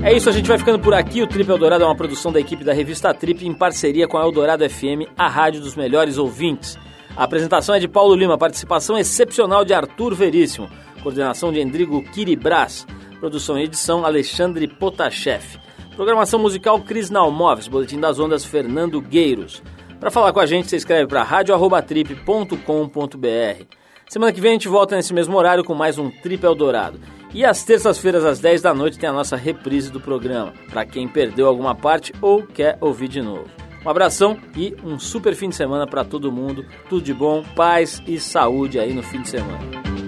É 0.03 0.13
isso, 0.13 0.29
a 0.29 0.31
gente 0.31 0.47
vai 0.47 0.59
ficando 0.59 0.77
por 0.77 0.93
aqui. 0.93 1.23
O 1.23 1.27
Trip 1.27 1.49
Eldorado 1.49 1.83
é 1.83 1.87
uma 1.87 1.95
produção 1.95 2.31
da 2.31 2.39
equipe 2.39 2.63
da 2.63 2.73
revista 2.73 3.11
Trip 3.11 3.43
em 3.43 3.55
parceria 3.55 4.07
com 4.07 4.19
a 4.19 4.21
Eldorado 4.21 4.69
FM, 4.69 5.09
a 5.17 5.27
rádio 5.27 5.61
dos 5.61 5.75
melhores 5.75 6.19
ouvintes. 6.19 6.77
A 7.17 7.23
apresentação 7.23 7.73
é 7.73 7.79
de 7.79 7.87
Paulo 7.87 8.13
Lima, 8.13 8.37
participação 8.37 8.95
excepcional 8.99 9.65
de 9.65 9.73
Arthur 9.73 10.13
Veríssimo, 10.13 10.69
coordenação 11.01 11.51
de 11.51 11.59
Endrigo 11.59 12.03
Kiribras, 12.11 12.85
produção 13.19 13.57
e 13.57 13.63
edição 13.63 14.05
Alexandre 14.05 14.67
Potashev. 14.67 15.64
Programação 15.95 16.37
musical 16.37 16.81
Cris 16.81 17.09
Nalmoves, 17.09 17.69
Boletim 17.69 17.99
das 17.99 18.19
Ondas 18.19 18.43
Fernando 18.43 18.99
Gueiros. 18.99 19.63
Para 19.97 20.11
falar 20.11 20.33
com 20.33 20.41
a 20.41 20.45
gente, 20.45 20.69
você 20.69 20.75
escreve 20.75 21.07
para 21.07 21.23
radioarrobatrip.com.br. 21.23 23.65
Semana 24.09 24.33
que 24.33 24.41
vem 24.41 24.51
a 24.51 24.55
gente 24.55 24.67
volta 24.67 24.95
nesse 24.95 25.13
mesmo 25.13 25.37
horário 25.37 25.63
com 25.63 25.73
mais 25.73 25.97
um 25.97 26.11
Trip 26.11 26.45
Eldorado. 26.45 26.99
E 27.33 27.45
às 27.45 27.63
terças-feiras, 27.63 28.25
às 28.25 28.39
10 28.39 28.61
da 28.61 28.73
noite, 28.73 28.99
tem 28.99 29.09
a 29.09 29.13
nossa 29.13 29.37
reprise 29.37 29.89
do 29.89 30.01
programa, 30.01 30.53
para 30.69 30.85
quem 30.85 31.07
perdeu 31.07 31.47
alguma 31.47 31.73
parte 31.73 32.13
ou 32.21 32.43
quer 32.43 32.77
ouvir 32.81 33.07
de 33.07 33.21
novo. 33.21 33.45
Um 33.85 33.89
abração 33.89 34.37
e 34.55 34.75
um 34.83 34.99
super 34.99 35.33
fim 35.33 35.47
de 35.47 35.55
semana 35.55 35.87
para 35.87 36.03
todo 36.03 36.31
mundo. 36.31 36.65
Tudo 36.89 37.03
de 37.03 37.13
bom, 37.13 37.41
paz 37.55 38.01
e 38.05 38.19
saúde 38.19 38.79
aí 38.79 38.93
no 38.93 39.01
fim 39.01 39.21
de 39.21 39.29
semana. 39.29 40.04